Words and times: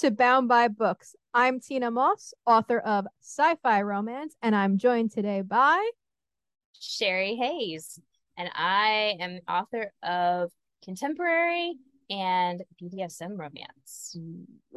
To 0.00 0.10
Bound 0.10 0.48
by 0.48 0.68
Books. 0.68 1.14
I'm 1.34 1.60
Tina 1.60 1.90
Moss, 1.90 2.32
author 2.46 2.78
of 2.78 3.06
sci 3.20 3.54
fi 3.62 3.82
romance, 3.82 4.34
and 4.40 4.56
I'm 4.56 4.78
joined 4.78 5.10
today 5.10 5.42
by 5.42 5.90
Sherry 6.80 7.36
Hayes, 7.36 8.00
and 8.38 8.48
I 8.54 9.18
am 9.20 9.40
author 9.46 9.92
of 10.02 10.52
contemporary 10.82 11.74
and 12.08 12.62
BDSM 12.80 13.38
romance. 13.38 14.16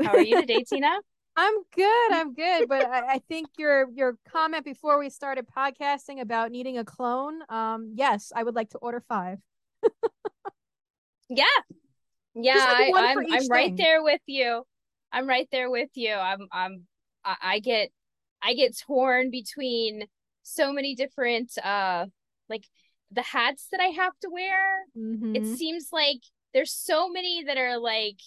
How 0.03 0.11
are 0.11 0.21
you 0.21 0.41
today, 0.41 0.65
Tina? 0.69 0.91
I'm 1.37 1.53
good. 1.73 2.11
I'm 2.11 2.33
good. 2.33 2.67
But 2.67 2.85
I, 2.89 3.07
I, 3.13 3.19
think 3.29 3.47
your 3.57 3.89
your 3.93 4.17
comment 4.27 4.65
before 4.65 4.99
we 4.99 5.09
started 5.09 5.45
podcasting 5.47 6.19
about 6.19 6.51
needing 6.51 6.79
a 6.79 6.83
clone, 6.83 7.39
um, 7.47 7.93
yes, 7.95 8.33
I 8.35 8.43
would 8.43 8.55
like 8.55 8.71
to 8.71 8.77
order 8.79 9.01
five. 9.07 9.37
yeah, 11.29 11.45
yeah, 12.35 12.55
like 12.55 12.93
I, 12.93 13.11
I'm, 13.13 13.17
I'm 13.31 13.47
right 13.47 13.77
there 13.77 14.03
with 14.03 14.19
you. 14.25 14.65
I'm 15.13 15.27
right 15.27 15.47
there 15.51 15.69
with 15.69 15.91
you. 15.93 16.13
I'm 16.13 16.47
I'm 16.51 16.87
I 17.23 17.59
get 17.59 17.89
I 18.41 18.55
get 18.55 18.77
torn 18.77 19.29
between 19.29 20.07
so 20.41 20.73
many 20.73 20.95
different 20.95 21.57
uh 21.63 22.07
like 22.49 22.65
the 23.11 23.21
hats 23.21 23.67
that 23.71 23.79
I 23.79 23.87
have 23.87 24.13
to 24.21 24.29
wear. 24.29 24.79
Mm-hmm. 24.97 25.35
It 25.35 25.57
seems 25.57 25.89
like 25.93 26.19
there's 26.53 26.73
so 26.73 27.07
many 27.07 27.43
that 27.45 27.57
are 27.57 27.77
like 27.77 28.19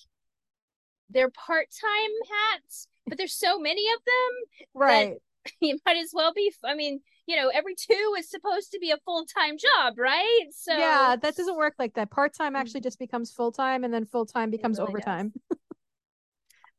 they're 1.10 1.30
part-time 1.30 2.10
hats, 2.30 2.88
but 3.06 3.18
there's 3.18 3.34
so 3.34 3.58
many 3.58 3.86
of 3.92 4.00
them. 4.04 4.64
Right. 4.74 5.14
You 5.60 5.78
might 5.86 5.96
as 5.96 6.10
well 6.12 6.32
be 6.34 6.52
I 6.64 6.74
mean, 6.74 7.02
you 7.26 7.36
know, 7.36 7.50
every 7.54 7.76
two 7.76 8.14
is 8.18 8.28
supposed 8.28 8.72
to 8.72 8.80
be 8.80 8.90
a 8.90 8.96
full 9.04 9.24
time 9.26 9.56
job, 9.56 9.96
right? 9.96 10.46
So 10.50 10.76
yeah, 10.76 11.14
that 11.22 11.36
doesn't 11.36 11.56
work 11.56 11.74
like 11.78 11.94
that. 11.94 12.10
Part 12.10 12.34
time 12.34 12.54
mm. 12.54 12.58
actually 12.58 12.80
just 12.80 12.98
becomes 12.98 13.30
full 13.30 13.52
time, 13.52 13.84
and 13.84 13.94
then 13.94 14.06
full 14.06 14.26
time 14.26 14.50
becomes 14.50 14.80
really 14.80 14.88
overtime. 14.88 15.32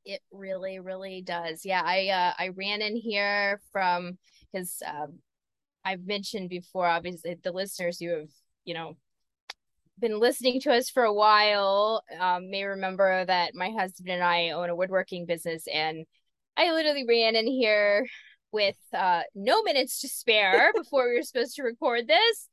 it 0.07 0.21
really, 0.31 0.79
really 0.79 1.21
does. 1.21 1.65
Yeah, 1.65 1.81
I 1.85 2.07
uh, 2.07 2.33
I 2.39 2.47
ran 2.55 2.81
in 2.81 2.95
here 2.95 3.61
from 3.71 4.17
because 4.51 4.81
um, 4.87 5.19
I've 5.83 6.05
mentioned 6.05 6.49
before. 6.49 6.87
Obviously, 6.87 7.35
the 7.43 7.51
listeners 7.51 7.99
who 7.99 8.09
have 8.11 8.29
you 8.63 8.73
know 8.73 8.95
been 9.99 10.19
listening 10.19 10.61
to 10.61 10.71
us 10.71 10.89
for 10.89 11.03
a 11.03 11.13
while 11.13 12.03
um, 12.19 12.49
may 12.49 12.63
remember 12.63 13.25
that 13.25 13.53
my 13.53 13.69
husband 13.71 14.09
and 14.09 14.23
I 14.23 14.51
own 14.51 14.69
a 14.69 14.75
woodworking 14.75 15.25
business, 15.25 15.67
and 15.71 16.05
I 16.55 16.71
literally 16.71 17.05
ran 17.07 17.35
in 17.35 17.45
here 17.45 18.07
with 18.53 18.77
uh, 18.93 19.23
no 19.35 19.61
minutes 19.63 19.99
to 20.01 20.07
spare 20.07 20.71
before 20.73 21.09
we 21.09 21.17
were 21.17 21.23
supposed 21.23 21.55
to 21.57 21.63
record 21.63 22.07
this. 22.07 22.47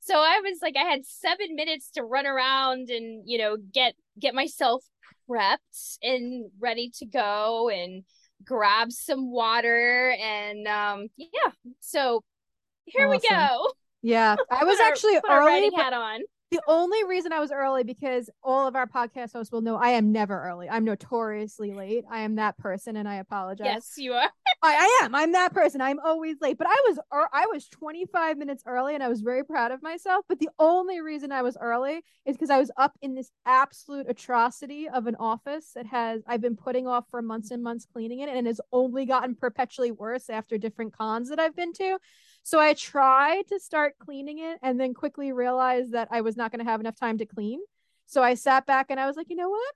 So 0.00 0.16
I 0.16 0.40
was 0.40 0.58
like, 0.60 0.74
I 0.76 0.90
had 0.90 1.06
seven 1.06 1.54
minutes 1.54 1.90
to 1.92 2.02
run 2.02 2.26
around 2.26 2.90
and 2.90 3.22
you 3.26 3.38
know 3.38 3.56
get 3.56 3.94
get 4.18 4.34
myself 4.34 4.84
prepped 5.28 5.98
and 6.02 6.50
ready 6.58 6.90
to 6.98 7.06
go 7.06 7.68
and 7.68 8.04
grab 8.44 8.92
some 8.92 9.30
water 9.30 10.16
and 10.20 10.66
um 10.66 11.08
yeah. 11.16 11.50
So 11.80 12.22
here 12.84 13.08
awesome. 13.08 13.20
we 13.22 13.28
go. 13.28 13.72
Yeah, 14.02 14.36
I 14.50 14.64
was 14.64 14.78
actually 14.80 15.18
our, 15.28 15.42
early. 15.42 15.70
Hat 15.74 15.92
on. 15.92 16.20
The 16.56 16.62
only 16.68 17.04
reason 17.04 17.34
I 17.34 17.40
was 17.40 17.52
early 17.52 17.84
because 17.84 18.30
all 18.42 18.66
of 18.66 18.74
our 18.76 18.86
podcast 18.86 19.34
hosts 19.34 19.52
will 19.52 19.60
know 19.60 19.76
I 19.76 19.90
am 19.90 20.10
never 20.10 20.42
early. 20.42 20.70
I'm 20.70 20.86
notoriously 20.86 21.74
late. 21.74 22.04
I 22.10 22.20
am 22.20 22.36
that 22.36 22.56
person, 22.56 22.96
and 22.96 23.06
I 23.06 23.16
apologize. 23.16 23.66
Yes, 23.66 23.92
you 23.98 24.14
are. 24.14 24.30
I, 24.62 24.74
I 24.74 25.04
am. 25.04 25.14
I'm 25.14 25.32
that 25.32 25.52
person. 25.52 25.82
I'm 25.82 25.98
always 26.02 26.36
late. 26.40 26.56
But 26.56 26.68
I 26.68 26.82
was 26.88 26.98
er, 27.12 27.28
I 27.30 27.44
was 27.52 27.68
25 27.68 28.38
minutes 28.38 28.62
early, 28.64 28.94
and 28.94 29.02
I 29.02 29.08
was 29.08 29.20
very 29.20 29.44
proud 29.44 29.70
of 29.70 29.82
myself. 29.82 30.24
But 30.30 30.38
the 30.38 30.48
only 30.58 31.02
reason 31.02 31.30
I 31.30 31.42
was 31.42 31.58
early 31.60 32.00
is 32.24 32.36
because 32.36 32.48
I 32.48 32.58
was 32.58 32.70
up 32.78 32.94
in 33.02 33.14
this 33.14 33.30
absolute 33.44 34.06
atrocity 34.08 34.88
of 34.88 35.06
an 35.06 35.16
office 35.16 35.72
that 35.74 35.84
has 35.84 36.22
I've 36.26 36.40
been 36.40 36.56
putting 36.56 36.86
off 36.86 37.04
for 37.10 37.20
months 37.20 37.50
and 37.50 37.62
months 37.62 37.86
cleaning 37.92 38.20
it, 38.20 38.30
and 38.30 38.38
it 38.38 38.46
has 38.46 38.62
only 38.72 39.04
gotten 39.04 39.34
perpetually 39.34 39.90
worse 39.90 40.30
after 40.30 40.56
different 40.56 40.96
cons 40.96 41.28
that 41.28 41.38
I've 41.38 41.54
been 41.54 41.74
to. 41.74 41.98
So 42.46 42.60
I 42.60 42.74
tried 42.74 43.48
to 43.48 43.58
start 43.58 43.98
cleaning 43.98 44.38
it 44.38 44.60
and 44.62 44.78
then 44.78 44.94
quickly 44.94 45.32
realized 45.32 45.94
that 45.94 46.06
I 46.12 46.20
was 46.20 46.36
not 46.36 46.52
going 46.52 46.64
to 46.64 46.70
have 46.70 46.78
enough 46.78 46.94
time 46.94 47.18
to 47.18 47.26
clean. 47.26 47.58
So 48.06 48.22
I 48.22 48.34
sat 48.34 48.66
back 48.66 48.86
and 48.88 49.00
I 49.00 49.06
was 49.08 49.16
like, 49.16 49.28
you 49.30 49.34
know 49.34 49.48
what? 49.48 49.74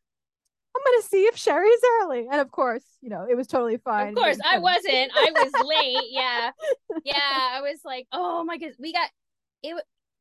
I'm 0.76 0.82
going 0.84 1.02
to 1.02 1.08
see 1.08 1.24
if 1.24 1.36
Sherry's 1.36 1.80
early. 2.00 2.28
And 2.30 2.40
of 2.40 2.52
course, 2.52 2.84
you 3.00 3.10
know, 3.10 3.26
it 3.28 3.36
was 3.36 3.48
totally 3.48 3.78
fine. 3.78 4.10
Of 4.10 4.14
course, 4.14 4.38
I 4.48 4.60
wasn't. 4.60 5.10
I 5.16 5.32
was 5.32 5.50
late. 5.66 6.10
Yeah. 6.10 6.52
Yeah. 7.04 7.14
I 7.18 7.60
was 7.60 7.80
like, 7.84 8.06
oh 8.12 8.44
my 8.44 8.56
goodness. 8.56 8.76
We 8.78 8.92
got 8.92 9.10
it. 9.64 9.74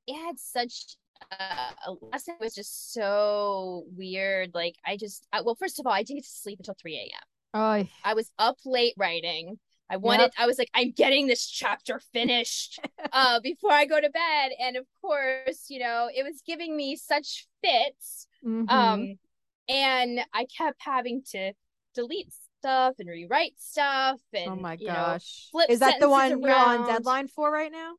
It 0.07 0.25
had 0.25 0.39
such 0.39 0.95
uh, 1.31 1.69
a 1.85 1.91
lesson 2.11 2.33
It 2.39 2.43
was 2.43 2.55
just 2.55 2.93
so 2.93 3.83
weird. 3.95 4.55
Like, 4.55 4.73
I 4.83 4.97
just, 4.97 5.27
I, 5.31 5.41
well, 5.41 5.53
first 5.53 5.79
of 5.79 5.85
all, 5.85 5.93
I 5.93 6.01
didn't 6.01 6.21
get 6.21 6.25
to 6.25 6.31
sleep 6.31 6.57
until 6.57 6.75
3 6.81 6.95
a.m. 6.95 7.21
Oh, 7.53 7.89
I 8.03 8.15
was 8.15 8.31
up 8.39 8.57
late 8.65 8.95
writing. 8.97 9.59
I 9.89 9.97
wanted 9.97 10.23
yep. 10.23 10.33
I 10.37 10.45
was 10.45 10.57
like 10.57 10.69
I'm 10.73 10.91
getting 10.91 11.27
this 11.27 11.47
chapter 11.47 11.99
finished 12.13 12.79
uh 13.13 13.39
before 13.41 13.71
I 13.71 13.85
go 13.85 13.99
to 13.99 14.09
bed 14.09 14.51
and 14.59 14.77
of 14.77 14.85
course, 15.01 15.65
you 15.69 15.79
know, 15.79 16.09
it 16.13 16.23
was 16.23 16.41
giving 16.45 16.75
me 16.75 16.95
such 16.95 17.47
fits. 17.63 18.27
Mm-hmm. 18.45 18.69
Um 18.69 19.19
and 19.67 20.21
I 20.33 20.45
kept 20.45 20.81
having 20.81 21.23
to 21.31 21.53
delete 21.95 22.33
stuff 22.59 22.95
and 22.99 23.09
rewrite 23.09 23.53
stuff 23.57 24.19
and 24.33 24.51
Oh 24.51 24.55
my 24.55 24.75
gosh. 24.75 25.49
Know, 25.53 25.65
Is 25.69 25.79
that 25.79 25.99
the 25.99 26.09
one 26.09 26.31
around. 26.31 26.41
you're 26.41 26.55
on 26.55 26.87
deadline 26.87 27.27
for 27.27 27.51
right 27.51 27.71
now? 27.71 27.93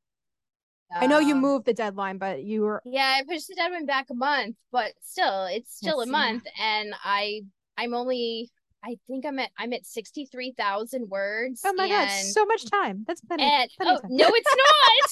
Um, 0.95 1.05
I 1.05 1.07
know 1.07 1.21
you 1.21 1.34
um, 1.34 1.41
moved 1.41 1.67
the 1.67 1.75
deadline, 1.75 2.19
but 2.19 2.43
you 2.43 2.62
were 2.62 2.83
Yeah, 2.84 3.19
I 3.19 3.22
pushed 3.25 3.49
the 3.49 3.55
deadline 3.55 3.87
back 3.87 4.11
a 4.11 4.15
month, 4.15 4.57
but 4.72 4.93
still 5.03 5.47
it's 5.47 5.75
still 5.77 6.01
a 6.01 6.07
month 6.07 6.45
and 6.61 6.95
I 7.03 7.43
I'm 7.77 7.95
only 7.95 8.51
I 8.84 8.96
think 9.06 9.26
I'm 9.26 9.38
at 9.38 9.50
I'm 9.58 9.72
at 9.72 9.84
sixty 9.86 10.26
three 10.26 10.52
thousand 10.56 11.08
words. 11.08 11.62
Oh 11.64 11.72
my 11.74 11.84
and, 11.84 11.92
god, 11.92 12.10
so 12.10 12.44
much 12.46 12.70
time. 12.70 13.04
That's 13.06 13.20
plenty. 13.20 13.44
And, 13.44 13.70
plenty 13.80 14.00
oh 14.02 14.08
no, 14.08 14.26
it's 14.28 14.56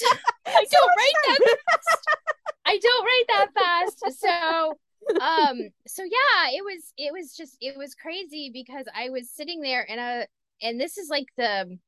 not. 0.14 0.20
I 0.46 0.64
so 0.64 0.78
don't 0.78 0.90
write 0.96 1.12
time. 1.26 1.36
that. 1.46 1.58
Fast. 1.70 2.08
I 2.66 2.78
don't 2.78 3.04
write 3.04 3.24
that 3.28 3.48
fast. 3.54 4.18
So, 4.18 4.78
um, 5.20 5.60
so 5.86 6.02
yeah, 6.02 6.50
it 6.52 6.64
was 6.64 6.92
it 6.96 7.12
was 7.12 7.34
just 7.36 7.56
it 7.60 7.76
was 7.76 7.94
crazy 7.94 8.50
because 8.52 8.86
I 8.94 9.10
was 9.10 9.30
sitting 9.30 9.60
there 9.60 9.86
and 9.88 10.00
uh 10.00 10.26
and 10.62 10.80
this 10.80 10.98
is 10.98 11.08
like 11.08 11.26
the 11.36 11.78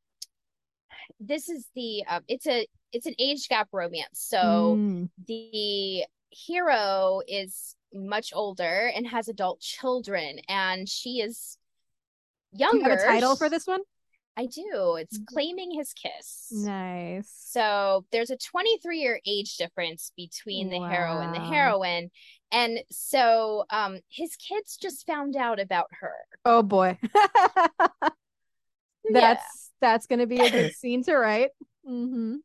this 1.18 1.48
is 1.48 1.66
the 1.74 2.04
uh, 2.08 2.20
it's 2.28 2.46
a 2.46 2.66
it's 2.92 3.06
an 3.06 3.14
age 3.18 3.48
gap 3.48 3.68
romance. 3.72 4.08
So 4.12 4.76
mm. 4.78 5.08
the 5.26 6.04
hero 6.30 7.20
is 7.26 7.76
much 7.92 8.32
older 8.34 8.90
and 8.94 9.06
has 9.06 9.28
adult 9.28 9.60
children 9.60 10.38
and 10.48 10.88
she 10.88 11.20
is 11.20 11.58
younger. 12.52 12.78
You 12.78 12.90
have 12.90 12.98
a 12.98 13.02
title 13.02 13.36
for 13.36 13.48
this 13.48 13.66
one? 13.66 13.80
I 14.36 14.46
do. 14.46 14.96
It's 14.98 15.18
mm-hmm. 15.18 15.34
Claiming 15.34 15.70
His 15.72 15.92
Kiss. 15.92 16.48
Nice. 16.50 17.30
So 17.36 18.06
there's 18.12 18.30
a 18.30 18.36
23 18.36 18.98
year 18.98 19.20
age 19.26 19.56
difference 19.56 20.12
between 20.16 20.70
the 20.70 20.78
wow. 20.80 20.88
hero 20.88 21.18
and 21.18 21.34
the 21.34 21.40
heroine. 21.40 22.10
And 22.52 22.80
so 22.90 23.64
um 23.70 24.00
his 24.08 24.36
kids 24.36 24.76
just 24.80 25.06
found 25.06 25.36
out 25.36 25.60
about 25.60 25.88
her. 26.00 26.14
Oh 26.44 26.62
boy. 26.62 26.98
that's 27.12 28.14
yeah. 29.10 29.36
that's 29.80 30.06
gonna 30.06 30.26
be 30.26 30.40
a 30.40 30.50
good 30.50 30.72
scene 30.78 31.02
to 31.04 31.16
write. 31.16 31.50
Mm-hmm. 31.86 32.36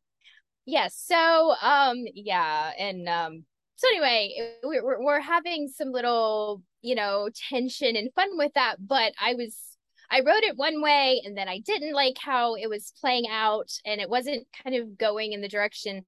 Yes. 0.66 1.06
Yeah, 1.08 1.18
so 1.18 1.54
um 1.62 2.04
yeah, 2.14 2.72
and 2.78 3.08
um 3.08 3.44
so 3.76 3.88
anyway, 3.88 4.58
we're 4.64 5.02
we're 5.02 5.20
having 5.20 5.68
some 5.68 5.92
little, 5.92 6.62
you 6.82 6.94
know, 6.94 7.28
tension 7.48 7.94
and 7.94 8.12
fun 8.14 8.36
with 8.36 8.54
that, 8.54 8.76
but 8.80 9.12
I 9.20 9.34
was 9.34 9.75
I 10.10 10.20
wrote 10.20 10.42
it 10.42 10.56
one 10.56 10.82
way 10.82 11.22
and 11.24 11.36
then 11.36 11.48
I 11.48 11.58
didn't 11.58 11.94
like 11.94 12.16
how 12.20 12.54
it 12.54 12.68
was 12.68 12.92
playing 13.00 13.26
out 13.30 13.70
and 13.84 14.00
it 14.00 14.08
wasn't 14.08 14.46
kind 14.62 14.76
of 14.76 14.96
going 14.96 15.32
in 15.32 15.40
the 15.40 15.48
direction 15.48 16.04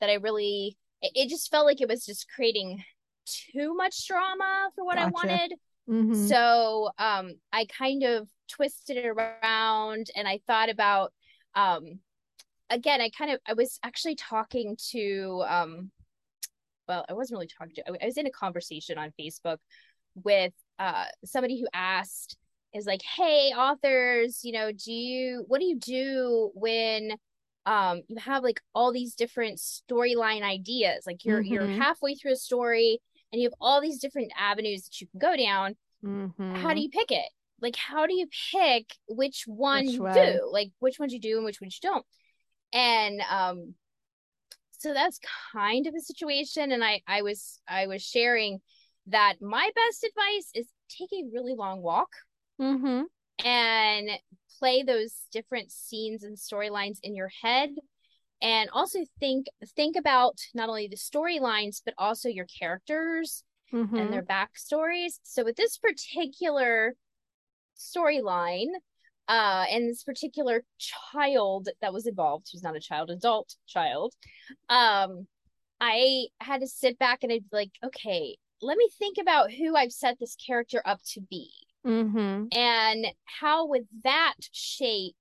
that 0.00 0.10
I 0.10 0.14
really 0.14 0.76
it, 1.02 1.12
it 1.14 1.28
just 1.28 1.50
felt 1.50 1.66
like 1.66 1.80
it 1.80 1.88
was 1.88 2.04
just 2.04 2.28
creating 2.34 2.82
too 3.26 3.74
much 3.74 4.06
drama 4.06 4.70
for 4.74 4.84
what 4.84 4.96
gotcha. 4.96 5.06
I 5.06 5.10
wanted. 5.10 5.54
Mm-hmm. 5.88 6.26
So 6.26 6.90
um 6.98 7.32
I 7.52 7.66
kind 7.66 8.02
of 8.02 8.28
twisted 8.48 8.96
it 8.96 9.06
around 9.06 10.08
and 10.14 10.26
I 10.26 10.40
thought 10.46 10.70
about 10.70 11.12
um 11.54 12.00
again 12.68 13.00
I 13.00 13.10
kind 13.10 13.32
of 13.32 13.40
I 13.46 13.54
was 13.54 13.78
actually 13.82 14.16
talking 14.16 14.76
to 14.90 15.44
um 15.48 15.90
well 16.88 17.04
I 17.08 17.14
wasn't 17.14 17.38
really 17.38 17.50
talking 17.58 17.74
to 17.76 18.02
I 18.02 18.06
was 18.06 18.16
in 18.16 18.26
a 18.26 18.30
conversation 18.30 18.98
on 18.98 19.12
Facebook 19.18 19.58
with 20.14 20.52
uh 20.78 21.06
somebody 21.24 21.60
who 21.60 21.66
asked 21.72 22.36
is 22.74 22.86
like, 22.86 23.02
hey, 23.02 23.52
authors, 23.56 24.40
you 24.44 24.52
know, 24.52 24.70
do 24.72 24.92
you 24.92 25.44
what 25.48 25.60
do 25.60 25.66
you 25.66 25.78
do 25.78 26.50
when 26.54 27.12
um 27.66 28.02
you 28.08 28.16
have 28.18 28.42
like 28.42 28.60
all 28.74 28.92
these 28.92 29.14
different 29.14 29.58
storyline 29.58 30.42
ideas? 30.42 31.04
Like 31.06 31.24
you're 31.24 31.42
mm-hmm. 31.42 31.52
you're 31.52 31.66
halfway 31.66 32.14
through 32.14 32.32
a 32.32 32.36
story 32.36 33.00
and 33.32 33.40
you 33.40 33.46
have 33.46 33.54
all 33.60 33.80
these 33.80 33.98
different 33.98 34.32
avenues 34.38 34.84
that 34.84 35.00
you 35.00 35.08
can 35.08 35.20
go 35.20 35.36
down. 35.36 35.76
Mm-hmm. 36.04 36.54
How 36.56 36.74
do 36.74 36.80
you 36.80 36.88
pick 36.88 37.10
it? 37.10 37.28
Like 37.60 37.76
how 37.76 38.06
do 38.06 38.14
you 38.14 38.26
pick 38.52 38.86
which 39.08 39.44
one 39.46 39.86
which 39.86 39.94
you 39.94 40.02
way? 40.02 40.14
do? 40.14 40.48
Like 40.50 40.70
which 40.78 40.98
ones 40.98 41.12
you 41.12 41.20
do 41.20 41.36
and 41.36 41.44
which 41.44 41.60
ones 41.60 41.78
you 41.82 41.88
don't? 41.88 42.06
And 42.72 43.20
um 43.30 43.74
so 44.78 44.94
that's 44.94 45.20
kind 45.52 45.86
of 45.86 45.94
a 45.94 46.00
situation 46.00 46.72
and 46.72 46.82
I 46.82 47.02
I 47.06 47.22
was 47.22 47.60
I 47.68 47.86
was 47.86 48.02
sharing 48.02 48.60
that 49.06 49.34
my 49.40 49.70
best 49.74 50.04
advice 50.04 50.50
is 50.54 50.68
take 50.88 51.12
a 51.12 51.28
really 51.32 51.54
long 51.54 51.82
walk 51.82 52.08
Mm-hmm. 52.60 53.02
and 53.46 54.10
play 54.58 54.82
those 54.82 55.14
different 55.32 55.70
scenes 55.72 56.22
and 56.22 56.36
storylines 56.36 56.98
in 57.02 57.14
your 57.16 57.30
head 57.42 57.70
and 58.42 58.68
also 58.72 59.00
think 59.18 59.46
think 59.76 59.96
about 59.96 60.38
not 60.54 60.68
only 60.68 60.88
the 60.88 60.96
storylines 60.96 61.80
but 61.84 61.94
also 61.98 62.28
your 62.28 62.46
characters 62.46 63.44
Mm-hmm. 63.72 63.94
and 63.94 64.12
their 64.12 64.24
backstories 64.24 65.20
so 65.22 65.44
with 65.44 65.54
this 65.54 65.78
particular 65.78 66.96
storyline 67.78 68.66
uh 69.28 69.64
and 69.70 69.88
this 69.88 70.02
particular 70.02 70.64
child 70.78 71.68
that 71.80 71.92
was 71.92 72.08
involved 72.08 72.48
who's 72.50 72.64
not 72.64 72.74
a 72.74 72.80
child 72.80 73.10
adult 73.10 73.54
child 73.68 74.12
um 74.70 75.28
i 75.80 76.26
had 76.40 76.62
to 76.62 76.66
sit 76.66 76.98
back 76.98 77.20
and 77.22 77.30
i'd 77.30 77.48
be 77.48 77.56
like 77.56 77.70
okay 77.84 78.36
let 78.60 78.76
me 78.76 78.88
think 78.98 79.18
about 79.20 79.52
who 79.52 79.76
i've 79.76 79.92
set 79.92 80.18
this 80.18 80.34
character 80.34 80.82
up 80.84 80.98
to 81.06 81.20
be 81.20 81.52
Mm-hmm. 81.86 82.44
and 82.52 83.06
how 83.24 83.66
would 83.68 83.86
that 84.04 84.34
shape 84.52 85.16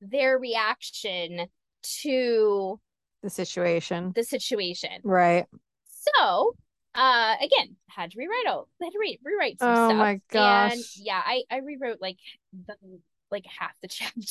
their 0.00 0.38
reaction 0.38 1.46
to 2.02 2.80
The 3.22 3.30
situation. 3.30 4.12
the 4.14 4.22
situation 4.24 5.00
Right. 5.02 5.46
so 5.88 6.54
uh 6.94 7.34
again 7.42 7.76
had 7.88 8.12
to 8.12 8.18
rewrite 8.18 8.46
all 8.46 8.68
had 8.80 8.90
to 8.92 8.98
re- 9.00 9.18
rewrite 9.24 9.60
some 9.60 9.74
stuff. 9.74 9.84
Oh 9.90 9.94
stuff 9.94 9.98
my 9.98 10.12
and 10.12 10.20
gosh. 10.30 10.96
yeah 10.96 11.20
i 11.24 11.42
i 11.50 11.58
rewrote 11.58 11.98
like 12.00 12.16
the, 12.66 12.74
like 13.30 13.44
half 13.58 13.72
the 13.82 13.88
chapter 13.98 14.22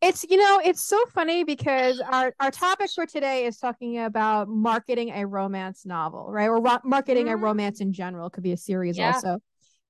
It's 0.00 0.24
you 0.28 0.36
know, 0.36 0.60
it's 0.64 0.82
so 0.82 1.00
funny 1.14 1.44
because 1.44 2.00
our 2.00 2.34
our 2.40 2.50
topic 2.50 2.90
for 2.92 3.06
today 3.06 3.46
is 3.46 3.58
talking 3.58 4.00
about 4.00 4.48
marketing 4.48 5.10
a 5.10 5.24
romance 5.26 5.86
novel, 5.86 6.26
right? 6.28 6.48
Or 6.48 6.60
ro- 6.60 6.78
marketing 6.84 7.28
a 7.28 7.36
Mhm. 7.36 7.40
romance 7.40 7.80
in 7.80 7.92
general. 7.92 8.26
It 8.26 8.32
could 8.32 8.42
be 8.42 8.52
a 8.52 8.56
series 8.56 8.98
Yeah. 8.98 9.14
also. 9.14 9.38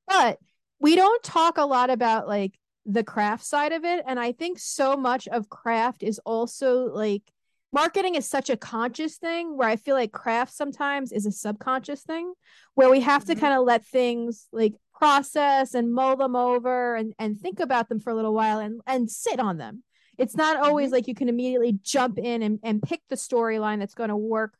But 0.06 0.38
we 0.82 0.96
don't 0.96 1.22
talk 1.22 1.56
a 1.56 1.64
lot 1.64 1.88
about 1.90 2.26
like 2.28 2.58
the 2.84 3.04
craft 3.04 3.44
side 3.44 3.72
of 3.72 3.84
it 3.84 4.04
and 4.06 4.18
I 4.18 4.32
think 4.32 4.58
so 4.58 4.96
much 4.96 5.28
of 5.28 5.48
craft 5.48 6.02
is 6.02 6.18
also 6.26 6.92
like 6.92 7.22
marketing 7.72 8.16
is 8.16 8.28
such 8.28 8.50
a 8.50 8.56
conscious 8.56 9.16
thing 9.16 9.56
where 9.56 9.68
I 9.68 9.76
feel 9.76 9.94
like 9.94 10.12
craft 10.12 10.52
sometimes 10.52 11.12
is 11.12 11.24
a 11.24 11.32
subconscious 11.32 12.02
thing 12.02 12.34
where 12.74 12.90
we 12.90 13.00
have 13.00 13.24
to 13.26 13.34
Mhm. 13.34 13.40
kind 13.40 13.54
of 13.58 13.64
let 13.64 13.86
things 13.86 14.48
like 14.52 14.74
process 14.92 15.74
and 15.74 15.94
mull 15.94 16.16
them 16.16 16.36
over 16.36 16.96
and 16.96 17.14
and 17.18 17.40
think 17.40 17.60
about 17.60 17.88
them 17.88 18.00
for 18.00 18.10
a 18.10 18.14
little 18.14 18.34
while 18.34 18.58
and 18.58 18.80
and 18.86 19.10
sit 19.10 19.38
on 19.40 19.56
them. 19.58 19.84
It's 20.18 20.36
not 20.36 20.56
always 20.58 20.90
like 20.92 21.08
you 21.08 21.14
can 21.14 21.28
immediately 21.28 21.78
jump 21.82 22.18
in 22.18 22.42
and, 22.42 22.58
and 22.62 22.82
pick 22.82 23.00
the 23.08 23.16
storyline 23.16 23.78
that's 23.78 23.94
going 23.94 24.10
to 24.10 24.16
work 24.16 24.54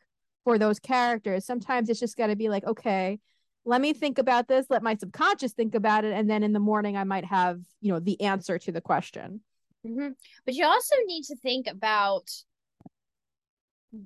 for 0.44 0.56
those 0.58 0.78
characters. 0.78 1.44
Sometimes 1.44 1.88
it's 1.90 2.00
just 2.00 2.16
got 2.16 2.28
to 2.28 2.36
be 2.36 2.48
like, 2.48 2.64
okay, 2.64 3.20
let 3.64 3.80
me 3.80 3.92
think 3.92 4.18
about 4.18 4.48
this, 4.48 4.66
let 4.70 4.82
my 4.82 4.96
subconscious 4.96 5.52
think 5.52 5.74
about 5.74 6.04
it, 6.04 6.12
and 6.12 6.28
then 6.28 6.42
in 6.42 6.52
the 6.52 6.58
morning 6.60 6.96
I 6.96 7.04
might 7.04 7.24
have, 7.24 7.60
you 7.80 7.92
know, 7.92 8.00
the 8.00 8.20
answer 8.20 8.58
to 8.58 8.72
the 8.72 8.80
question. 8.80 9.40
Mhm. 9.86 10.14
But 10.44 10.54
you 10.54 10.64
also 10.64 10.96
need 11.06 11.24
to 11.24 11.36
think 11.36 11.66
about 11.66 12.30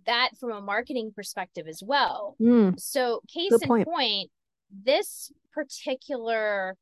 that 0.05 0.31
from 0.39 0.51
a 0.53 0.61
marketing 0.61 1.13
perspective 1.15 1.67
as 1.69 1.83
well. 1.83 2.37
Mm, 2.41 2.79
So, 2.79 3.23
case 3.33 3.51
Good 3.51 3.63
in 3.63 3.69
point. 3.69 3.89
point, 3.89 4.31
this 4.71 5.33
particular 5.53 6.77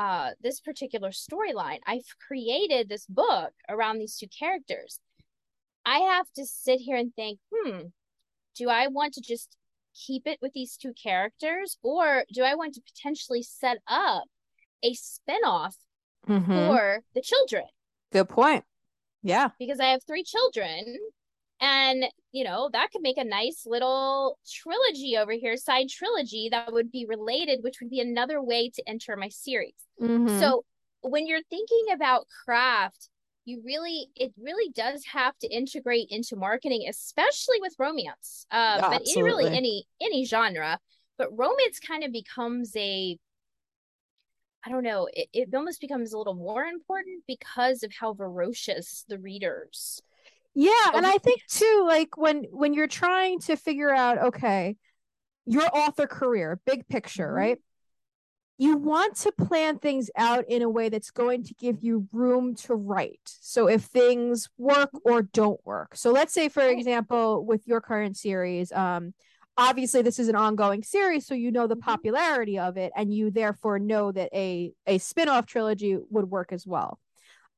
uh 0.00 0.32
this 0.40 0.60
particular 0.60 1.10
storyline, 1.10 1.78
I've 1.86 2.18
created 2.18 2.88
this 2.88 3.06
book 3.06 3.52
around 3.68 3.98
these 3.98 4.16
two 4.18 4.26
characters. 4.28 5.00
I 5.86 5.98
have 6.00 6.30
to 6.32 6.44
sit 6.44 6.80
here 6.80 6.96
and 6.96 7.14
think, 7.14 7.38
hmm, 7.52 7.88
do 8.56 8.68
I 8.68 8.88
want 8.88 9.14
to 9.14 9.20
just 9.20 9.56
keep 9.94 10.26
it 10.26 10.38
with 10.42 10.52
these 10.52 10.76
two 10.76 10.92
characters 10.92 11.78
or 11.82 12.24
do 12.32 12.42
I 12.42 12.54
want 12.54 12.74
to 12.74 12.80
potentially 12.80 13.42
set 13.42 13.78
up 13.86 14.24
a 14.82 14.94
spin-off 14.94 15.76
mhm. 16.28 16.46
for 16.46 17.02
the 17.14 17.22
children? 17.22 17.64
Good 18.12 18.28
point. 18.28 18.64
Yeah. 19.22 19.48
because 19.58 19.80
I 19.80 19.86
have 19.86 20.02
three 20.06 20.22
children. 20.22 20.98
And, 21.60 22.04
you 22.32 22.44
know, 22.44 22.68
that 22.72 22.90
could 22.92 23.00
make 23.00 23.16
a 23.16 23.24
nice 23.24 23.64
little 23.64 24.38
trilogy 24.46 25.16
over 25.16 25.32
here, 25.32 25.56
side 25.56 25.88
trilogy 25.88 26.48
that 26.50 26.72
would 26.72 26.90
be 26.90 27.06
related, 27.08 27.62
which 27.62 27.80
would 27.80 27.88
be 27.88 28.00
another 28.00 28.42
way 28.42 28.68
to 28.70 28.86
enter 28.86 29.16
my 29.16 29.30
series. 29.30 29.72
Mhm. 30.00 30.40
So 30.40 30.64
when 31.00 31.26
you're 31.26 31.42
thinking 31.48 31.86
about 31.92 32.26
craft, 32.44 33.08
you 33.44 33.62
really, 33.64 34.08
it 34.16 34.32
really 34.38 34.70
does 34.72 35.04
have 35.06 35.38
to 35.38 35.48
integrate 35.48 36.08
into 36.10 36.36
marketing, 36.36 36.86
especially 36.88 37.58
with 37.60 37.74
romance. 37.78 38.46
Uh, 38.50 38.80
but 38.88 39.02
in 39.04 39.18
really 39.22 39.50
any 39.52 39.86
any 40.00 40.24
genre, 40.24 40.78
but 41.18 41.36
romance 41.36 41.78
kind 41.80 42.04
of 42.04 42.12
becomes 42.12 42.74
a 42.76 43.18
I 44.66 44.70
don't 44.70 44.82
know, 44.82 45.08
it, 45.12 45.28
it 45.32 45.54
almost 45.54 45.80
becomes 45.80 46.12
a 46.12 46.18
little 46.18 46.34
more 46.34 46.64
important 46.64 47.24
because 47.26 47.82
of 47.82 47.92
how 48.00 48.14
ferocious 48.14 49.04
the 49.08 49.18
readers 49.18 50.02
Yeah, 50.54 50.92
and 50.94 51.04
I 51.06 51.18
think 51.18 51.40
too, 51.48 51.84
like 51.86 52.16
when 52.16 52.44
when 52.50 52.74
you're 52.74 52.86
trying 52.86 53.40
to 53.40 53.56
figure 53.56 53.90
out, 53.92 54.18
okay, 54.18 54.76
your 55.46 55.64
author 55.76 56.06
career, 56.06 56.60
big 56.66 56.88
picture, 56.88 57.32
Mhm. 57.32 57.32
right? 57.32 57.58
You 58.56 58.76
want 58.76 59.16
to 59.16 59.32
plan 59.32 59.78
things 59.78 60.10
out 60.16 60.44
in 60.48 60.62
a 60.62 60.68
way 60.68 60.88
that's 60.88 61.10
going 61.10 61.42
to 61.44 61.54
give 61.54 61.82
you 61.82 62.08
room 62.12 62.54
to 62.56 62.74
write. 62.74 63.20
So 63.40 63.68
if 63.68 63.82
things 63.82 64.48
work 64.58 64.90
or 65.04 65.22
don't 65.22 65.60
work. 65.66 65.96
So 65.96 66.12
let's 66.12 66.32
say, 66.32 66.48
for 66.48 66.62
example, 66.62 67.44
with 67.44 67.66
your 67.66 67.80
current 67.80 68.16
series, 68.16 68.70
um, 68.70 69.12
obviously 69.56 70.02
this 70.02 70.20
is 70.20 70.28
an 70.28 70.36
ongoing 70.36 70.84
series, 70.84 71.26
so 71.26 71.34
you 71.34 71.50
know 71.50 71.66
the 71.66 71.76
Mhm. 71.76 71.80
popularity 71.80 72.58
of 72.58 72.76
it, 72.76 72.92
and 72.96 73.12
you 73.12 73.30
therefore 73.30 73.78
know 73.80 74.12
that 74.12 74.30
a 74.32 74.72
a 74.86 74.98
spin-off 74.98 75.46
trilogy 75.46 75.98
would 76.10 76.30
work 76.30 76.52
as 76.52 76.64
well. 76.66 77.00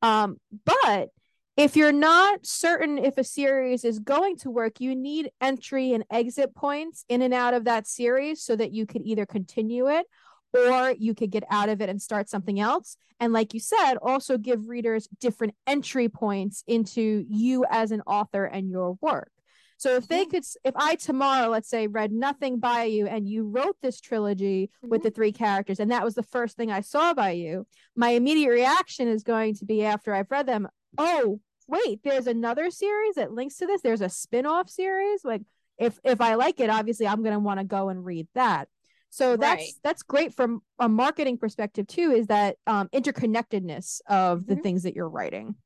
Um, 0.02 0.38
but 0.64 1.11
if 1.56 1.75
you're 1.75 1.92
not 1.92 2.44
certain 2.44 2.99
if 2.99 3.16
a 3.16 3.25
series 3.25 3.85
is 3.85 3.99
going 3.99 4.37
to 4.38 4.50
work, 4.50 4.80
you 4.80 4.94
need 4.94 5.30
entry 5.40 5.92
and 5.92 6.04
exit 6.11 6.54
points 6.54 7.04
in 7.09 7.23
and 7.23 7.32
out 7.32 7.54
of 7.54 7.64
that 7.64 7.87
series 7.87 8.42
so 8.42 8.56
that 8.56 8.73
you 8.73 8.85
could 8.87 9.02
either 9.04 9.25
continue 9.25 9.88
it 9.88 10.06
or 10.54 10.94
you 10.98 11.14
could 11.14 11.30
get 11.30 11.44
out 11.50 11.68
of 11.68 11.80
it 11.80 11.88
and 11.88 12.00
start 12.00 12.28
something 12.28 12.60
else. 12.60 12.96
And 13.20 13.32
like 13.32 13.54
you 13.54 13.60
said, 13.60 13.94
also 14.02 14.36
give 14.38 14.68
readers 14.68 15.08
different 15.20 15.54
entry 15.66 16.08
points 16.08 16.62
into 16.66 17.24
you 17.28 17.64
as 17.70 17.90
an 17.90 18.02
author 18.06 18.44
and 18.44 18.68
your 18.68 18.98
work. 19.00 19.30
So 19.78 19.96
if 19.96 20.08
they 20.08 20.22
mm-hmm. 20.22 20.30
could, 20.30 20.44
if 20.64 20.74
I 20.74 20.94
tomorrow, 20.94 21.48
let's 21.48 21.68
say, 21.68 21.86
read 21.86 22.12
nothing 22.12 22.58
by 22.58 22.84
you 22.84 23.06
and 23.06 23.28
you 23.28 23.44
wrote 23.44 23.76
this 23.82 24.00
trilogy 24.00 24.70
with 24.82 25.00
mm-hmm. 25.00 25.08
the 25.08 25.10
three 25.10 25.32
characters, 25.32 25.80
and 25.80 25.90
that 25.90 26.04
was 26.04 26.14
the 26.14 26.22
first 26.22 26.56
thing 26.56 26.70
I 26.70 26.80
saw 26.80 27.12
by 27.12 27.32
you, 27.32 27.66
my 27.94 28.10
immediate 28.10 28.50
reaction 28.50 29.08
is 29.08 29.22
going 29.22 29.54
to 29.56 29.66
be 29.66 29.84
after 29.84 30.14
I've 30.14 30.30
read 30.30 30.46
them, 30.46 30.68
oh, 30.96 31.40
wait, 31.68 32.00
there's 32.04 32.26
another 32.26 32.70
series 32.70 33.16
that 33.16 33.32
links 33.32 33.56
to 33.56 33.66
this. 33.66 33.82
There's 33.82 34.00
a 34.00 34.08
spin-off 34.08 34.70
series. 34.70 35.24
Like 35.24 35.42
if 35.78 35.98
if 36.04 36.20
I 36.20 36.34
like 36.34 36.60
it, 36.60 36.70
obviously 36.70 37.06
I'm 37.06 37.22
gonna 37.22 37.38
want 37.38 37.60
to 37.60 37.64
go 37.64 37.88
and 37.88 38.04
read 38.04 38.28
that. 38.34 38.68
So 39.10 39.36
that's 39.36 39.62
Right. 39.62 39.72
that's 39.82 40.02
great 40.02 40.34
from 40.34 40.62
a 40.78 40.88
marketing 40.88 41.38
perspective 41.38 41.86
too, 41.86 42.10
is 42.12 42.26
that 42.26 42.56
um 42.66 42.88
interconnectedness 42.88 44.00
of 44.08 44.46
the 44.46 44.54
Mhm. 44.54 44.62
things 44.62 44.82
that 44.82 44.94
you're 44.94 45.08
writing. 45.08 45.56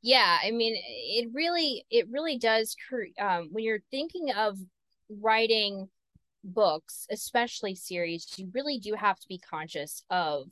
Yeah, 0.00 0.38
I 0.42 0.52
mean, 0.52 0.76
it 0.76 1.28
really, 1.32 1.84
it 1.90 2.06
really 2.08 2.38
does. 2.38 2.76
Cre- 2.88 3.20
um, 3.20 3.48
when 3.50 3.64
you're 3.64 3.82
thinking 3.90 4.30
of 4.30 4.56
writing 5.08 5.88
books, 6.44 7.06
especially 7.10 7.74
series, 7.74 8.32
you 8.38 8.48
really 8.54 8.78
do 8.78 8.94
have 8.94 9.18
to 9.18 9.28
be 9.28 9.38
conscious 9.38 10.04
of 10.08 10.50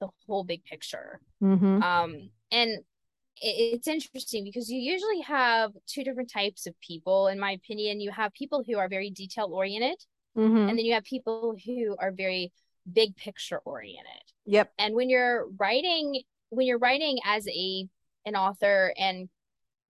the 0.00 0.08
whole 0.26 0.44
big 0.44 0.64
picture. 0.64 1.20
Mm-hmm. 1.42 1.82
Um, 1.82 2.30
and 2.50 2.70
it, 3.40 3.74
it's 3.74 3.88
interesting 3.88 4.44
because 4.44 4.70
you 4.70 4.78
usually 4.80 5.20
have 5.22 5.72
two 5.86 6.04
different 6.04 6.30
types 6.30 6.66
of 6.66 6.78
people. 6.80 7.28
In 7.28 7.40
my 7.40 7.52
opinion, 7.52 8.00
you 8.00 8.10
have 8.10 8.32
people 8.34 8.62
who 8.66 8.78
are 8.78 8.88
very 8.88 9.10
detail 9.10 9.50
oriented, 9.52 10.04
Mm-hmm. 10.38 10.68
and 10.68 10.78
then 10.78 10.84
you 10.84 10.94
have 10.94 11.04
people 11.04 11.56
who 11.66 11.96
are 11.98 12.12
very 12.12 12.52
big 12.90 13.16
picture 13.16 13.58
oriented. 13.64 14.22
Yep. 14.46 14.72
And 14.78 14.94
when 14.94 15.10
you're 15.10 15.46
writing, 15.58 16.22
when 16.50 16.66
you're 16.66 16.78
writing 16.78 17.18
as 17.24 17.46
a 17.48 17.88
an 18.24 18.36
author 18.36 18.94
and 18.98 19.28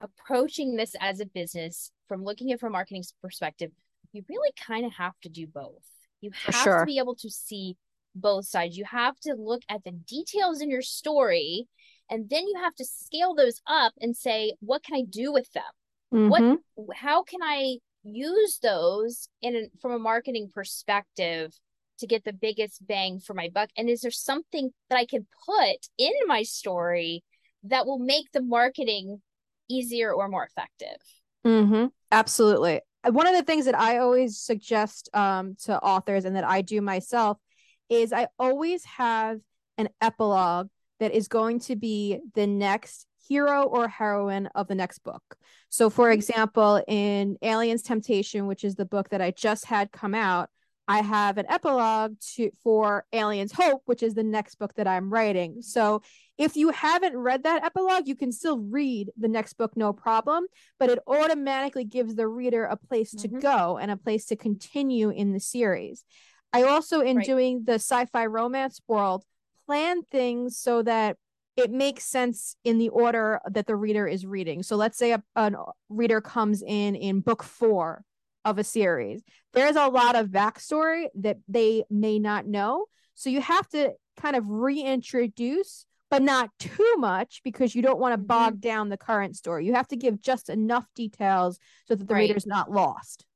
approaching 0.01 0.77
this 0.77 0.95
as 1.01 1.21
a 1.21 1.27
business 1.27 1.91
from 2.07 2.25
looking 2.25 2.51
at 2.51 2.55
it 2.55 2.61
from 2.61 2.69
a 2.69 2.73
marketing 2.73 3.05
perspective, 3.23 3.71
you 4.13 4.25
really 4.29 4.53
kind 4.59 4.87
of 4.87 4.93
have 4.95 5.19
to 5.23 5.29
do 5.29 5.47
both. 5.47 5.85
You 6.21 6.31
have 6.47 6.55
sure. 6.55 6.81
to 6.81 6.87
be 6.87 6.99
able 6.99 7.15
to 7.17 7.31
see 7.31 7.77
both 8.15 8.47
sides. 8.47 8.77
You 8.77 8.85
have 8.87 9.19
to 9.21 9.35
look 9.35 9.63
at 9.69 9.85
the 9.85 9.93
details 9.93 10.61
in 10.61 10.71
your 10.71 10.83
story, 10.83 11.69
and 12.11 12.29
then 12.31 12.47
you 12.47 12.55
have 12.63 12.75
to 12.77 12.85
scale 12.85 13.35
those 13.35 13.61
up 13.67 13.93
and 14.01 14.17
say, 14.17 14.55
what 14.61 14.83
can 14.83 14.97
I 14.97 15.03
do 15.03 15.33
with 15.33 15.53
them? 15.53 16.29
What- 16.31 16.43
Mhm. 16.43 16.59
How 16.95 17.23
can 17.23 17.41
I 17.43 17.79
use 18.15 18.59
those 18.63 19.29
in 19.43 19.57
a, 19.57 19.69
from 19.81 19.93
a 19.93 19.99
marketing 19.99 20.51
perspective 20.55 21.53
to 21.99 22.07
get 22.07 22.25
the 22.25 22.33
biggest 22.33 22.87
bang 22.87 23.21
for 23.21 23.35
my 23.35 23.49
buck? 23.53 23.71
And 23.77 23.89
is 23.89 24.03
there 24.03 24.11
something 24.11 24.71
that 24.89 24.99
I 24.99 25.07
can 25.07 25.27
put 25.47 25.89
in 25.99 26.13
my 26.27 26.43
story 26.43 27.25
that 27.65 27.87
will 27.87 27.99
make 27.99 28.31
the 28.33 28.43
marketing 28.43 29.21
easier 29.69 30.13
or 30.13 30.29
more 30.29 30.45
effective? 30.45 30.99
Mm-hmm. 31.45 31.87
Absolutely. 32.11 32.81
Uh, 33.05 33.13
One 33.13 33.27
of 33.27 33.35
the 33.35 33.43
things 33.43 33.65
that 33.65 33.79
I 33.79 33.99
always 33.99 34.39
suggest 34.39 35.09
um, 35.15 35.57
to 35.65 35.79
authors 35.81 36.25
and 36.25 36.37
that 36.37 36.45
I 36.45 36.63
do 36.63 36.81
myself 36.81 37.39
is 37.89 38.13
I 38.13 38.29
always 38.39 38.85
have 38.85 39.41
an 39.77 39.89
epilogue 40.01 40.69
that 41.01 41.13
is 41.13 41.29
going 41.29 41.61
to 41.61 41.77
be 41.77 42.21
the 42.35 42.47
next 42.47 43.07
hero 43.29 43.63
or 43.63 43.89
heroine 43.89 44.49
of 44.55 44.69
the 44.69 44.75
next 44.75 45.01
book. 45.01 45.37
So, 45.69 45.91
for 45.91 46.11
example, 46.11 46.83
in 46.89 47.37
Aliens 47.43 47.83
Temptation, 47.83 48.47
which 48.47 48.65
is 48.65 48.75
the 48.75 48.85
book 48.85 49.11
that 49.11 49.21
I 49.21 49.31
just 49.31 49.67
had 49.67 49.93
come 49.93 50.15
out, 50.15 50.51
I 50.89 51.03
have 51.03 51.37
an 51.37 51.45
epilogue 51.51 52.19
to 52.37 52.51
for 52.65 53.05
Aliens 53.13 53.53
Hope, 53.53 53.83
which 53.85 54.03
is 54.03 54.15
the 54.15 54.23
next 54.23 54.55
book 54.55 54.73
that 54.77 54.87
I'm 54.87 55.13
writing. 55.13 55.61
So 55.61 56.01
if 56.39 56.57
you 56.57 56.71
haven't 56.71 57.15
read 57.15 57.43
that 57.43 57.63
epilogue, 57.63 58.09
you 58.09 58.17
can 58.17 58.33
still 58.33 58.59
read 58.59 59.11
the 59.19 59.29
next 59.29 59.55
book 59.59 59.77
no 59.77 59.93
problem, 59.93 60.47
but 60.79 60.89
it 60.89 60.99
automatically 61.07 61.85
gives 61.85 62.15
the 62.15 62.27
reader 62.27 62.65
a 62.65 62.77
place 62.77 63.13
mm-hmm. 63.13 63.37
to 63.37 63.43
go 63.43 63.77
and 63.77 63.91
a 63.91 63.99
place 63.99 64.25
to 64.27 64.37
continue 64.37 65.11
in 65.11 65.35
the 65.35 65.41
series. 65.41 66.05
I 66.55 66.63
also 66.63 67.01
in 67.01 67.19
right. 67.19 67.27
doing 67.27 67.65
the 67.65 67.75
sci-fi 67.75 68.25
romance 68.25 68.81
world 68.89 69.25
plan 69.67 70.03
things 70.05 70.57
so 70.57 70.83
that 70.83 71.19
it 71.59 71.73
makes 71.73 72.05
sense 72.05 72.55
in 72.63 72.79
the 72.79 72.89
order 72.91 73.41
that 73.51 73.67
the 73.67 73.75
reader 73.75 74.07
is 74.07 74.25
reading. 74.25 74.63
So 74.63 74.77
let's 74.77 74.97
say 74.97 75.11
a, 75.11 75.23
a 75.35 75.51
reader 75.89 76.21
comes 76.21 76.63
in 76.63 76.95
in 76.95 77.21
book 77.21 77.43
4 77.43 78.05
of 78.45 78.59
a 78.59 78.65
series. 78.65 79.25
There's 79.53 79.75
a 79.75 79.89
lot 79.89 80.15
of 80.15 80.29
backstory 80.29 81.07
that 81.17 81.39
they 81.49 81.83
may 81.91 82.21
not 82.21 82.47
know. 82.47 82.87
So 83.15 83.29
you 83.29 83.41
have 83.41 83.69
to 83.71 83.91
kind 84.17 84.37
of 84.37 84.49
reintroduce, 84.49 85.85
but 86.11 86.23
not 86.23 86.51
too 86.61 86.95
much 86.99 87.41
because 87.43 87.75
you 87.75 87.83
don't 87.83 87.99
want 87.99 88.13
to 88.13 88.19
mm-hmm. 88.19 88.27
bog 88.27 88.61
down 88.61 88.89
the 88.89 88.97
current 88.97 89.35
story. 89.35 89.67
You 89.67 89.75
have 89.75 89.89
to 89.89 89.97
give 89.97 90.21
just 90.21 90.49
enough 90.49 90.87
details 90.95 91.59
so 91.87 91.97
that 91.97 92.07
the 92.07 92.15
right. 92.15 92.21
reader's 92.21 92.47
not 92.47 92.71
lost. 92.71 93.27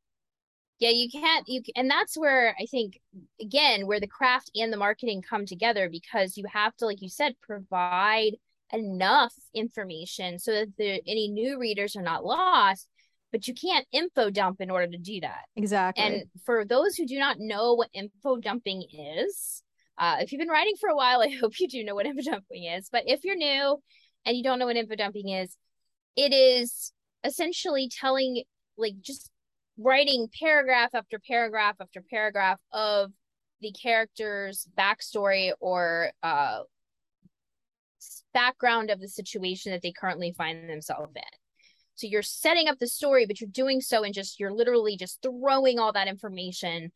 Yeah, 0.83 0.91
you 0.91 1.09
can't 1.09 1.49
you 1.49 1.63
and 1.77 1.89
that's 1.89 2.17
where 2.17 2.57
I 2.61 2.67
think 2.67 3.01
again 3.41 3.87
where 3.87 4.01
the 4.01 4.09
craft 4.09 4.51
and 4.57 4.73
the 4.73 4.77
marketing 4.77 5.23
come 5.23 5.47
together 5.47 5.89
because 5.89 6.37
you 6.37 6.45
have 6.53 6.77
to 6.79 6.87
like 6.87 7.01
you 7.01 7.09
said 7.09 7.37
provide 7.41 8.33
enough 8.73 9.33
information 9.55 10.41
so 10.41 10.51
that 10.51 10.77
the, 10.79 11.01
any 11.07 11.29
new 11.29 11.57
readers 11.61 11.95
are 11.95 12.03
not 12.03 12.25
lost 12.25 12.89
but 13.31 13.47
you 13.47 13.55
can't 13.55 13.87
info 13.93 14.29
dump 14.29 14.61
in 14.61 14.71
order 14.71 14.87
to 14.87 14.99
do 14.99 15.21
that. 15.21 15.45
Exactly. 15.57 16.05
And 16.05 16.25
for 16.45 16.65
those 16.65 16.97
who 16.97 17.07
do 17.07 17.19
not 17.19 17.37
know 17.39 17.75
what 17.75 17.89
info 17.95 18.37
dumping 18.37 18.83
is, 18.93 19.63
uh, 19.99 20.17
if 20.21 20.33
you've 20.33 20.39
been 20.41 20.49
writing 20.49 20.75
for 20.79 20.91
a 20.91 20.97
while, 20.97 21.23
I 21.23 21.31
hope 21.41 21.59
you 21.59 21.67
do 21.67 21.83
know 21.83 21.95
what 21.95 22.07
info 22.07 22.31
dumping 22.31 22.65
is. 22.65 22.89
But 22.93 23.05
if 23.07 23.25
you're 23.25 23.37
new 23.37 23.83
and 24.27 24.37
you 24.37 24.43
don't 24.43 24.59
know 24.59 24.67
what 24.67 24.77
info 24.77 24.97
dumping 24.97 25.31
is, 25.31 25.57
it 26.17 26.35
is 26.35 26.93
essentially 27.25 27.89
telling, 27.89 28.43
like, 28.77 28.95
just 29.01 29.31
writing 29.79 30.29
paragraph 30.41 30.91
after 30.95 31.19
paragraph 31.19 31.77
after 31.81 32.03
paragraph 32.03 32.61
of 32.73 33.11
the 33.61 33.73
character's 33.73 34.67
backstory 34.77 35.53
or 35.61 36.11
uh, 36.23 36.61
background 38.35 38.91
of 38.91 39.01
the 39.01 39.09
situation 39.09 39.73
that 39.73 39.83
they 39.83 39.93
currently 39.93 40.35
find 40.37 40.69
themselves 40.69 41.13
in. 41.15 41.23
So 41.95 42.07
you're 42.07 42.23
setting 42.23 42.69
up 42.69 42.79
the 42.79 42.89
story, 42.89 43.27
but 43.27 43.41
you're 43.41 43.51
doing 43.51 43.81
so 43.81 44.03
and 44.03 44.15
just 44.15 44.41
you're 44.41 44.53
literally 44.53 44.97
just 44.97 45.23
throwing 45.23 45.79
all 45.79 45.93
that 45.93 46.09
information 46.09 46.91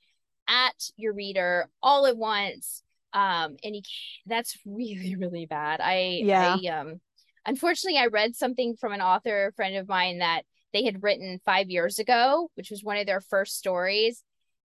at 0.48 0.90
your 0.96 1.12
reader 1.12 1.68
all 1.82 2.06
at 2.06 2.16
once. 2.16 2.82
Um, 3.12 3.56
and 3.62 3.76
you, 3.76 3.82
that's 4.26 4.58
really 4.66 5.16
really 5.16 5.46
bad. 5.46 5.80
I 5.80 6.20
yeah. 6.24 6.56
I, 6.60 6.68
um, 6.68 7.00
unfortunately, 7.44 7.98
I 7.98 8.06
read 8.06 8.34
something 8.34 8.76
from 8.76 8.92
an 8.92 9.00
author 9.00 9.52
friend 9.56 9.76
of 9.76 9.88
mine 9.88 10.18
that 10.18 10.42
they 10.76 10.84
had 10.84 11.02
written 11.02 11.40
five 11.46 11.70
years 11.70 11.98
ago, 11.98 12.50
which 12.54 12.70
was 12.70 12.84
one 12.84 12.98
of 12.98 13.06
their 13.06 13.22
first 13.22 13.56
stories. 13.56 14.22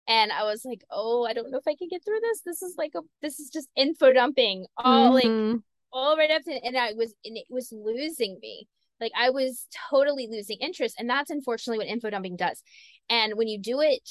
And 0.09 0.33
I 0.33 0.43
was 0.43 0.64
like, 0.64 0.83
oh, 0.90 1.25
I 1.25 1.35
don't 1.35 1.52
know 1.52 1.59
if 1.59 1.69
I 1.69 1.76
can 1.76 1.87
get 1.88 2.05
through 2.05 2.19
this. 2.21 2.40
This 2.45 2.62
is 2.62 2.75
like 2.76 2.93
a 2.97 3.00
this 3.23 3.38
is 3.38 3.49
just 3.49 3.69
info 3.76 4.12
dumping 4.12 4.67
all 4.76 5.12
mm-hmm. 5.12 5.52
like 5.52 5.61
all 5.93 6.17
right 6.17 6.31
up 6.33 6.43
to 6.43 6.52
and 6.52 6.76
I 6.76 6.95
was 6.95 7.14
and 7.25 7.37
it 7.37 7.47
was 7.49 7.73
losing 7.73 8.38
me 8.43 8.67
like 9.00 9.12
I 9.17 9.31
was 9.31 9.67
totally 9.90 10.29
losing 10.29 10.59
interest. 10.59 10.97
And 10.99 11.09
that's 11.09 11.31
unfortunately 11.31 11.79
what 11.79 11.93
info 11.93 12.11
dumping 12.11 12.37
does. 12.37 12.61
And 13.09 13.35
when 13.37 13.47
you 13.47 13.61
do 13.61 13.81
it, 13.81 14.09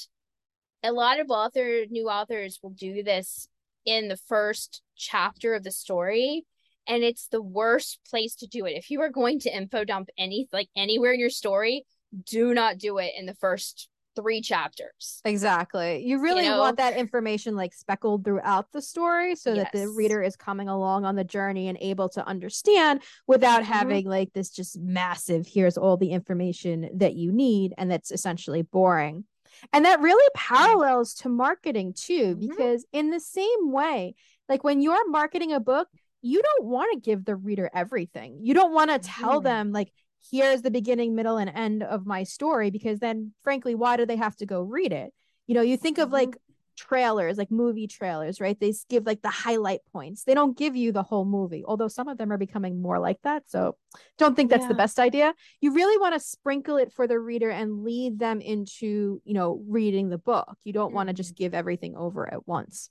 a 0.82 0.92
lot 0.92 1.20
of 1.20 1.30
author 1.30 1.84
new 1.90 2.08
authors 2.08 2.60
will 2.62 2.70
do 2.70 3.02
this 3.02 3.46
in 3.84 4.08
the 4.08 4.16
first 4.16 4.80
chapter 4.96 5.54
of 5.54 5.64
the 5.64 5.70
story. 5.70 6.46
And 6.86 7.02
it's 7.02 7.28
the 7.28 7.42
worst 7.42 8.00
place 8.08 8.34
to 8.36 8.46
do 8.46 8.66
it. 8.66 8.72
If 8.72 8.90
you 8.90 9.00
are 9.02 9.10
going 9.10 9.40
to 9.40 9.56
info 9.56 9.84
dump 9.84 10.08
any 10.18 10.48
like 10.52 10.68
anywhere 10.76 11.12
in 11.12 11.20
your 11.20 11.30
story, 11.30 11.84
do 12.26 12.54
not 12.54 12.78
do 12.78 12.98
it 12.98 13.12
in 13.16 13.26
the 13.26 13.34
first 13.34 13.88
three 14.16 14.40
chapters. 14.40 15.20
Exactly. 15.24 16.04
You 16.04 16.20
really 16.20 16.44
you 16.44 16.50
know? 16.50 16.58
want 16.58 16.78
that 16.78 16.96
information 16.96 17.56
like 17.56 17.72
speckled 17.72 18.24
throughout 18.24 18.66
the 18.72 18.82
story 18.82 19.36
so 19.36 19.54
yes. 19.54 19.68
that 19.72 19.78
the 19.78 19.88
reader 19.88 20.22
is 20.22 20.36
coming 20.36 20.68
along 20.68 21.04
on 21.04 21.16
the 21.16 21.24
journey 21.24 21.68
and 21.68 21.78
able 21.80 22.08
to 22.10 22.26
understand 22.26 23.02
without 23.26 23.62
mm-hmm. 23.62 23.72
having 23.72 24.06
like 24.06 24.32
this 24.32 24.50
just 24.50 24.78
massive 24.78 25.46
here's 25.46 25.78
all 25.78 25.96
the 25.96 26.10
information 26.10 26.90
that 26.94 27.14
you 27.14 27.32
need 27.32 27.72
and 27.78 27.90
that's 27.90 28.10
essentially 28.10 28.62
boring. 28.62 29.24
And 29.72 29.84
that 29.84 30.00
really 30.00 30.28
parallels 30.34 31.14
to 31.14 31.28
marketing 31.28 31.94
too 31.94 32.36
mm-hmm. 32.36 32.48
because 32.48 32.84
in 32.92 33.10
the 33.10 33.20
same 33.20 33.72
way 33.72 34.14
like 34.48 34.64
when 34.64 34.80
you're 34.80 35.08
marketing 35.08 35.52
a 35.52 35.60
book 35.60 35.88
you 36.22 36.42
don't 36.42 36.64
want 36.66 36.92
to 36.92 37.00
give 37.00 37.24
the 37.24 37.36
reader 37.36 37.70
everything. 37.74 38.38
You 38.42 38.54
don't 38.54 38.74
want 38.74 38.90
to 38.90 38.98
tell 38.98 39.36
mm-hmm. 39.38 39.44
them 39.44 39.72
like 39.72 39.92
here's 40.30 40.62
the 40.62 40.70
beginning, 40.70 41.14
middle, 41.14 41.38
and 41.38 41.50
end 41.50 41.82
of 41.82 42.06
my 42.06 42.24
story 42.24 42.70
because 42.70 42.98
then, 42.98 43.32
frankly, 43.42 43.74
why 43.74 43.96
do 43.96 44.06
they 44.06 44.16
have 44.16 44.36
to 44.36 44.46
go 44.46 44.62
read 44.62 44.92
it? 44.92 45.12
You 45.46 45.54
know, 45.54 45.62
you 45.62 45.76
think 45.76 45.98
of 45.98 46.06
mm-hmm. 46.06 46.14
like 46.14 46.36
trailers, 46.76 47.36
like 47.36 47.50
movie 47.50 47.86
trailers, 47.86 48.40
right? 48.40 48.58
They 48.58 48.72
give 48.88 49.06
like 49.06 49.22
the 49.22 49.30
highlight 49.30 49.80
points. 49.92 50.24
They 50.24 50.34
don't 50.34 50.56
give 50.56 50.76
you 50.76 50.92
the 50.92 51.02
whole 51.02 51.24
movie, 51.24 51.64
although 51.66 51.88
some 51.88 52.08
of 52.08 52.18
them 52.18 52.32
are 52.32 52.38
becoming 52.38 52.80
more 52.80 52.98
like 52.98 53.20
that. 53.22 53.44
So 53.46 53.76
don't 54.18 54.34
think 54.34 54.50
that's 54.50 54.62
yeah. 54.62 54.68
the 54.68 54.74
best 54.74 54.98
idea. 54.98 55.34
You 55.60 55.74
really 55.74 55.98
want 55.98 56.14
to 56.14 56.20
sprinkle 56.20 56.76
it 56.76 56.92
for 56.92 57.06
the 57.06 57.18
reader 57.18 57.50
and 57.50 57.82
lead 57.84 58.18
them 58.18 58.40
into, 58.40 59.20
you 59.24 59.34
know, 59.34 59.62
reading 59.68 60.08
the 60.08 60.18
book. 60.18 60.56
You 60.64 60.72
don't 60.72 60.88
mm-hmm. 60.88 60.96
want 60.96 61.08
to 61.08 61.14
just 61.14 61.34
give 61.34 61.54
everything 61.54 61.96
over 61.96 62.32
at 62.32 62.46
once. 62.46 62.90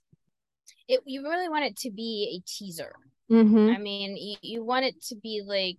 It, 0.88 1.02
you 1.06 1.24
really 1.24 1.50
want 1.50 1.66
it 1.66 1.78
to 1.78 1.92
be 1.92 2.40
a 2.40 2.48
teaser. 2.48 2.94
Mm-hmm. 3.32 3.70
I 3.70 3.78
mean, 3.78 4.18
you, 4.18 4.38
you 4.42 4.66
want 4.66 4.86
it 4.86 5.02
to 5.06 5.16
be 5.16 5.44
like 5.46 5.78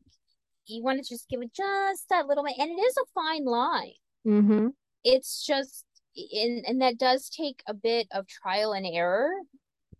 you 0.70 0.82
want 0.82 1.02
to 1.02 1.08
just 1.08 1.28
give 1.28 1.42
it 1.42 1.52
just 1.52 2.08
that 2.08 2.26
little 2.26 2.44
bit 2.44 2.54
and 2.58 2.70
it 2.70 2.82
is 2.82 2.96
a 2.96 3.12
fine 3.14 3.44
line 3.44 3.92
mm-hmm. 4.26 4.68
it's 5.04 5.44
just 5.44 5.84
and 6.16 6.64
and 6.66 6.80
that 6.80 6.98
does 6.98 7.28
take 7.28 7.62
a 7.66 7.74
bit 7.74 8.06
of 8.12 8.26
trial 8.26 8.72
and 8.72 8.86
error 8.86 9.30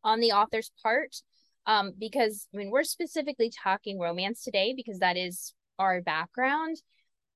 on 0.04 0.20
the 0.20 0.32
author's 0.32 0.70
part 0.82 1.16
um 1.66 1.92
because 1.98 2.48
i 2.54 2.56
mean 2.56 2.70
we're 2.70 2.84
specifically 2.84 3.50
talking 3.62 3.98
romance 3.98 4.42
today 4.42 4.72
because 4.76 4.98
that 4.98 5.16
is 5.16 5.54
our 5.78 6.00
background 6.00 6.76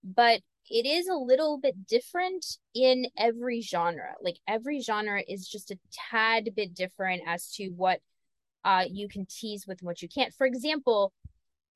but 0.02 0.40
it 0.71 0.87
is 0.87 1.09
a 1.09 1.14
little 1.14 1.59
bit 1.59 1.87
different 1.87 2.44
in 2.75 3.06
every 3.18 3.61
genre 3.61 4.14
like 4.23 4.37
every 4.49 4.80
genre 4.80 5.23
is 5.28 5.47
just 5.47 5.71
a 5.71 5.78
tad 6.11 6.49
bit 6.56 6.75
different 6.75 7.23
as 7.26 7.50
to 7.50 7.68
what 7.68 8.00
uh 8.64 8.85
you 8.90 9.09
can 9.09 9.26
tease 9.26 9.66
with 9.66 9.83
what 9.83 10.02
you 10.02 10.09
can't 10.09 10.35
for 10.35 10.47
example 10.47 11.12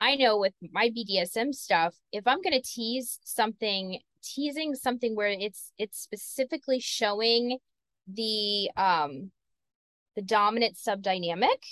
I 0.00 0.16
know 0.16 0.38
with 0.38 0.54
my 0.73 0.90
BDSM 0.90 1.54
stuff, 1.54 1.95
if 2.12 2.26
I'm 2.26 2.40
going 2.40 2.52
to 2.52 2.62
tease 2.62 3.18
something, 3.25 3.99
teasing 4.23 4.75
something 4.75 5.16
where 5.16 5.28
it's 5.28 5.73
it's 5.78 6.00
specifically 6.00 6.80
showing 6.80 7.59
the 8.07 8.71
um 8.76 9.30
the 10.14 10.23
dominant 10.23 10.76
sub 10.76 11.02
dynamic, 11.02 11.62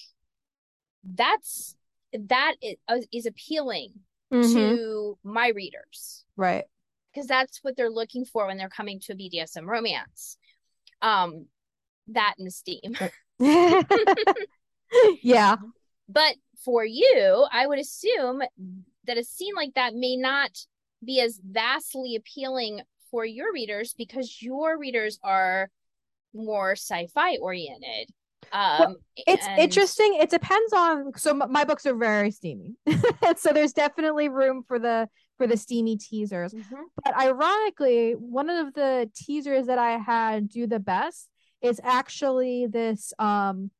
that's 1.04 1.76
that 2.12 2.54
is, 2.60 2.76
uh, 2.88 2.98
is 3.12 3.26
appealing 3.26 3.92
mm-hmm. 4.32 4.52
to 4.52 5.18
my 5.22 5.48
readers. 5.48 6.24
Right. 6.36 6.64
Because 7.12 7.28
that's 7.28 7.60
what 7.62 7.76
they're 7.76 7.90
looking 7.90 8.24
for 8.24 8.46
when 8.46 8.58
they're 8.58 8.68
coming 8.68 9.00
to 9.00 9.12
a 9.12 9.16
BDSM 9.16 9.66
romance. 9.66 10.36
Um 11.00 11.46
that 12.08 12.34
and 12.38 12.46
the 12.46 12.50
steam. 12.50 12.96
yeah. 15.22 15.56
But 16.08 16.36
for 16.64 16.84
you, 16.84 17.46
I 17.50 17.66
would 17.66 17.78
assume 17.78 18.42
that 19.06 19.18
a 19.18 19.24
scene 19.24 19.54
like 19.54 19.74
that 19.74 19.94
may 19.94 20.16
not 20.16 20.50
be 21.04 21.20
as 21.20 21.40
vastly 21.44 22.16
appealing 22.16 22.80
for 23.10 23.24
your 23.24 23.52
readers 23.52 23.94
because 23.96 24.42
your 24.42 24.78
readers 24.78 25.18
are 25.22 25.70
more 26.34 26.72
sci-fi 26.72 27.36
oriented. 27.36 28.10
Um, 28.52 28.78
well, 28.78 28.96
it's 29.26 29.46
and... 29.46 29.60
interesting. 29.60 30.18
It 30.20 30.30
depends 30.30 30.72
on. 30.72 31.12
So 31.16 31.34
my 31.34 31.64
books 31.64 31.86
are 31.86 31.96
very 31.96 32.30
steamy, 32.30 32.74
so 33.36 33.52
there's 33.52 33.72
definitely 33.72 34.28
room 34.28 34.62
for 34.66 34.78
the 34.78 35.08
for 35.36 35.46
the 35.46 35.56
steamy 35.56 35.96
teasers. 35.96 36.52
Mm-hmm. 36.52 36.82
But 37.04 37.16
ironically, 37.16 38.12
one 38.12 38.48
of 38.48 38.72
the 38.74 39.10
teasers 39.16 39.66
that 39.66 39.78
I 39.78 39.98
had 39.98 40.48
do 40.48 40.66
the 40.66 40.78
best 40.78 41.28
is 41.60 41.80
actually 41.82 42.66
this 42.66 43.12
um 43.18 43.70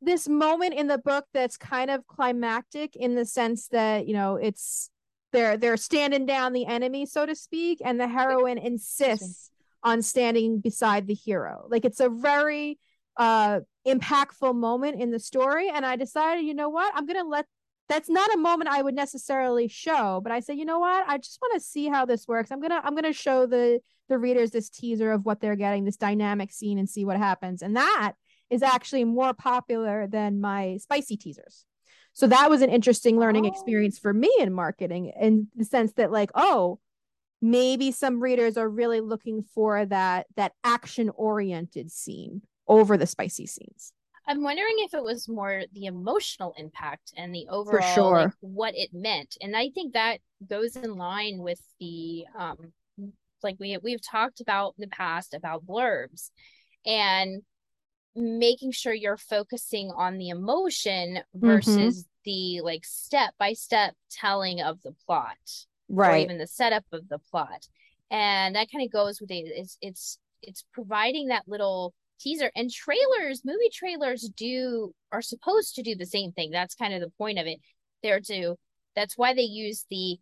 this 0.00 0.28
moment 0.28 0.74
in 0.74 0.86
the 0.86 0.98
book 0.98 1.24
that's 1.34 1.56
kind 1.56 1.90
of 1.90 2.06
climactic 2.06 2.94
in 2.96 3.14
the 3.14 3.24
sense 3.24 3.68
that 3.68 4.06
you 4.06 4.14
know 4.14 4.36
it's 4.36 4.90
they're 5.32 5.56
they're 5.56 5.76
standing 5.76 6.24
down 6.26 6.52
the 6.52 6.66
enemy 6.66 7.04
so 7.04 7.26
to 7.26 7.34
speak 7.34 7.80
and 7.84 8.00
the 8.00 8.08
heroine 8.08 8.58
insists 8.58 9.50
on 9.82 10.02
standing 10.02 10.60
beside 10.60 11.06
the 11.06 11.14
hero. 11.14 11.66
Like 11.68 11.84
it's 11.84 12.00
a 12.00 12.08
very 12.08 12.78
uh 13.16 13.60
impactful 13.86 14.54
moment 14.54 15.00
in 15.00 15.10
the 15.10 15.18
story 15.18 15.68
and 15.70 15.84
i 15.84 15.96
decided 15.96 16.44
you 16.44 16.54
know 16.54 16.68
what? 16.68 16.92
I'm 16.94 17.06
gonna 17.06 17.24
let 17.24 17.46
that's 17.88 18.10
not 18.10 18.32
a 18.34 18.38
moment 18.38 18.68
i 18.68 18.82
would 18.82 18.94
necessarily 18.94 19.66
show 19.66 20.20
but 20.22 20.30
i 20.30 20.40
said 20.40 20.58
you 20.58 20.64
know 20.64 20.78
what? 20.78 21.08
I 21.08 21.18
just 21.18 21.38
want 21.40 21.54
to 21.54 21.60
see 21.60 21.88
how 21.88 22.04
this 22.04 22.28
works. 22.28 22.50
I'm 22.52 22.60
gonna 22.60 22.80
i'm 22.84 22.94
gonna 22.94 23.12
show 23.12 23.46
the 23.46 23.80
the 24.08 24.18
readers 24.18 24.50
this 24.52 24.70
teaser 24.70 25.12
of 25.12 25.24
what 25.24 25.40
they're 25.40 25.56
getting 25.56 25.84
this 25.84 25.96
dynamic 25.96 26.52
scene 26.52 26.78
and 26.78 26.88
see 26.88 27.04
what 27.04 27.18
happens. 27.18 27.62
And 27.62 27.76
that 27.76 28.14
is 28.50 28.62
actually 28.62 29.04
more 29.04 29.34
popular 29.34 30.06
than 30.06 30.40
my 30.40 30.76
spicy 30.78 31.16
teasers 31.16 31.64
so 32.12 32.26
that 32.26 32.50
was 32.50 32.62
an 32.62 32.70
interesting 32.70 33.18
learning 33.18 33.46
oh. 33.46 33.48
experience 33.48 33.98
for 33.98 34.12
me 34.12 34.32
in 34.40 34.52
marketing 34.52 35.12
in 35.20 35.48
the 35.54 35.64
sense 35.64 35.92
that 35.92 36.10
like 36.10 36.30
oh 36.34 36.78
maybe 37.40 37.92
some 37.92 38.20
readers 38.20 38.56
are 38.56 38.68
really 38.68 39.00
looking 39.00 39.42
for 39.54 39.86
that 39.86 40.26
that 40.36 40.52
action 40.64 41.10
oriented 41.14 41.90
scene 41.90 42.42
over 42.66 42.96
the 42.96 43.06
spicy 43.06 43.46
scenes 43.46 43.92
i'm 44.26 44.42
wondering 44.42 44.74
if 44.78 44.94
it 44.94 45.02
was 45.02 45.28
more 45.28 45.62
the 45.72 45.86
emotional 45.86 46.52
impact 46.58 47.12
and 47.16 47.34
the 47.34 47.46
overall 47.48 47.94
sure. 47.94 48.22
like, 48.24 48.32
what 48.40 48.74
it 48.76 48.90
meant 48.92 49.36
and 49.40 49.56
i 49.56 49.70
think 49.70 49.92
that 49.92 50.18
goes 50.48 50.76
in 50.76 50.96
line 50.96 51.38
with 51.38 51.60
the 51.78 52.24
um 52.36 52.72
like 53.42 53.56
we 53.60 53.78
we've 53.82 54.04
talked 54.04 54.40
about 54.40 54.74
in 54.76 54.82
the 54.82 54.88
past 54.88 55.34
about 55.34 55.64
blurbs 55.64 56.30
and 56.84 57.42
making 58.18 58.72
sure 58.72 58.92
you're 58.92 59.16
focusing 59.16 59.90
on 59.90 60.18
the 60.18 60.28
emotion 60.28 61.16
mm-hmm. 61.16 61.46
versus 61.46 62.04
mm-hmm. 62.04 62.08
the 62.24 62.60
like 62.62 62.84
step 62.84 63.34
by 63.38 63.52
step 63.52 63.94
telling 64.10 64.60
of 64.60 64.80
the 64.82 64.94
plot 65.06 65.36
right. 65.88 66.14
or 66.14 66.16
even 66.16 66.38
the 66.38 66.46
setup 66.46 66.84
of 66.92 67.08
the 67.08 67.18
plot. 67.30 67.66
And 68.10 68.54
that 68.54 68.70
kind 68.72 68.84
of 68.84 68.92
goes 68.92 69.20
with 69.20 69.30
it. 69.30 69.44
It's 69.46 69.78
it's 69.80 70.18
it's 70.42 70.64
providing 70.72 71.28
that 71.28 71.44
little 71.46 71.94
teaser. 72.20 72.50
And 72.56 72.70
trailers 72.70 73.42
movie 73.44 73.70
trailers 73.72 74.22
do 74.36 74.94
are 75.12 75.22
supposed 75.22 75.74
to 75.76 75.82
do 75.82 75.94
the 75.94 76.06
same 76.06 76.32
thing. 76.32 76.50
That's 76.50 76.74
kind 76.74 76.94
of 76.94 77.00
the 77.00 77.12
point 77.18 77.38
of 77.38 77.46
it. 77.46 77.60
They're 78.02 78.20
to 78.20 78.56
that's 78.94 79.16
why 79.16 79.34
they 79.34 79.42
use 79.42 79.84
the 79.90 80.18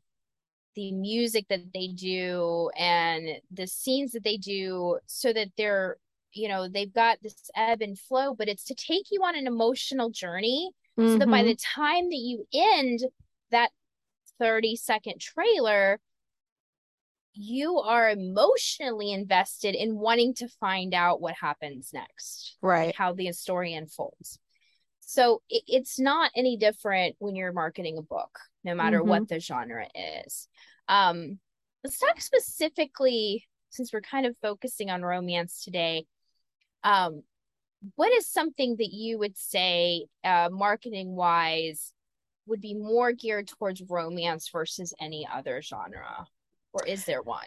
the 0.75 0.93
music 0.93 1.47
that 1.49 1.73
they 1.73 1.89
do 1.89 2.71
and 2.79 3.41
the 3.51 3.67
scenes 3.67 4.13
that 4.13 4.23
they 4.23 4.37
do 4.37 4.99
so 5.07 5.33
that 5.33 5.49
they're 5.57 5.97
you 6.33 6.49
know 6.49 6.69
they've 6.69 6.93
got 6.93 7.19
this 7.23 7.51
ebb 7.55 7.83
and 7.83 7.99
flow 7.99 8.35
but 8.35 8.49
it's 8.49 8.65
to 8.65 8.75
take 8.75 9.07
you 9.11 9.23
on 9.23 9.37
an 9.37 9.47
emotional 9.47 10.11
journey 10.11 10.71
mm-hmm. 10.99 11.13
so 11.13 11.19
that 11.19 11.29
by 11.29 11.41
mm-hmm. 11.41 11.49
the 11.49 11.57
time 11.57 12.09
that 12.09 12.17
you 12.17 12.47
end 12.53 13.01
that 13.51 13.71
30 14.39 14.77
second 14.77 15.21
trailer 15.21 16.01
you 17.39 17.79
are 17.79 18.11
emotionally 18.11 19.13
invested 19.13 19.75
in 19.75 19.99
wanting 19.99 20.33
to 20.35 20.49
find 20.61 20.95
out 20.95 21.21
what 21.21 21.35
happens 21.35 21.91
next 21.93 22.57
right 22.63 22.95
how 22.97 23.13
the 23.13 23.33
story 23.33 23.75
unfolds 23.75 24.39
so 25.01 25.43
it, 25.49 25.63
it's 25.67 25.99
not 25.99 26.31
any 26.35 26.57
different 26.57 27.15
when 27.19 27.37
you're 27.37 27.53
marketing 27.53 27.99
a 27.99 28.03
book 28.03 28.39
no 28.65 28.75
matter 28.75 29.01
mm-hmm. 29.01 29.09
what 29.09 29.29
the 29.29 29.41
genre 29.41 29.87
is 30.25 30.49
um 30.89 31.39
let's 31.85 31.99
talk 31.99 32.21
specifically 32.21 33.47
since 33.71 33.93
we're 33.93 34.01
kind 34.01 34.27
of 34.27 34.37
focusing 34.41 34.91
on 34.91 35.03
romance 35.03 35.63
today 35.63 36.07
um 36.85 37.23
what 37.95 38.13
is 38.13 38.29
something 38.29 38.77
that 38.79 38.93
you 38.93 39.19
would 39.19 39.37
say 39.37 40.07
uh 40.25 40.49
marketing 40.51 41.15
wise 41.15 41.93
would 42.47 42.61
be 42.61 42.75
more 42.75 43.13
geared 43.13 43.49
towards 43.49 43.83
romance 43.83 44.49
versus 44.49 44.95
any 45.01 45.27
other 45.33 45.61
genre? 45.63 46.27
Or 46.73 46.87
is 46.87 47.05
there 47.05 47.23
one? 47.23 47.47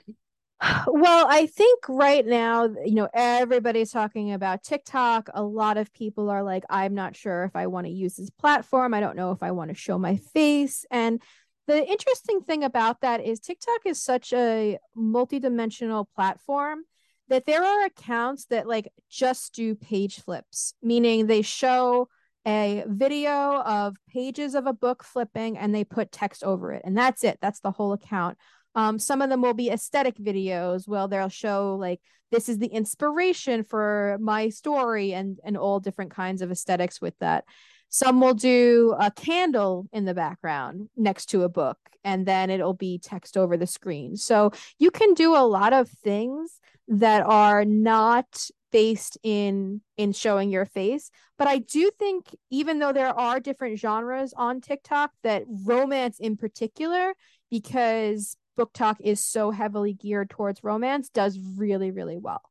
Well, 0.87 1.25
I 1.29 1.45
think 1.45 1.87
right 1.87 2.25
now, 2.25 2.65
you 2.65 2.95
know, 2.95 3.07
everybody's 3.13 3.91
talking 3.91 4.33
about 4.33 4.61
TikTok. 4.61 5.29
A 5.33 5.41
lot 5.41 5.77
of 5.77 5.93
people 5.93 6.29
are 6.29 6.43
like, 6.43 6.65
I'm 6.69 6.93
not 6.93 7.15
sure 7.15 7.45
if 7.45 7.55
I 7.55 7.67
want 7.67 7.87
to 7.87 7.93
use 7.93 8.17
this 8.17 8.29
platform. 8.29 8.93
I 8.93 8.99
don't 8.99 9.15
know 9.15 9.31
if 9.31 9.41
I 9.41 9.51
want 9.51 9.69
to 9.69 9.75
show 9.75 9.97
my 9.97 10.17
face. 10.17 10.85
And 10.91 11.21
the 11.67 11.87
interesting 11.87 12.41
thing 12.41 12.65
about 12.65 13.01
that 13.01 13.23
is 13.23 13.39
TikTok 13.39 13.85
is 13.85 14.01
such 14.01 14.33
a 14.33 14.77
multidimensional 14.97 16.07
platform 16.13 16.83
that 17.29 17.45
there 17.45 17.63
are 17.63 17.85
accounts 17.85 18.45
that 18.45 18.67
like 18.67 18.91
just 19.09 19.53
do 19.53 19.75
page 19.75 20.21
flips, 20.21 20.73
meaning 20.81 21.27
they 21.27 21.41
show 21.41 22.09
a 22.47 22.83
video 22.87 23.61
of 23.61 23.95
pages 24.09 24.55
of 24.55 24.65
a 24.65 24.73
book 24.73 25.03
flipping 25.03 25.57
and 25.57 25.73
they 25.73 25.83
put 25.83 26.11
text 26.11 26.43
over 26.43 26.71
it 26.71 26.81
and 26.85 26.97
that's 26.97 27.23
it. 27.23 27.37
That's 27.41 27.59
the 27.59 27.71
whole 27.71 27.93
account. 27.93 28.37
Um, 28.75 28.97
some 28.99 29.21
of 29.21 29.29
them 29.29 29.41
will 29.41 29.53
be 29.53 29.69
aesthetic 29.69 30.17
videos. 30.17 30.87
Well 30.87 31.07
they'll 31.07 31.29
show 31.29 31.75
like 31.79 32.01
this 32.31 32.49
is 32.49 32.57
the 32.57 32.67
inspiration 32.67 33.63
for 33.63 34.17
my 34.21 34.49
story 34.49 35.13
and 35.13 35.39
and 35.43 35.57
all 35.57 35.79
different 35.79 36.11
kinds 36.11 36.41
of 36.41 36.51
aesthetics 36.51 37.01
with 37.01 37.17
that 37.19 37.45
some 37.89 38.21
will 38.21 38.33
do 38.33 38.95
a 38.99 39.11
candle 39.11 39.87
in 39.91 40.05
the 40.05 40.13
background 40.13 40.89
next 40.95 41.27
to 41.27 41.43
a 41.43 41.49
book 41.49 41.77
and 42.03 42.25
then 42.25 42.49
it'll 42.49 42.73
be 42.73 42.99
text 42.99 43.35
over 43.35 43.57
the 43.57 43.67
screen. 43.67 44.15
So 44.15 44.51
you 44.77 44.91
can 44.91 45.13
do 45.13 45.35
a 45.35 45.45
lot 45.45 45.73
of 45.73 45.89
things 45.89 46.59
that 46.87 47.23
are 47.25 47.65
not 47.65 48.49
based 48.71 49.17
in 49.23 49.81
in 49.97 50.11
showing 50.11 50.51
your 50.51 50.65
face 50.65 51.09
but 51.39 51.47
i 51.47 51.57
do 51.57 51.89
think 51.97 52.35
even 52.51 52.77
though 52.77 52.93
there 52.93 53.17
are 53.19 53.39
different 53.39 53.79
genres 53.79 54.31
on 54.37 54.61
tiktok 54.61 55.09
that 55.23 55.43
romance 55.65 56.19
in 56.19 56.37
particular 56.37 57.15
because 57.49 58.37
BookTok 58.59 58.97
is 58.99 59.23
so 59.23 59.51
heavily 59.51 59.93
geared 59.93 60.29
towards 60.29 60.63
romance 60.63 61.09
does 61.09 61.39
really 61.57 61.91
really 61.91 62.17
well. 62.17 62.41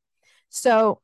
So 0.49 1.01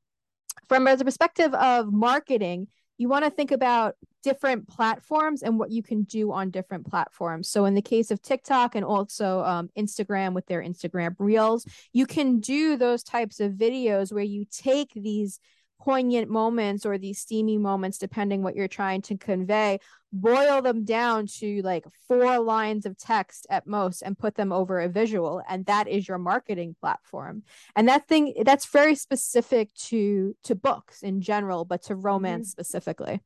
from 0.68 0.86
the 0.86 1.06
perspective 1.06 1.54
of 1.54 1.94
marketing 1.94 2.68
you 2.98 3.10
want 3.10 3.26
to 3.26 3.32
think 3.32 3.52
about 3.52 3.96
different 4.24 4.68
platforms 4.68 5.44
and 5.44 5.60
what 5.60 5.70
you 5.70 5.84
can 5.84 6.02
do 6.04 6.32
on 6.32 6.50
different 6.50 6.90
platforms. 6.90 7.48
So, 7.48 7.66
in 7.66 7.76
the 7.76 7.82
case 7.82 8.10
of 8.10 8.22
TikTok 8.22 8.76
and 8.76 8.84
also 8.84 9.42
um, 9.42 9.70
Instagram 9.78 10.34
with 10.34 10.48
their 10.48 10.62
Instagram 10.62 11.16
Reels, 11.20 11.66
you 11.94 12.06
can 12.06 12.40
do 12.40 12.76
those 12.76 13.04
types 13.04 13.40
of 13.40 13.54
videos 13.54 14.12
where 14.12 14.24
you 14.24 14.46
take 14.50 14.92
these 14.96 15.40
poignant 15.86 16.32
moments 16.32 16.84
or 16.84 16.98
these 16.98 17.20
steamy 17.20 17.60
moments, 17.60 18.00
depending 18.00 18.42
what 18.42 18.56
you're 18.56 18.68
trying 18.68 19.04
to 19.04 19.16
convey, 19.16 19.80
boil 20.12 20.60
them 20.64 20.84
down 20.84 21.28
to 21.28 21.62
like 21.62 21.86
four 22.08 22.40
lines 22.40 22.88
of 22.88 22.98
text 22.98 23.46
at 23.52 23.68
most 23.68 24.02
and 24.02 24.18
put 24.18 24.34
them 24.34 24.52
over 24.52 24.80
a 24.80 24.90
visual. 24.90 25.44
And 25.48 25.64
that 25.68 25.88
is 25.88 26.08
your 26.08 26.18
marketing 26.18 26.76
platform. 26.82 27.44
And 27.76 27.88
that 27.88 28.08
thing 28.08 28.34
that's 28.44 28.66
very 28.66 28.96
specific 28.96 29.72
to 29.90 30.36
to 30.46 30.56
books 30.56 31.04
in 31.04 31.22
general, 31.22 31.66
but 31.66 31.84
to 31.84 31.96
romance 31.96 32.48
mm-hmm. 32.48 32.62
specifically. 32.62 33.22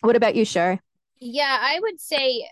What 0.00 0.16
about 0.16 0.34
you, 0.34 0.44
Sherry? 0.44 0.80
Yeah, 1.20 1.56
I 1.60 1.78
would 1.80 2.00
say 2.00 2.48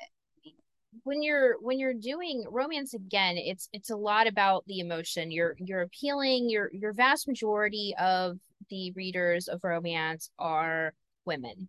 when 1.02 1.22
you're 1.22 1.56
when 1.60 1.78
you're 1.78 1.94
doing 1.94 2.44
romance 2.50 2.94
again 2.94 3.36
it's 3.36 3.68
it's 3.72 3.90
a 3.90 3.96
lot 3.96 4.26
about 4.26 4.66
the 4.66 4.80
emotion 4.80 5.30
you're 5.30 5.54
you're 5.58 5.82
appealing 5.82 6.50
your 6.50 6.68
your 6.72 6.92
vast 6.92 7.28
majority 7.28 7.94
of 7.98 8.38
the 8.68 8.92
readers 8.92 9.49
of 9.49 9.61
romance 9.62 10.31
are 10.38 10.94
women. 11.25 11.68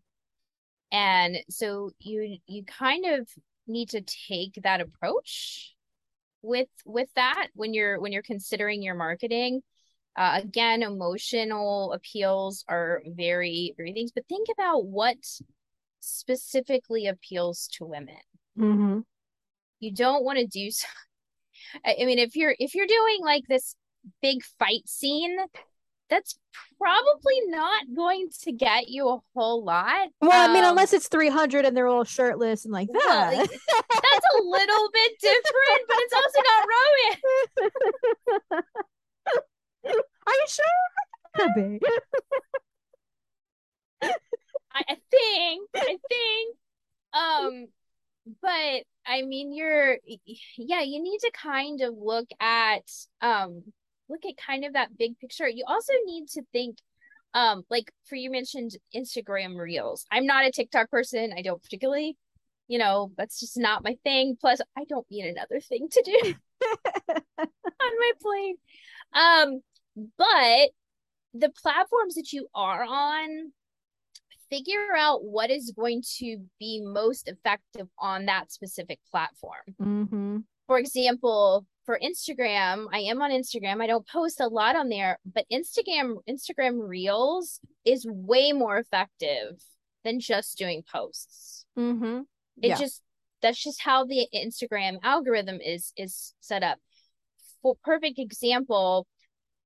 And 0.92 1.38
so 1.50 1.92
you 2.00 2.38
you 2.48 2.64
kind 2.66 3.06
of 3.06 3.30
need 3.68 3.90
to 3.90 4.02
take 4.02 4.60
that 4.64 4.82
approach 4.82 5.74
with 6.42 6.68
with 6.86 7.10
that 7.16 7.48
when 7.54 7.74
you're 7.74 8.00
when 8.00 8.12
you're 8.12 8.22
considering 8.22 8.82
your 8.82 8.96
marketing. 8.96 9.62
Uh, 10.18 10.42
again 10.44 10.84
emotional 10.84 11.94
appeals 11.94 12.66
are 12.68 13.02
very 13.06 13.74
very 13.78 13.94
things 13.94 14.12
but 14.14 14.28
think 14.28 14.50
about 14.52 14.86
what 14.86 15.16
specifically 16.02 17.08
appeals 17.08 17.70
to 17.72 17.86
women. 17.86 18.18
Mm-hmm. 18.60 19.00
you 19.80 19.94
don't 19.94 20.26
want 20.26 20.38
to 20.38 20.46
do 20.46 20.70
so 20.72 20.86
i 21.86 22.04
mean 22.04 22.20
if 22.20 22.36
you're 22.36 22.54
if 22.60 22.76
you're 22.76 22.88
doing 22.88 23.20
like 23.24 23.44
this 23.48 23.76
big 24.22 24.44
fight 24.60 24.86
scene 24.86 25.38
that's 26.12 26.38
probably 26.78 27.42
not 27.48 27.86
going 27.96 28.30
to 28.42 28.52
get 28.52 28.90
you 28.90 29.08
a 29.08 29.20
whole 29.34 29.64
lot. 29.64 30.10
Well, 30.20 30.32
um, 30.32 30.52
I 30.52 30.54
mean, 30.54 30.64
um, 30.64 30.72
unless 30.72 30.94
it's 30.94 31.08
300 31.08 31.66
and 31.66 31.76
they're 31.76 31.88
all 31.88 32.04
shirtless 32.04 32.66
and 32.66 32.74
like 32.74 32.90
that. 32.92 33.32
Well, 33.34 33.38
that's 33.38 34.26
a 34.38 34.44
little 34.44 34.90
bit 34.94 35.12
different, 35.20 35.88
but 35.88 35.98
it's 36.00 36.14
also 36.14 36.40
not 36.44 36.68
romance. 36.74 37.72
Are 40.28 40.34
you 40.34 40.48
sure? 40.48 40.66
I, 44.74 44.84
I 44.90 44.98
think, 45.10 45.70
I 45.76 45.98
think. 46.10 46.58
Um, 47.14 47.68
but 48.42 48.84
I 49.06 49.22
mean, 49.24 49.54
you're, 49.54 49.98
yeah, 50.58 50.82
you 50.82 51.02
need 51.02 51.20
to 51.20 51.32
kind 51.34 51.82
of 51.82 51.96
look 51.98 52.28
at, 52.40 52.84
um, 53.22 53.64
look 54.12 54.26
at 54.26 54.38
kind 54.38 54.66
of 54.66 54.74
that 54.74 54.98
big 54.98 55.18
picture. 55.20 55.48
You 55.48 55.64
also 55.68 55.94
need 56.06 56.28
to 56.30 56.44
think 56.52 56.78
um 57.34 57.64
like 57.70 57.92
for 58.08 58.16
you 58.16 58.30
mentioned 58.30 58.72
Instagram 58.96 59.58
reels. 59.58 60.06
I'm 60.12 60.26
not 60.26 60.46
a 60.46 60.52
TikTok 60.52 60.90
person. 60.90 61.34
I 61.36 61.42
don't 61.42 61.64
particularly, 61.64 62.18
you 62.68 62.78
know, 62.78 63.12
that's 63.18 63.40
just 63.40 63.58
not 63.58 63.84
my 63.84 63.98
thing. 64.04 64.38
Plus 64.40 64.60
I 64.78 64.84
don't 64.88 65.08
need 65.10 65.26
another 65.26 65.60
thing 65.60 65.88
to 65.90 66.04
do 66.04 66.34
on 67.40 67.48
my 67.78 68.12
plane 68.22 68.56
Um 69.14 69.62
but 70.18 70.70
the 71.34 71.50
platforms 71.50 72.16
that 72.16 72.32
you 72.34 72.48
are 72.54 72.84
on 72.84 73.52
figure 74.50 74.96
out 74.98 75.24
what 75.24 75.50
is 75.50 75.74
going 75.76 76.04
to 76.20 76.38
be 76.60 76.82
most 76.84 77.28
effective 77.28 77.88
on 77.98 78.26
that 78.26 78.52
specific 78.52 79.00
platform. 79.10 79.64
Mm-hmm. 79.82 80.38
For 80.68 80.78
example, 80.78 81.66
for 81.86 82.00
Instagram, 82.04 82.88
I 82.92 83.00
am 83.00 83.22
on 83.22 83.32
Instagram. 83.32 83.82
I 83.82 83.88
don't 83.88 84.08
post 84.08 84.40
a 84.40 84.48
lot 84.48 84.76
on 84.76 84.90
there, 84.90 85.18
but 85.26 85.46
Instagram 85.52 86.16
Instagram 86.30 86.88
Reels 86.88 87.60
is 87.86 88.06
way 88.08 88.52
more 88.52 88.78
effective 88.78 89.62
than 90.04 90.20
just 90.20 90.58
doing 90.58 90.84
posts. 90.92 91.66
Mm-hmm. 91.78 92.22
It 92.62 92.68
Yeah. 92.70 92.78
just 92.78 93.02
that's 93.42 93.62
just 93.62 93.82
how 93.82 94.06
the 94.06 94.28
Instagram 94.34 95.00
algorithm 95.04 95.60
is 95.62 95.94
is 95.98 96.34
set 96.40 96.64
up. 96.64 96.78
For 97.62 97.76
perfect 97.84 98.20
example, 98.20 99.08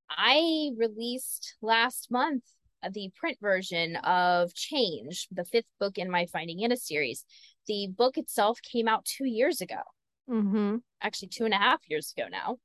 I 0.10 0.72
released 0.78 1.56
last 1.62 2.10
month 2.12 2.44
the 2.92 3.10
print 3.16 3.38
version 3.42 3.96
of 3.98 4.54
Change, 4.54 5.28
the 5.32 5.44
fifth 5.44 5.66
book 5.80 5.98
in 5.98 6.10
my 6.12 6.28
Finding 6.28 6.64
Anna 6.64 6.78
series. 6.78 7.26
The 7.68 7.88
book 7.88 8.18
itself 8.18 8.60
came 8.62 8.88
out 8.88 9.06
two 9.06 9.26
years 9.26 9.60
ago 9.60 9.82
Mm-hmm. 10.30 10.78
actually 11.02 11.28
two 11.28 11.46
and 11.46 11.54
a 11.54 11.58
half 11.58 11.82
years 11.88 12.14
ago 12.18 12.28
now. 12.30 12.58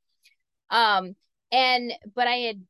Um, 0.70 1.14
and 1.52 1.92
but 2.14 2.26
I 2.26 2.36
had 2.36 2.62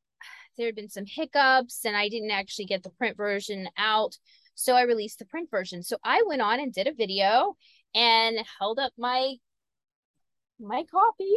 there 0.56 0.66
had 0.66 0.74
been 0.74 0.88
some 0.88 1.06
hiccups 1.06 1.84
and 1.84 1.96
I 1.96 2.08
didn't 2.08 2.32
actually 2.32 2.66
get 2.66 2.82
the 2.82 2.90
print 2.90 3.16
version 3.16 3.68
out. 3.78 4.16
So 4.54 4.74
I 4.74 4.82
released 4.82 5.18
the 5.18 5.24
print 5.24 5.48
version. 5.50 5.82
So 5.82 5.96
I 6.04 6.22
went 6.26 6.42
on 6.42 6.60
and 6.60 6.72
did 6.72 6.86
a 6.86 6.92
video 6.92 7.56
and 7.94 8.38
held 8.58 8.78
up 8.78 8.92
my 8.98 9.36
my 10.58 10.84
copy 10.90 11.34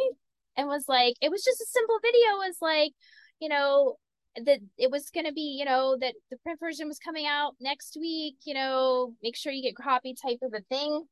and 0.58 0.68
was 0.68 0.86
like, 0.88 1.16
it 1.22 1.32
was 1.32 1.44
just 1.44 1.62
a 1.62 1.66
simple 1.66 2.00
video. 2.02 2.42
It 2.44 2.48
was 2.48 2.58
like, 2.62 2.92
you 3.40 3.50
know, 3.50 3.96
that 4.36 4.60
it 4.78 4.92
was 4.92 5.10
going 5.10 5.26
to 5.26 5.34
be, 5.34 5.58
you 5.58 5.66
know, 5.66 5.98
that 6.00 6.16
the 6.30 6.38
print 6.38 6.60
version 6.60 6.88
was 6.88 7.00
coming 7.00 7.26
out 7.26 7.54
next 7.62 7.98
week, 8.00 8.36
you 8.46 8.54
know, 8.54 9.14
make 9.24 9.36
sure 9.36 9.52
you 9.52 9.64
get 9.64 9.76
copy 9.76 10.16
type 10.16 10.40
of 10.42 10.54
a 10.54 10.62
thing. 10.62 11.06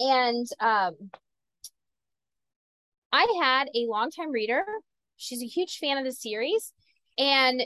And 0.00 0.46
um 0.60 0.96
I 3.14 3.38
had 3.40 3.68
a 3.76 3.86
longtime 3.86 4.32
reader. 4.32 4.64
She's 5.16 5.40
a 5.40 5.46
huge 5.46 5.78
fan 5.78 5.98
of 5.98 6.04
the 6.04 6.10
series, 6.10 6.72
and 7.16 7.62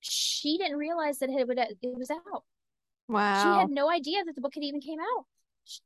she 0.00 0.56
didn't 0.56 0.78
realize 0.78 1.18
that 1.18 1.28
it 1.28 1.46
would 1.46 1.58
it 1.58 1.76
was 1.82 2.10
out. 2.10 2.44
Wow. 3.06 3.42
She 3.42 3.60
had 3.60 3.68
no 3.68 3.90
idea 3.90 4.24
that 4.24 4.34
the 4.34 4.40
book 4.40 4.54
had 4.54 4.64
even 4.64 4.80
came 4.80 4.98
out. 4.98 5.26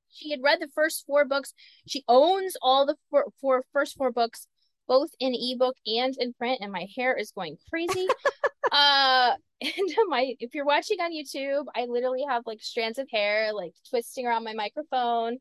She 0.09 0.31
had 0.31 0.41
read 0.41 0.61
the 0.61 0.69
first 0.73 1.05
four 1.05 1.25
books. 1.25 1.53
She 1.89 2.05
owns 2.07 2.57
all 2.63 2.87
the 2.87 2.95
four, 3.11 3.25
four 3.41 3.65
first 3.73 3.97
four 3.97 4.13
books, 4.13 4.47
both 4.87 5.11
in 5.19 5.35
ebook 5.35 5.75
and 5.85 6.15
in 6.21 6.33
print. 6.35 6.61
And 6.63 6.71
my 6.71 6.87
hair 6.97 7.17
is 7.17 7.33
going 7.33 7.57
crazy. 7.69 8.07
uh, 8.73 9.33
and 9.61 9.73
my 10.07 10.35
if 10.39 10.55
you're 10.55 10.65
watching 10.65 11.01
on 11.01 11.11
YouTube, 11.13 11.65
I 11.75 11.87
literally 11.87 12.25
have 12.29 12.45
like 12.47 12.63
strands 12.63 13.01
of 13.01 13.09
hair 13.11 13.53
like 13.53 13.73
twisting 13.91 14.27
around 14.27 14.45
my 14.45 14.55
microphone, 14.55 15.39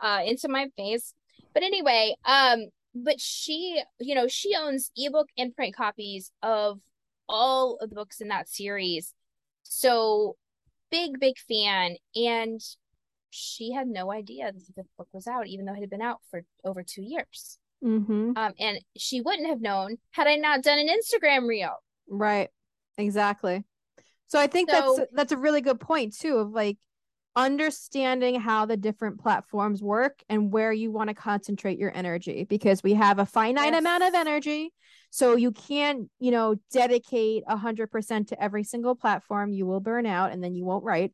uh, 0.00 0.20
into 0.24 0.48
my 0.48 0.68
face. 0.76 1.12
But 1.52 1.64
anyway, 1.64 2.14
um, 2.24 2.66
but 2.94 3.20
she, 3.20 3.82
you 4.00 4.14
know, 4.14 4.28
she 4.28 4.54
owns 4.56 4.90
ebook 4.96 5.28
and 5.36 5.54
print 5.54 5.74
copies 5.74 6.30
of 6.42 6.80
all 7.28 7.78
of 7.80 7.90
the 7.90 7.96
books 7.96 8.20
in 8.20 8.28
that 8.28 8.48
series. 8.48 9.12
So 9.62 10.36
big, 10.90 11.18
big 11.18 11.36
fan. 11.38 11.96
And 12.14 12.60
she 13.30 13.72
had 13.72 13.88
no 13.88 14.12
idea 14.12 14.52
that 14.52 14.66
the 14.66 14.72
fifth 14.74 14.90
book 14.96 15.08
was 15.12 15.26
out, 15.26 15.46
even 15.48 15.64
though 15.64 15.72
it 15.74 15.80
had 15.80 15.90
been 15.90 16.02
out 16.02 16.18
for 16.30 16.44
over 16.64 16.82
two 16.82 17.02
years. 17.02 17.58
mm-hmm. 17.82 18.32
Um, 18.36 18.52
and 18.58 18.78
she 18.96 19.20
wouldn't 19.20 19.48
have 19.48 19.60
known 19.60 19.96
had 20.12 20.26
I 20.26 20.36
not 20.36 20.62
done 20.62 20.78
an 20.78 20.88
Instagram 20.88 21.48
reel. 21.48 21.74
Right. 22.08 22.50
Exactly. 22.96 23.64
So 24.28 24.38
I 24.38 24.46
think 24.46 24.70
So- 24.70 24.96
that's 24.96 25.10
that's 25.12 25.32
a 25.32 25.36
really 25.36 25.60
good 25.60 25.80
point 25.80 26.16
too 26.16 26.36
of 26.36 26.50
like 26.52 26.78
understanding 27.36 28.40
how 28.40 28.64
the 28.66 28.76
different 28.76 29.20
platforms 29.20 29.82
work 29.82 30.22
and 30.28 30.52
where 30.52 30.72
you 30.72 30.92
want 30.92 31.08
to 31.08 31.14
concentrate 31.14 31.78
your 31.78 31.94
energy 31.94 32.44
because 32.44 32.82
we 32.82 32.94
have 32.94 33.18
a 33.18 33.26
finite 33.26 33.74
amount 33.74 34.04
of 34.04 34.14
energy. 34.14 34.72
So 35.10 35.36
you 35.36 35.50
can't, 35.50 36.08
you 36.20 36.30
know, 36.30 36.56
dedicate 36.72 37.44
a 37.46 37.56
hundred 37.56 37.90
percent 37.90 38.28
to 38.28 38.42
every 38.42 38.64
single 38.64 38.94
platform. 38.94 39.52
You 39.52 39.66
will 39.66 39.80
burn 39.80 40.06
out 40.06 40.32
and 40.32 40.42
then 40.42 40.54
you 40.54 40.64
won't 40.64 40.84
write. 40.84 41.12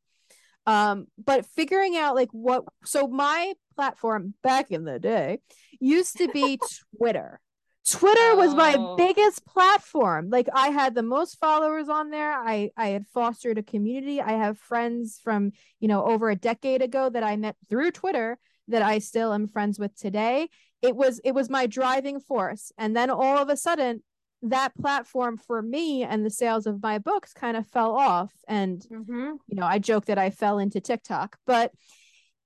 Um, 0.66 1.06
but 1.22 1.46
figuring 1.46 1.96
out 1.96 2.14
like 2.14 2.28
what 2.32 2.64
so 2.84 3.08
my 3.08 3.54
platform 3.74 4.34
back 4.42 4.70
in 4.70 4.84
the 4.84 4.98
day 4.98 5.40
used 5.80 6.18
to 6.18 6.28
be 6.28 6.60
Twitter. 6.98 7.40
Twitter 7.88 8.36
was 8.36 8.54
my 8.54 8.74
Oh. 8.78 8.96
biggest 8.96 9.44
platform. 9.46 10.28
Like 10.30 10.48
I 10.52 10.68
had 10.68 10.94
the 10.94 11.02
most 11.02 11.38
followers 11.38 11.88
on 11.88 12.10
there. 12.10 12.32
I 12.32 12.70
I 12.76 12.88
had 12.88 13.06
fostered 13.08 13.58
a 13.58 13.62
community. 13.62 14.20
I 14.20 14.32
have 14.32 14.58
friends 14.58 15.18
from, 15.22 15.52
you 15.80 15.88
know, 15.88 16.04
over 16.04 16.28
a 16.30 16.36
decade 16.36 16.82
ago 16.82 17.08
that 17.10 17.22
I 17.22 17.36
met 17.36 17.56
through 17.68 17.92
Twitter 17.92 18.38
that 18.68 18.82
I 18.82 18.98
still 18.98 19.32
am 19.32 19.48
friends 19.48 19.78
with 19.78 19.96
today. 19.96 20.48
It 20.82 20.94
was 20.94 21.20
it 21.24 21.32
was 21.32 21.48
my 21.50 21.66
driving 21.66 22.20
force. 22.20 22.70
And 22.78 22.94
then 22.94 23.10
all 23.10 23.38
of 23.38 23.48
a 23.48 23.56
sudden 23.56 24.02
that 24.42 24.74
platform 24.76 25.36
for 25.36 25.60
me 25.60 26.02
and 26.02 26.24
the 26.24 26.30
sales 26.30 26.66
of 26.66 26.82
my 26.82 26.98
books 26.98 27.32
kind 27.34 27.56
of 27.56 27.66
fell 27.66 27.94
off 27.96 28.32
and 28.48 28.80
Mm-hmm. 28.90 29.32
you 29.48 29.56
know, 29.56 29.66
I 29.66 29.78
joke 29.78 30.06
that 30.06 30.18
I 30.18 30.30
fell 30.30 30.58
into 30.58 30.80
TikTok, 30.80 31.36
but 31.46 31.72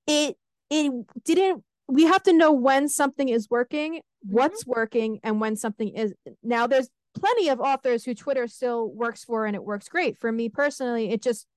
it 0.07 0.37
it 0.69 0.91
didn't 1.23 1.63
we 1.87 2.03
have 2.05 2.23
to 2.23 2.33
know 2.33 2.51
when 2.51 2.89
something 2.89 3.29
is 3.29 3.47
working, 3.49 4.01
what's 4.27 4.65
working 4.65 5.19
and 5.23 5.39
when 5.39 5.55
something 5.55 5.89
is 5.89 6.13
now 6.43 6.67
there's 6.67 6.89
plenty 7.13 7.49
of 7.49 7.59
authors 7.59 8.03
who 8.03 8.13
Twitter 8.13 8.47
still 8.47 8.89
works 8.89 9.23
for 9.23 9.45
and 9.45 9.55
it 9.55 9.63
works 9.63 9.87
great. 9.87 10.17
For 10.17 10.31
me 10.31 10.49
personally, 10.49 11.11
it 11.11 11.21
just 11.21 11.47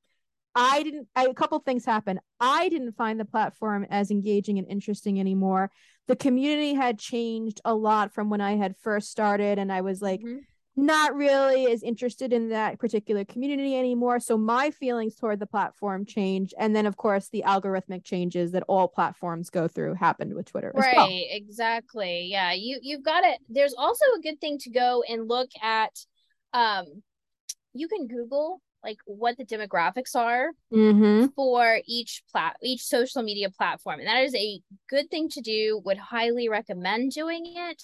I 0.55 0.83
didn't 0.83 1.09
I, 1.15 1.25
a 1.27 1.35
couple 1.35 1.59
things 1.61 1.85
happened. 1.85 2.21
I 2.41 2.69
didn't 2.69 2.93
find 2.93 3.19
the 3.19 3.25
platform 3.25 3.87
as 3.91 4.11
engaging 4.11 4.59
and 4.59 4.69
interesting 4.69 5.21
anymore. 5.21 5.71
The 6.07 6.17
community 6.17 6.75
had 6.75 6.99
changed 6.99 7.61
a 7.65 7.75
lot 7.75 8.13
from 8.13 8.31
when 8.31 8.41
I 8.41 8.57
had 8.57 8.77
first 8.77 9.11
started 9.11 9.59
and 9.59 9.73
I 9.73 9.83
was 9.83 10.01
like 10.01 10.21
Mhm. 10.21 10.41
Not 10.79 11.17
really 11.17 11.71
as 11.73 11.83
interested 11.83 12.33
in 12.33 12.51
that 12.51 12.79
particular 12.79 13.25
community 13.25 13.77
anymore. 13.77 14.21
So 14.21 14.39
my 14.39 14.71
feelings 14.71 15.17
toward 15.17 15.41
the 15.41 15.47
platform 15.47 16.07
changed. 16.07 16.55
And 16.57 16.75
then, 16.75 16.87
of 16.87 16.97
course, 16.97 17.29
the 17.29 17.43
algorithmic 17.45 18.05
changes 18.05 18.53
that 18.53 18.63
all 18.69 18.87
platforms 18.87 19.51
go 19.51 19.67
through 19.67 19.95
happened 19.95 20.35
with 20.35 20.47
Twitter 20.47 20.73
as 20.77 20.85
Right, 20.85 20.97
well. 20.97 21.09
exactly. 21.11 22.29
Yeah, 22.31 22.53
you 22.53 22.79
you've 22.81 23.03
got 23.03 23.25
it. 23.25 23.41
There's 23.49 23.75
also 23.77 24.05
a 24.17 24.23
good 24.23 24.41
thing 24.41 24.59
to 24.59 24.71
go 24.71 25.03
and 25.09 25.27
look 25.29 25.51
at 25.61 25.99
um 26.53 26.85
you 27.75 27.89
can 27.89 28.07
Google 28.07 28.63
like 28.85 28.99
what 29.07 29.37
the 29.37 29.45
demographics 29.45 30.15
are 30.15 30.51
Mm-hmm. 30.73 31.27
for 31.35 31.81
each 31.87 32.23
plat 32.31 32.55
each 32.63 32.83
social 32.85 33.25
media 33.25 33.51
platform. 33.51 33.99
And 33.99 34.09
that 34.09 34.23
is 34.23 34.35
a 34.37 34.61
good 34.89 35.11
thing 35.11 35.29
to 35.31 35.41
do. 35.41 35.83
Would 35.85 35.99
highly 35.99 36.49
recommend 36.49 37.11
doing 37.11 37.43
it. 37.47 37.83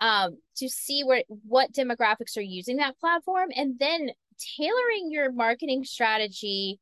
Um, 0.00 0.38
to 0.56 0.68
see 0.68 1.04
where 1.04 1.24
what 1.28 1.72
demographics 1.72 2.36
are 2.38 2.40
using 2.40 2.78
that 2.78 2.98
platform 2.98 3.50
and 3.54 3.78
then 3.78 4.10
tailoring 4.56 5.10
your 5.10 5.30
marketing 5.30 5.84
strategy 5.84 6.78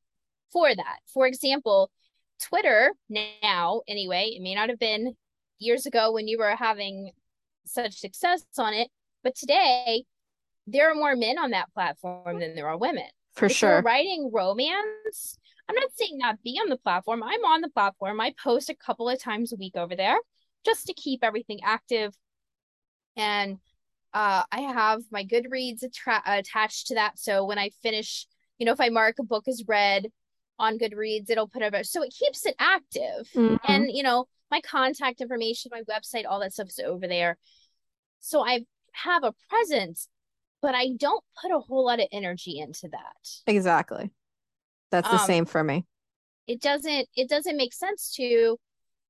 for 0.52 0.72
that. 0.72 0.98
For 1.12 1.26
example, 1.26 1.90
Twitter 2.40 2.92
now, 3.42 3.82
anyway, 3.88 4.32
it 4.36 4.42
may 4.42 4.54
not 4.54 4.68
have 4.68 4.78
been 4.78 5.16
years 5.58 5.86
ago 5.86 6.12
when 6.12 6.28
you 6.28 6.38
were 6.38 6.54
having 6.54 7.10
such 7.64 7.98
success 7.98 8.44
on 8.56 8.72
it, 8.74 8.88
but 9.24 9.34
today 9.34 10.04
there 10.66 10.90
are 10.90 10.94
more 10.94 11.16
men 11.16 11.38
on 11.38 11.50
that 11.50 11.72
platform 11.74 12.38
than 12.38 12.54
there 12.54 12.68
are 12.68 12.78
women 12.78 13.06
For 13.34 13.46
if 13.46 13.52
sure. 13.52 13.70
you're 13.70 13.82
writing 13.82 14.30
romance, 14.32 15.38
I'm 15.68 15.74
not 15.74 15.90
saying 15.96 16.18
not 16.18 16.42
be 16.42 16.58
on 16.62 16.68
the 16.68 16.76
platform. 16.76 17.22
I'm 17.22 17.44
on 17.44 17.60
the 17.60 17.68
platform. 17.70 18.20
I 18.20 18.34
post 18.42 18.70
a 18.70 18.74
couple 18.74 19.08
of 19.08 19.20
times 19.20 19.52
a 19.52 19.56
week 19.56 19.76
over 19.76 19.96
there 19.96 20.18
just 20.64 20.86
to 20.86 20.94
keep 20.94 21.24
everything 21.24 21.60
active. 21.64 22.14
And 23.18 23.58
uh, 24.14 24.44
I 24.50 24.60
have 24.60 25.02
my 25.10 25.24
Goodreads 25.24 25.82
attra- 25.82 26.22
attached 26.24 26.86
to 26.86 26.94
that. 26.94 27.18
So 27.18 27.44
when 27.44 27.58
I 27.58 27.70
finish, 27.82 28.26
you 28.58 28.64
know, 28.64 28.72
if 28.72 28.80
I 28.80 28.88
mark 28.88 29.16
a 29.18 29.24
book 29.24 29.46
as 29.48 29.64
read 29.68 30.06
on 30.58 30.78
Goodreads, 30.78 31.28
it'll 31.28 31.48
put 31.48 31.62
it. 31.62 31.86
So 31.86 32.02
it 32.02 32.14
keeps 32.18 32.46
it 32.46 32.54
active. 32.58 33.28
Mhm. 33.34 33.58
And, 33.68 33.90
you 33.92 34.02
know, 34.02 34.26
my 34.50 34.60
contact 34.62 35.20
information, 35.20 35.70
my 35.72 35.82
website, 35.82 36.24
all 36.26 36.40
that 36.40 36.54
stuff 36.54 36.68
is 36.68 36.78
over 36.78 37.06
there. 37.06 37.36
So 38.20 38.40
I 38.44 38.64
have 38.92 39.24
a 39.24 39.34
presence, 39.50 40.08
but 40.62 40.74
I 40.74 40.90
don't 40.96 41.22
put 41.40 41.50
a 41.52 41.58
whole 41.60 41.84
lot 41.84 42.00
of 42.00 42.06
energy 42.10 42.58
into 42.58 42.88
that. 42.88 43.28
Exactly. 43.46 44.10
That's 44.90 45.08
the 45.08 45.20
Um, 45.20 45.26
same 45.26 45.44
for 45.44 45.62
me. 45.62 45.84
it 46.46 46.62
doesn't 46.62 47.08
it 47.14 47.28
doesn't 47.28 47.58
make 47.58 47.74
sense 47.74 48.10
to 48.14 48.58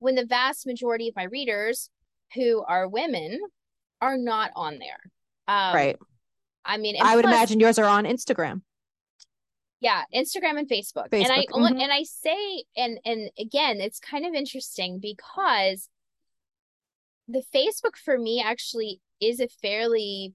when 0.01 0.17
the 0.17 0.27
vast 0.27 0.67
majority 0.67 1.09
of 1.09 1.15
my 1.15 1.23
readers 1.23 1.89
who 2.35 2.65
are 2.65 2.89
women 2.89 3.41
are 4.01 4.17
not 4.17 4.51
on 4.57 4.79
there 4.79 5.01
um 5.49 5.75
right. 5.75 5.97
i 6.65 6.77
mean 6.77 6.97
I 7.01 7.17
would 7.17 7.25
plus- 7.25 7.35
imagine 7.35 7.61
yours 7.61 7.79
are 7.79 7.87
on 7.87 8.05
Instagram. 8.05 8.63
yeah 9.81 10.03
instagram 10.15 10.59
and 10.59 10.69
facebook, 10.69 11.09
and 11.13 11.27
i 11.27 11.39
Facebook, 11.41 11.47
only 11.53 11.73
mhm. 11.73 11.83
and 11.83 11.93
i 11.93 12.03
say 12.03 12.65
and 12.77 12.99
and 13.05 13.31
again 13.39 13.81
it's 13.81 14.01
kind 14.01 14.27
of 14.27 14.35
interesting 14.35 14.99
because 15.01 15.89
the 17.29 17.43
facebook 17.55 17.97
for 17.97 18.19
me 18.19 18.43
actually 18.45 19.01
is 19.21 19.41
a 19.41 19.49
fairly 19.49 20.35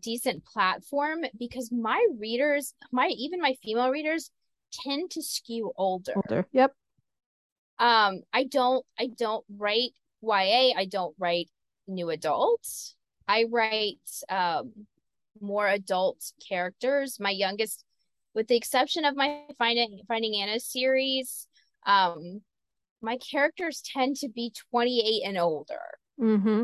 decent 0.00 0.44
platform 0.44 1.20
because 1.38 1.70
my 1.70 2.04
readers 2.18 2.74
my 2.92 3.08
even 3.08 3.40
my 3.40 3.54
female 3.62 3.90
readers 3.90 4.30
tend 4.82 5.10
to 5.12 5.22
skew 5.22 5.72
older. 5.76 6.12
Older. 6.16 6.46
Yep. 6.52 6.72
Um, 7.78 8.20
I 8.32 8.44
don't 8.44 8.84
I 8.98 9.08
don't 9.18 9.44
write 9.56 9.90
YA, 10.22 10.72
I 10.76 10.86
don't 10.90 11.14
write 11.18 11.50
new 11.86 12.10
adults. 12.10 12.94
I 13.26 13.46
write 13.50 13.98
um 14.28 14.72
more 15.40 15.66
adult 15.66 16.32
characters. 16.48 17.18
My 17.20 17.30
youngest 17.30 17.84
with 18.34 18.48
the 18.48 18.56
exception 18.56 19.04
of 19.04 19.16
my 19.16 19.42
finding 19.58 20.00
finding 20.08 20.36
Anna 20.36 20.60
series, 20.60 21.48
um 21.86 22.42
my 23.00 23.18
characters 23.18 23.82
tend 23.82 24.16
to 24.16 24.28
be 24.28 24.52
28 24.70 25.28
and 25.28 25.38
older. 25.38 25.98
Mm-hmm. 26.20 26.62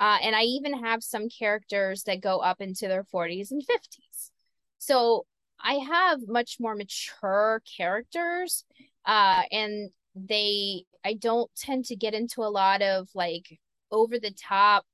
Uh, 0.00 0.18
and 0.22 0.34
I 0.34 0.42
even 0.42 0.82
have 0.82 1.02
some 1.02 1.28
characters 1.28 2.04
that 2.04 2.22
go 2.22 2.38
up 2.38 2.60
into 2.60 2.88
their 2.88 3.04
40s 3.04 3.50
and 3.50 3.62
50s. 3.62 4.30
So 4.78 5.26
I 5.62 5.74
have 5.74 6.20
much 6.26 6.56
more 6.58 6.74
mature 6.74 7.62
characters. 7.76 8.64
Uh, 9.04 9.42
and 9.52 9.90
they, 10.14 10.84
I 11.04 11.14
don't 11.14 11.50
tend 11.54 11.84
to 11.86 11.96
get 11.96 12.14
into 12.14 12.42
a 12.42 12.48
lot 12.48 12.80
of 12.80 13.08
like 13.14 13.58
over 13.90 14.18
the 14.18 14.30
top, 14.32 14.84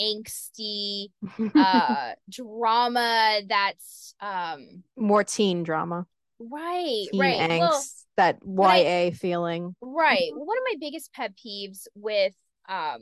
angsty 0.00 1.08
uh, 1.54 2.12
drama 2.30 3.40
that's 3.48 4.14
um, 4.20 4.82
more 4.96 5.24
teen 5.24 5.62
drama. 5.62 6.06
Right, 6.38 7.06
Teen 7.10 7.20
right. 7.20 7.50
angst, 7.50 7.60
Well, 7.60 7.84
that 8.16 8.38
YA 8.44 9.06
I- 9.06 9.10
feeling. 9.12 9.76
Right. 9.80 10.30
Well, 10.34 10.46
one 10.46 10.58
of 10.58 10.64
my 10.66 10.76
biggest 10.80 11.12
pet 11.12 11.32
peeves 11.36 11.86
with 11.94 12.34
um 12.68 13.00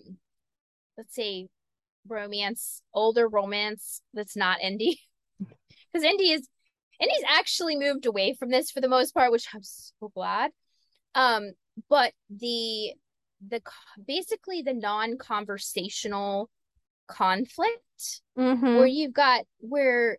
let's 0.98 1.14
say 1.14 1.48
romance, 2.08 2.82
older 2.92 3.28
romance 3.28 4.02
that's 4.14 4.36
not 4.36 4.58
indie. 4.60 4.96
Because 5.92 6.06
indie 6.06 6.32
is 6.34 6.46
indie's 7.02 7.24
actually 7.28 7.76
moved 7.76 8.06
away 8.06 8.34
from 8.38 8.50
this 8.50 8.70
for 8.70 8.80
the 8.80 8.88
most 8.88 9.12
part, 9.12 9.32
which 9.32 9.46
I'm 9.54 9.62
so 9.62 10.10
glad. 10.14 10.50
Um, 11.14 11.50
but 11.88 12.12
the 12.28 12.92
the 13.46 13.60
basically 14.06 14.62
the 14.62 14.74
non-conversational 14.74 16.50
conflict 17.08 17.76
Mm-hmm. 18.38 18.76
where 18.76 18.86
you've 18.86 19.12
got 19.12 19.44
where 19.58 20.18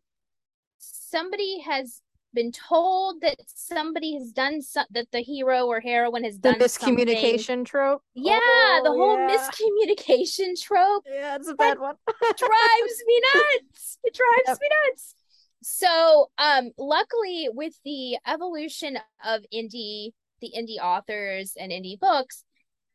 somebody 0.78 1.60
has 1.62 2.02
been 2.34 2.52
told 2.52 3.22
that 3.22 3.38
somebody 3.48 4.14
has 4.14 4.32
done 4.32 4.62
some, 4.62 4.86
that 4.92 5.08
the 5.12 5.20
hero 5.22 5.66
or 5.66 5.80
heroine 5.80 6.24
has 6.24 6.38
The 6.38 6.50
done 6.50 6.70
something. 6.70 6.98
miscommunication 7.08 7.66
trope. 7.66 8.04
Yeah, 8.14 8.32
the 8.84 8.90
Oh, 8.90 8.96
whole 8.98 9.18
yeah. 9.18 9.38
miscommunication 9.38 10.62
trope 10.62 11.06
Yeah, 11.10 11.36
it's 11.36 11.48
a 11.50 11.56
bad 11.56 11.80
one. 11.80 11.96
drives 12.38 13.04
me 13.08 13.22
nuts. 13.34 13.98
It 14.04 14.14
drives 14.14 14.48
Yep. 14.48 14.60
me 14.62 14.70
nuts. 14.90 15.16
So, 15.64 16.30
um, 16.38 16.72
luckily 16.78 17.50
with 17.54 17.74
the 17.86 18.18
evolution 18.28 18.98
of 19.24 19.42
indie, 19.54 20.12
the 20.42 20.52
indie 20.58 20.82
authors 20.82 21.54
and 21.60 21.72
indie 21.72 22.00
books, 22.00 22.44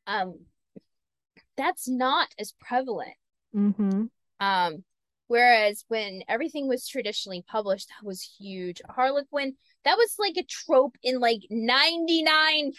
um, 0.06 0.40
that's 1.56 1.88
not 1.88 2.28
as 2.38 2.52
prevalent. 2.60 3.14
mm-hmm. 3.54 4.04
Um, 4.38 4.84
whereas 5.28 5.84
when 5.88 6.22
everything 6.28 6.68
was 6.68 6.86
traditionally 6.86 7.42
published, 7.48 7.88
that 7.88 8.06
was 8.06 8.22
huge. 8.38 8.82
Harlequin, 8.88 9.54
that 9.84 9.96
was 9.96 10.14
like 10.18 10.36
a 10.36 10.44
trope 10.44 10.96
in 11.02 11.20
like 11.20 11.40
99% 11.50 12.72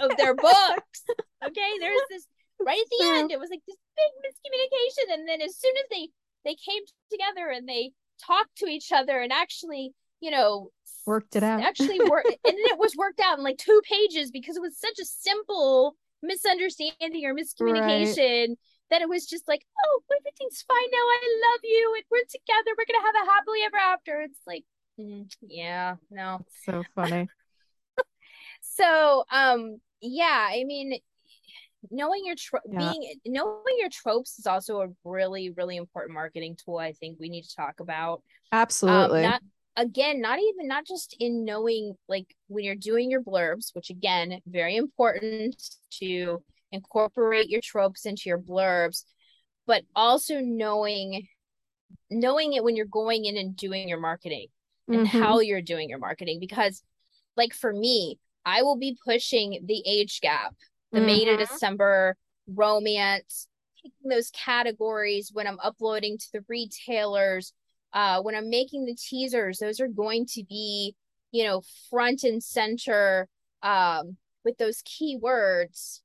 of 0.00 0.16
their 0.16 0.34
books. 0.48 1.04
Okay, 1.46 1.70
there's 1.80 2.00
this 2.10 2.26
right 2.60 2.80
at 2.80 2.86
the 2.98 3.06
end, 3.18 3.30
it 3.30 3.38
was 3.38 3.50
like 3.50 3.62
this 3.66 3.76
big 3.96 4.12
miscommunication. 4.24 5.14
And 5.14 5.28
then 5.28 5.40
as 5.40 5.56
soon 5.56 5.72
as 5.76 5.84
they 5.90 6.08
they 6.44 6.54
came 6.56 6.82
together 7.10 7.48
and 7.50 7.68
they 7.68 7.92
talked 8.26 8.56
to 8.58 8.66
each 8.66 8.92
other 8.92 9.18
and 9.20 9.32
actually, 9.32 9.92
you 10.20 10.30
know, 10.30 10.70
Worked 11.06 11.36
it 11.36 11.42
out. 11.42 11.60
actually 11.62 12.00
worked 12.00 12.28
and 12.28 12.36
then 12.44 12.56
it 12.66 12.78
was 12.78 12.94
worked 12.96 13.20
out 13.20 13.38
in 13.38 13.44
like 13.44 13.58
two 13.58 13.80
pages 13.88 14.30
because 14.30 14.56
it 14.56 14.62
was 14.62 14.78
such 14.78 14.98
a 15.00 15.04
simple 15.04 15.96
misunderstanding 16.22 17.24
or 17.24 17.34
miscommunication 17.34 18.56
that 18.90 19.02
it 19.02 19.08
was 19.08 19.26
just 19.26 19.46
like 19.48 19.64
oh 19.84 20.02
everything's 20.20 20.62
fine 20.62 20.90
now. 20.90 20.98
I 20.98 21.50
love 21.52 21.60
you. 21.62 21.94
And 21.96 22.04
we're 22.10 22.24
together. 22.30 22.70
We're 22.76 22.86
gonna 22.92 23.06
have 23.06 23.26
a 23.26 23.30
happily 23.30 23.58
ever 23.64 23.76
after. 23.76 24.20
It's 24.22 24.40
like 24.46 24.64
mm, 24.98 25.30
yeah 25.42 25.96
no. 26.10 26.44
So 26.66 26.82
funny. 26.94 27.28
so 28.60 29.24
um 29.32 29.78
yeah 30.00 30.48
i 30.50 30.64
mean 30.64 30.98
knowing 31.90 32.24
your 32.24 32.34
tro- 32.36 32.60
Yeah. 32.70 32.78
being 32.92 33.14
knowing 33.26 33.76
your 33.78 33.88
tropes 33.90 34.38
is 34.38 34.46
also 34.46 34.80
a 34.82 34.88
really 35.04 35.50
really 35.50 35.76
important 35.76 36.14
marketing 36.14 36.56
tool 36.62 36.76
i 36.78 36.92
think 36.92 37.18
we 37.18 37.28
need 37.28 37.42
to 37.42 37.56
talk 37.56 37.80
about. 37.80 38.22
Absolutely. 38.52 39.24
um, 39.24 39.30
not 39.30 39.42
again, 39.76 40.20
not 40.20 40.38
even 40.38 40.68
not 40.68 40.86
just 40.86 41.16
in 41.20 41.44
knowing 41.44 41.94
like 42.08 42.34
when 42.48 42.64
you're 42.64 42.74
doing 42.74 43.10
your 43.10 43.22
blurbs, 43.22 43.74
which 43.74 43.90
again, 43.90 44.40
very 44.46 44.76
important 44.76 45.62
to 45.98 46.42
incorporate 46.72 47.48
your 47.48 47.60
tropes 47.62 48.06
into 48.06 48.24
your 48.26 48.38
blurbs, 48.38 49.04
but 49.66 49.82
also 49.94 50.40
knowing 50.40 51.26
knowing 52.10 52.52
it 52.52 52.64
when 52.64 52.76
you're 52.76 52.86
going 52.86 53.24
in 53.24 53.36
and 53.36 53.56
doing 53.56 53.88
your 53.88 54.00
marketing 54.00 54.48
and 54.92 55.06
Mhm. 55.06 55.06
how 55.06 55.40
you're 55.40 55.62
doing 55.62 55.88
your 55.88 55.98
marketing 55.98 56.40
because 56.40 56.82
like 57.36 57.54
for 57.54 57.72
me, 57.72 58.18
I 58.44 58.62
will 58.62 58.76
be 58.76 58.98
pushing 59.04 59.62
the 59.64 59.82
age 59.86 60.20
gap, 60.20 60.54
the 60.92 61.00
May 61.00 61.24
to 61.24 61.36
Mhm. 61.36 61.38
December 61.38 62.16
romance, 62.48 63.48
taking 63.76 64.10
those 64.10 64.30
categories 64.30 65.30
when 65.32 65.46
I'm 65.46 65.60
uploading 65.62 66.18
to 66.18 66.26
the 66.32 66.44
retailers, 66.48 67.52
uh, 67.92 68.20
when 68.22 68.34
I'm 68.34 68.50
making 68.50 68.84
the 68.84 68.94
teasers, 68.94 69.58
those 69.58 69.80
are 69.80 69.88
going 69.88 70.26
to 70.34 70.44
be, 70.44 70.94
you 71.32 71.44
know, 71.44 71.62
front 71.90 72.22
and 72.22 72.42
center 72.42 73.28
um, 73.62 74.16
with 74.44 74.56
those 74.58 74.82
keywords 74.82 76.00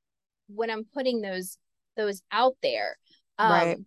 when 0.47 0.69
I'm 0.69 0.85
putting 0.93 1.21
those 1.21 1.57
those 1.95 2.21
out 2.31 2.55
there. 2.61 2.97
Um, 3.37 3.51
Right. 3.51 3.77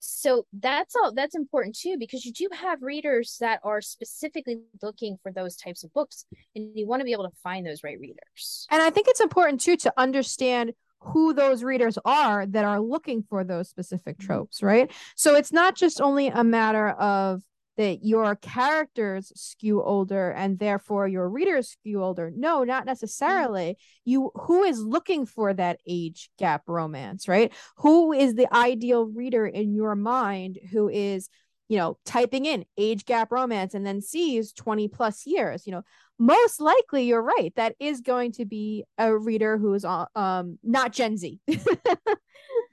So 0.00 0.46
that's 0.52 0.94
all 0.94 1.12
that's 1.12 1.34
important 1.34 1.76
too 1.76 1.96
because 1.98 2.24
you 2.24 2.32
do 2.32 2.48
have 2.52 2.82
readers 2.82 3.36
that 3.40 3.60
are 3.64 3.80
specifically 3.80 4.58
looking 4.80 5.18
for 5.22 5.32
those 5.32 5.56
types 5.56 5.82
of 5.82 5.92
books 5.92 6.24
and 6.54 6.70
you 6.74 6.86
want 6.86 7.00
to 7.00 7.04
be 7.04 7.12
able 7.12 7.28
to 7.28 7.36
find 7.42 7.66
those 7.66 7.82
right 7.82 7.98
readers. 7.98 8.66
And 8.70 8.80
I 8.80 8.90
think 8.90 9.08
it's 9.08 9.20
important 9.20 9.60
too 9.60 9.76
to 9.78 9.92
understand 9.96 10.72
who 11.00 11.32
those 11.32 11.62
readers 11.62 11.98
are 12.04 12.46
that 12.46 12.64
are 12.64 12.80
looking 12.80 13.22
for 13.22 13.44
those 13.44 13.68
specific 13.68 14.18
Mhm. 14.18 14.26
tropes, 14.26 14.62
right? 14.62 14.90
So 15.16 15.34
it's 15.34 15.52
not 15.52 15.76
just 15.76 16.00
only 16.00 16.28
a 16.28 16.44
matter 16.44 16.88
of 16.90 17.42
that 17.76 18.04
your 18.04 18.34
characters 18.34 19.32
skew 19.36 19.80
older 19.80 20.32
and 20.32 20.58
therefore 20.58 21.06
your 21.06 21.28
readers 21.28 21.68
skew 21.68 22.02
older. 22.02 22.32
No, 22.34 22.64
not 22.64 22.84
necessarily. 22.84 23.78
You 24.04 24.32
who 24.34 24.64
is 24.64 24.80
looking 24.80 25.26
for 25.26 25.54
that 25.54 25.78
age 25.86 26.30
gap 26.38 26.64
romance, 26.66 27.28
right? 27.28 27.52
Who 27.76 28.12
is 28.12 28.34
the 28.34 28.52
ideal 28.52 29.06
reader 29.06 29.46
in 29.46 29.74
your 29.74 29.94
mind 29.94 30.58
who 30.72 30.88
is 30.88 31.28
you 31.70 31.76
know, 31.76 31.98
typing 32.06 32.46
in 32.46 32.64
age 32.78 33.04
gap 33.04 33.30
romance 33.30 33.74
and 33.74 33.86
then 33.86 34.00
sees 34.00 34.54
20 34.54 34.88
plus 34.88 35.26
years, 35.26 35.66
you 35.66 35.72
know, 35.72 35.82
most 36.18 36.60
likely 36.60 37.04
you're 37.04 37.22
right. 37.22 37.52
That 37.56 37.74
is 37.78 38.00
going 38.00 38.32
to 38.32 38.44
be 38.44 38.84
a 38.98 39.16
reader 39.16 39.56
who 39.58 39.74
is 39.74 39.84
um 39.84 40.58
not 40.62 40.92
Gen 40.92 41.16
Z. 41.16 41.40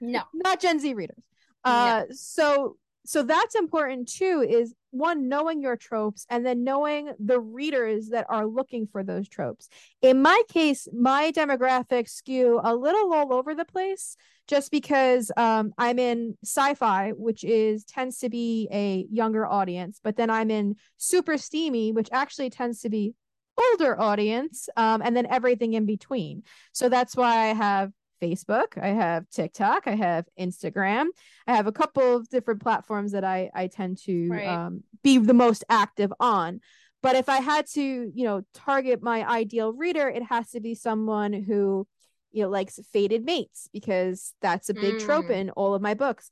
No. 0.00 0.22
not 0.34 0.60
Gen 0.60 0.78
Z 0.78 0.92
readers. 0.94 1.22
Uh 1.64 2.02
so 2.10 2.76
so 3.06 3.22
that's 3.22 3.54
important 3.54 4.08
too 4.08 4.44
is 4.48 4.74
one 4.90 5.28
knowing 5.28 5.62
your 5.62 5.76
tropes 5.76 6.26
and 6.28 6.44
then 6.44 6.64
knowing 6.64 7.12
the 7.18 7.38
readers 7.38 8.08
that 8.08 8.26
are 8.28 8.46
looking 8.46 8.86
for 8.86 9.04
those 9.04 9.28
tropes. 9.28 9.68
In 10.02 10.22
my 10.22 10.42
case, 10.48 10.88
my 10.92 11.30
demographics 11.32 12.10
skew 12.10 12.60
a 12.62 12.74
little 12.74 13.12
all 13.12 13.32
over 13.32 13.54
the 13.54 13.64
place 13.64 14.16
just 14.48 14.70
because 14.70 15.30
um, 15.36 15.72
I'm 15.78 15.98
in 15.98 16.36
sci-fi, 16.44 17.10
which 17.10 17.44
is 17.44 17.84
tends 17.84 18.18
to 18.18 18.28
be 18.28 18.68
a 18.72 19.06
younger 19.10 19.46
audience, 19.46 20.00
but 20.02 20.16
then 20.16 20.30
I'm 20.30 20.50
in 20.50 20.76
super 20.96 21.36
steamy, 21.36 21.92
which 21.92 22.08
actually 22.12 22.50
tends 22.50 22.80
to 22.80 22.88
be 22.88 23.14
older 23.56 23.98
audience, 24.00 24.68
um, 24.76 25.02
and 25.02 25.16
then 25.16 25.26
everything 25.26 25.74
in 25.74 25.86
between. 25.86 26.42
So 26.72 26.88
that's 26.88 27.16
why 27.16 27.50
I 27.50 27.54
have 27.54 27.92
Facebook, 28.22 28.78
I 28.80 28.88
have 28.88 29.28
TikTok, 29.30 29.86
I 29.86 29.94
have 29.94 30.24
Instagram, 30.38 31.06
I 31.46 31.54
have 31.54 31.66
a 31.66 31.72
couple 31.72 32.16
of 32.16 32.28
different 32.28 32.62
platforms 32.62 33.12
that 33.12 33.24
I 33.24 33.50
I 33.54 33.66
tend 33.66 33.98
to 34.04 34.28
Right. 34.30 34.46
um, 34.46 34.82
be 35.02 35.18
the 35.18 35.34
most 35.34 35.64
active 35.68 36.12
on. 36.18 36.60
But 37.02 37.14
if 37.16 37.28
I 37.28 37.40
had 37.40 37.66
to, 37.74 37.82
you 37.82 38.24
know, 38.24 38.42
target 38.54 39.02
my 39.02 39.28
ideal 39.28 39.72
reader, 39.72 40.08
it 40.08 40.22
has 40.24 40.50
to 40.52 40.60
be 40.60 40.74
someone 40.74 41.32
who, 41.32 41.86
you 42.32 42.42
know, 42.42 42.48
likes 42.48 42.80
fated 42.92 43.24
mates 43.24 43.68
because 43.72 44.32
that's 44.40 44.70
a 44.70 44.74
big 44.74 44.98
trope 44.98 45.26
Mm. 45.28 45.40
in 45.40 45.50
all 45.50 45.74
of 45.74 45.82
my 45.82 45.94
books. 45.94 46.30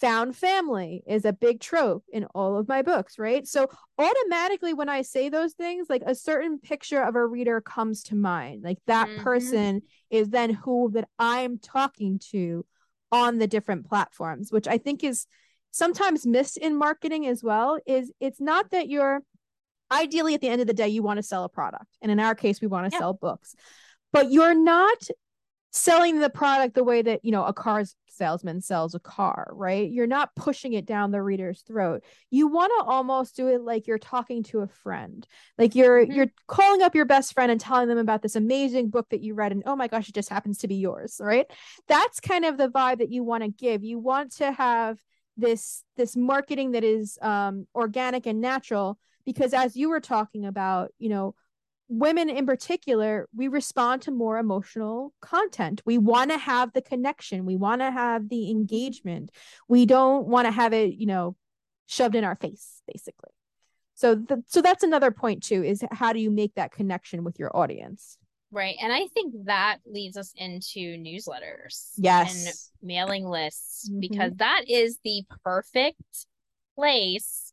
Found 0.00 0.36
family 0.36 1.02
is 1.06 1.24
a 1.24 1.32
big 1.32 1.60
trope 1.60 2.04
in 2.12 2.24
all 2.34 2.58
of 2.58 2.68
my 2.68 2.82
books, 2.82 3.18
right? 3.18 3.46
So 3.46 3.68
automatically 3.98 4.74
when 4.74 4.88
I 4.88 5.02
say 5.02 5.28
those 5.28 5.54
things, 5.54 5.86
like 5.88 6.02
a 6.04 6.14
certain 6.14 6.58
picture 6.58 7.02
of 7.02 7.14
a 7.14 7.26
reader 7.26 7.60
comes 7.60 8.02
to 8.04 8.16
mind. 8.16 8.62
Like 8.64 8.78
that 8.86 9.08
Mhm. 9.10 9.22
person 9.22 9.82
is 10.10 10.30
then 10.30 10.50
who 10.50 10.90
that 10.94 11.08
I'm 11.18 11.58
talking 11.58 12.18
to 12.30 12.66
on 13.12 13.38
the 13.38 13.46
different 13.46 13.86
platforms, 13.86 14.50
which 14.50 14.66
I 14.66 14.78
think 14.78 15.04
is 15.04 15.26
sometimes 15.70 16.26
missed 16.26 16.56
in 16.56 16.76
marketing 16.76 17.26
as 17.26 17.42
well. 17.44 17.78
Is 17.86 18.12
it's 18.20 18.40
not 18.40 18.70
that 18.70 18.88
you're 18.88 19.22
ideally 19.92 20.34
at 20.34 20.40
the 20.40 20.48
end 20.48 20.60
of 20.60 20.66
the 20.66 20.74
day 20.74 20.88
you 20.88 21.02
want 21.02 21.18
to 21.18 21.22
sell 21.22 21.44
a 21.44 21.48
product 21.48 21.86
and 22.02 22.10
in 22.10 22.18
our 22.18 22.34
case 22.34 22.60
we 22.60 22.66
want 22.66 22.90
to 22.90 22.94
Yeah. 22.94 23.00
sell 23.00 23.12
books 23.12 23.54
but 24.12 24.32
you're 24.32 24.54
not 24.54 24.96
selling 25.72 26.20
the 26.20 26.30
product 26.30 26.74
the 26.74 26.82
way 26.82 27.02
that 27.02 27.20
you 27.22 27.30
know 27.30 27.44
a 27.44 27.52
car 27.52 27.84
salesman 28.16 28.60
sells 28.60 28.94
a 28.94 29.00
car 29.00 29.50
right? 29.52 29.90
You're 29.90 30.06
not 30.06 30.34
pushing 30.34 30.72
it 30.72 30.86
down 30.86 31.10
the 31.10 31.22
reader's 31.22 31.62
throat. 31.62 32.02
You 32.30 32.48
want 32.48 32.72
to 32.78 32.84
almost 32.84 33.36
do 33.36 33.48
it 33.48 33.60
like 33.62 33.86
you're 33.86 33.98
talking 33.98 34.42
to 34.44 34.60
a 34.60 34.68
friend. 34.68 35.26
Like 35.58 35.74
you're 35.74 36.06
Mhm. 36.06 36.14
you're 36.14 36.32
calling 36.46 36.82
up 36.82 36.94
your 36.94 37.04
best 37.04 37.32
friend 37.34 37.50
and 37.52 37.60
telling 37.60 37.88
them 37.88 37.98
about 37.98 38.22
this 38.22 38.36
amazing 38.36 38.90
book 38.90 39.08
that 39.10 39.22
you 39.22 39.34
read 39.34 39.52
and 39.52 39.62
oh 39.66 39.76
my 39.76 39.88
gosh 39.88 40.08
it 40.08 40.14
just 40.14 40.28
happens 40.30 40.58
to 40.58 40.68
be 40.68 40.76
yours 40.76 41.20
right? 41.22 41.46
That's 41.88 42.20
kind 42.20 42.44
of 42.44 42.56
the 42.56 42.68
vibe 42.68 42.98
that 42.98 43.10
you 43.10 43.22
want 43.22 43.42
to 43.44 43.48
give. 43.50 43.84
You 43.84 43.98
want 43.98 44.32
to 44.36 44.52
have 44.52 44.98
this 45.36 45.82
this 45.96 46.16
marketing 46.16 46.72
that 46.72 46.84
is 46.84 47.18
um 47.22 47.66
organic 47.74 48.26
and 48.26 48.40
natural 48.40 48.98
because 49.26 49.52
as 49.52 49.76
you 49.76 49.88
were 49.88 50.00
talking 50.00 50.44
about 50.46 50.92
you 50.98 51.08
know 51.08 51.34
women 51.88 52.30
in 52.30 52.46
particular 52.46 53.28
we 53.34 53.48
respond 53.48 54.02
to 54.02 54.10
more 54.10 54.38
emotional 54.38 55.12
content. 55.20 55.82
We 55.84 55.98
want 55.98 56.30
to 56.30 56.38
have 56.38 56.72
the 56.72 56.82
connection. 56.82 57.44
We 57.44 57.56
want 57.56 57.80
to 57.80 57.90
have 57.90 58.28
the 58.28 58.50
engagement. 58.50 59.30
We 59.68 59.86
don't 59.86 60.26
want 60.26 60.46
to 60.46 60.50
have 60.50 60.72
it 60.72 60.94
you 60.94 61.06
know 61.06 61.36
shoved 61.86 62.14
in 62.14 62.24
our 62.24 62.36
face 62.36 62.80
basically. 62.86 63.30
So 63.94 64.16
the, 64.16 64.42
so 64.46 64.60
that's 64.60 64.82
another 64.82 65.10
point 65.10 65.42
too 65.42 65.62
is 65.62 65.84
how 65.92 66.12
do 66.12 66.18
you 66.18 66.30
make 66.30 66.54
that 66.54 66.72
connection 66.72 67.22
with 67.22 67.38
your 67.38 67.56
audience? 67.56 68.18
Right. 68.50 68.76
And 68.80 68.92
I 68.92 69.06
think 69.08 69.34
that 69.46 69.78
leads 69.84 70.16
us 70.16 70.32
into 70.36 70.78
newsletters 70.96 71.96
and 71.96 72.04
yes. 72.04 72.70
mailing 72.80 73.26
lists 73.26 73.90
Mhm. 73.90 74.00
because 74.00 74.32
that 74.36 74.62
is 74.68 74.98
the 75.04 75.24
perfect 75.44 76.00
place 76.76 77.52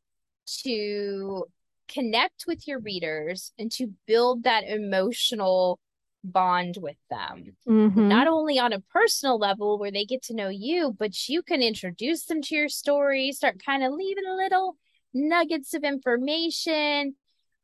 to 0.63 1.45
connect 1.91 2.45
with 2.47 2.67
your 2.67 2.79
readers 2.79 3.51
and 3.57 3.71
to 3.73 3.93
build 4.07 4.43
that 4.43 4.63
emotional 4.63 5.79
bond 6.23 6.77
with 6.79 6.97
them. 7.09 7.57
Mhm. 7.67 8.07
Not 8.07 8.27
only 8.27 8.59
on 8.59 8.73
a 8.73 8.79
personal 8.79 9.37
level 9.37 9.77
where 9.79 9.91
they 9.91 10.05
get 10.05 10.21
to 10.23 10.35
know 10.35 10.49
you, 10.49 10.95
but 10.97 11.27
you 11.27 11.41
can 11.41 11.61
introduce 11.61 12.25
them 12.25 12.41
to 12.43 12.55
your 12.55 12.69
story, 12.69 13.31
start 13.31 13.63
kind 13.63 13.83
of 13.83 13.93
leaving 13.93 14.25
little 14.27 14.77
nuggets 15.13 15.73
of 15.73 15.83
information. 15.83 17.15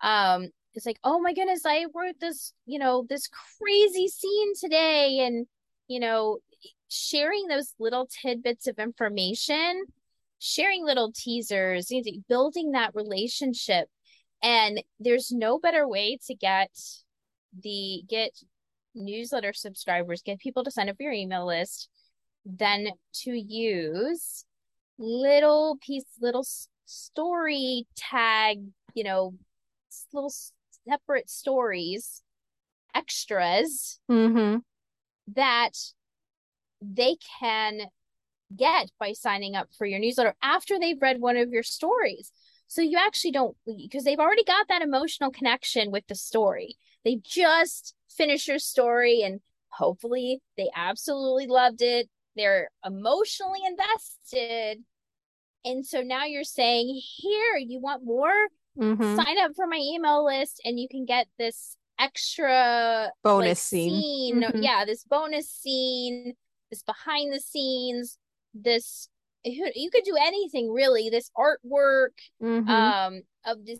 Um, 0.02 0.50
it's 0.74 0.86
like, 0.86 1.00
oh 1.04 1.20
my 1.20 1.34
goodness, 1.34 1.66
I 1.66 1.86
wrote 1.94 2.20
this, 2.20 2.54
you 2.66 2.80
know, 2.80 3.06
this 3.08 3.28
crazy 3.28 4.08
scene 4.08 4.54
today, 4.60 5.20
and 5.20 5.48
you 5.88 6.00
know, 6.00 6.40
sharing 6.90 7.48
those 7.48 7.74
little 7.80 8.08
tidbits 8.08 8.68
of 8.68 8.78
information, 8.78 9.86
sharing 10.40 10.86
little 10.86 11.12
teasers, 11.12 11.92
building 12.28 12.72
that 12.72 12.94
relationship. 12.94 13.90
And 14.42 14.84
there's 15.00 15.32
no 15.32 15.60
better 15.60 15.88
way 15.88 16.18
to 16.28 16.36
get 16.36 16.70
the 17.58 18.04
get 18.08 18.32
newsletter 18.94 19.54
subscribers, 19.54 20.22
get 20.22 20.40
people 20.40 20.64
to 20.64 20.72
sign 20.72 20.90
up 20.90 20.98
for 20.98 21.04
your 21.04 21.12
email 21.12 21.46
list 21.46 21.90
than 22.46 22.88
to 23.14 23.32
use 23.32 24.46
little 24.98 25.78
piece, 25.82 26.06
little 26.20 26.46
story 26.86 27.86
tag, 27.96 28.64
you 28.94 29.04
know, 29.04 29.34
little 30.14 30.34
separate 30.88 31.30
stories, 31.30 32.24
extras 32.96 34.00
Mhm. 34.10 34.64
that 35.28 35.94
they 36.82 37.18
can 37.40 37.92
get 38.56 38.92
by 39.00 39.12
signing 39.14 39.56
up 39.56 39.74
for 39.78 39.86
your 39.86 40.00
newsletter 40.00 40.36
after 40.42 40.80
they've 40.80 41.02
read 41.02 41.20
one 41.20 41.38
of 41.38 41.52
your 41.52 41.64
stories. 41.64 42.32
So 42.68 42.82
you 42.82 42.98
actually 42.98 43.32
don't, 43.32 43.56
because 43.66 44.04
they've 44.04 44.20
already 44.20 44.44
got 44.44 44.68
that 44.68 44.82
emotional 44.82 45.32
connection 45.32 45.90
with 45.92 46.06
the 46.08 46.16
story. 46.16 46.76
They 47.04 47.20
just 47.24 47.96
finished 48.10 48.48
your 48.48 48.60
story 48.60 49.22
and 49.22 49.40
hopefully 49.70 50.42
they 50.58 50.70
absolutely 50.76 51.48
loved 51.48 51.82
it. 51.82 52.10
They're 52.36 52.70
emotionally 52.86 53.62
invested. 53.66 54.84
And 55.64 55.86
so 55.86 56.02
now 56.02 56.26
you're 56.26 56.44
saying, 56.44 57.02
here, 57.02 57.56
you 57.58 57.80
want 57.80 58.04
more? 58.04 58.48
Mhm. 58.78 59.16
Sign 59.16 59.38
up 59.40 59.52
for 59.56 59.66
my 59.68 59.80
email 59.82 60.26
list 60.26 60.62
and 60.64 60.80
you 60.80 60.88
can 60.88 61.06
get 61.06 61.28
this 61.38 61.78
extra 62.00 63.12
bonus 63.24 63.48
like, 63.48 63.58
scene 63.58 64.42
Mhm. 64.42 64.62
Yeah, 64.62 64.86
this 64.86 65.04
bonus 65.04 65.50
scene, 65.50 66.36
this 66.70 66.84
behind 66.84 67.34
the 67.34 67.40
scenes, 67.40 68.20
this 68.54 69.10
you 69.50 69.90
could 69.92 70.04
do 70.04 70.16
anything 70.20 70.72
really. 70.72 71.10
This 71.10 71.32
artwork 71.38 72.10
Mhm. 72.42 72.70
um 72.70 73.22
of 73.46 73.66
this 73.66 73.80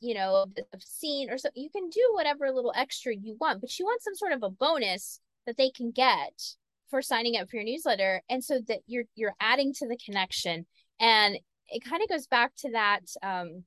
you 0.00 0.14
know 0.14 0.34
of, 0.42 0.52
of 0.72 0.82
scene 0.82 1.30
or 1.30 1.38
so 1.38 1.48
you 1.54 1.70
can 1.70 1.88
do 1.88 2.10
whatever 2.14 2.50
little 2.50 2.72
extra 2.76 3.14
you 3.14 3.36
want, 3.40 3.60
but 3.60 3.78
you 3.78 3.84
want 3.84 4.02
some 4.02 4.14
sort 4.14 4.32
of 4.32 4.42
a 4.42 4.50
bonus 4.50 5.20
that 5.46 5.56
they 5.56 5.70
can 5.70 5.90
get 5.90 6.56
for 6.88 7.02
signing 7.02 7.36
up 7.36 7.48
for 7.48 7.56
your 7.56 7.64
newsletter, 7.64 8.22
and 8.28 8.44
so 8.44 8.60
that 8.68 8.80
you're 8.86 9.04
you're 9.14 9.34
adding 9.40 9.72
to 9.74 9.88
the 9.88 9.96
connection, 9.96 10.66
and 11.00 11.38
it 11.68 11.84
kind 11.84 12.02
of 12.02 12.08
goes 12.08 12.26
back 12.26 12.52
to 12.56 12.70
that 12.72 13.02
um 13.22 13.64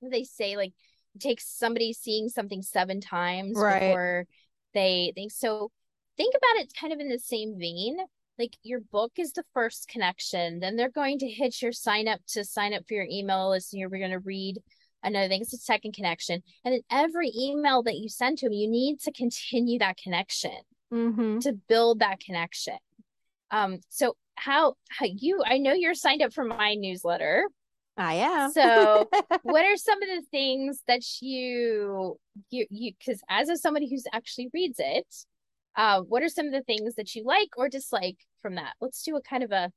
what 0.00 0.12
they 0.12 0.24
say 0.24 0.56
like 0.56 0.72
it 1.14 1.20
takes 1.20 1.46
somebody 1.48 1.92
seeing 1.92 2.28
something 2.28 2.62
seven 2.62 3.00
times 3.00 3.56
Right. 3.56 3.80
before 3.80 4.26
they 4.74 5.12
think 5.14 5.32
so 5.32 5.70
think 6.16 6.34
about 6.36 6.62
it 6.62 6.72
kind 6.78 6.92
of 6.92 7.00
in 7.00 7.08
the 7.08 7.18
same 7.18 7.58
vein 7.58 7.96
like 8.38 8.56
your 8.62 8.80
book 8.80 9.12
is 9.16 9.32
the 9.32 9.44
first 9.54 9.88
connection 9.88 10.60
then 10.60 10.76
they're 10.76 10.90
going 10.90 11.18
to 11.18 11.28
hit 11.28 11.60
your 11.62 11.72
sign 11.72 12.08
up 12.08 12.20
to 12.28 12.44
sign 12.44 12.74
up 12.74 12.82
for 12.86 12.94
your 12.94 13.06
email 13.10 13.50
list 13.50 13.72
and 13.72 13.80
you're 13.80 13.88
going 13.88 14.10
to 14.10 14.18
read 14.18 14.58
another 15.02 15.28
thing 15.28 15.40
it's 15.40 15.52
a 15.52 15.58
second 15.58 15.92
connection 15.94 16.42
and 16.64 16.74
then 16.74 16.80
every 16.90 17.30
email 17.36 17.82
that 17.82 17.96
you 17.96 18.08
send 18.08 18.38
to 18.38 18.46
them 18.46 18.52
you 18.52 18.68
need 18.68 18.98
to 19.00 19.12
continue 19.12 19.78
that 19.78 19.96
connection 19.96 20.52
Mhm. 20.92 21.40
to 21.40 21.52
build 21.52 21.98
that 22.00 22.20
connection 22.20 22.76
um 23.50 23.78
so 23.88 24.16
how 24.36 24.74
how 24.88 25.06
you 25.06 25.42
i 25.44 25.58
know 25.58 25.72
you're 25.72 25.94
signed 25.94 26.22
up 26.22 26.32
for 26.32 26.44
my 26.44 26.74
newsletter 26.74 27.46
I 27.96 28.14
am. 28.14 28.52
So, 28.52 29.08
what 29.42 29.64
are 29.64 29.76
some 29.76 30.02
of 30.02 30.08
the 30.08 30.22
things 30.30 30.82
that 30.86 31.00
you 31.20 32.18
you 32.50 32.66
you 32.70 32.92
because 32.98 33.22
as 33.28 33.48
of 33.48 33.58
somebody 33.58 33.88
who's 33.88 34.04
actually 34.12 34.50
reads 34.52 34.78
it 34.78 35.06
uh 35.76 36.00
what 36.00 36.22
are 36.22 36.28
some 36.28 36.46
of 36.46 36.52
the 36.52 36.62
things 36.62 36.94
that 36.96 37.14
you 37.14 37.24
like 37.24 37.48
or 37.56 37.68
dislike 37.68 38.18
from 38.42 38.54
that 38.56 38.74
let's 38.80 39.02
do 39.02 39.16
a 39.16 39.22
kind 39.22 39.42
of 39.42 39.52
a 39.52 39.70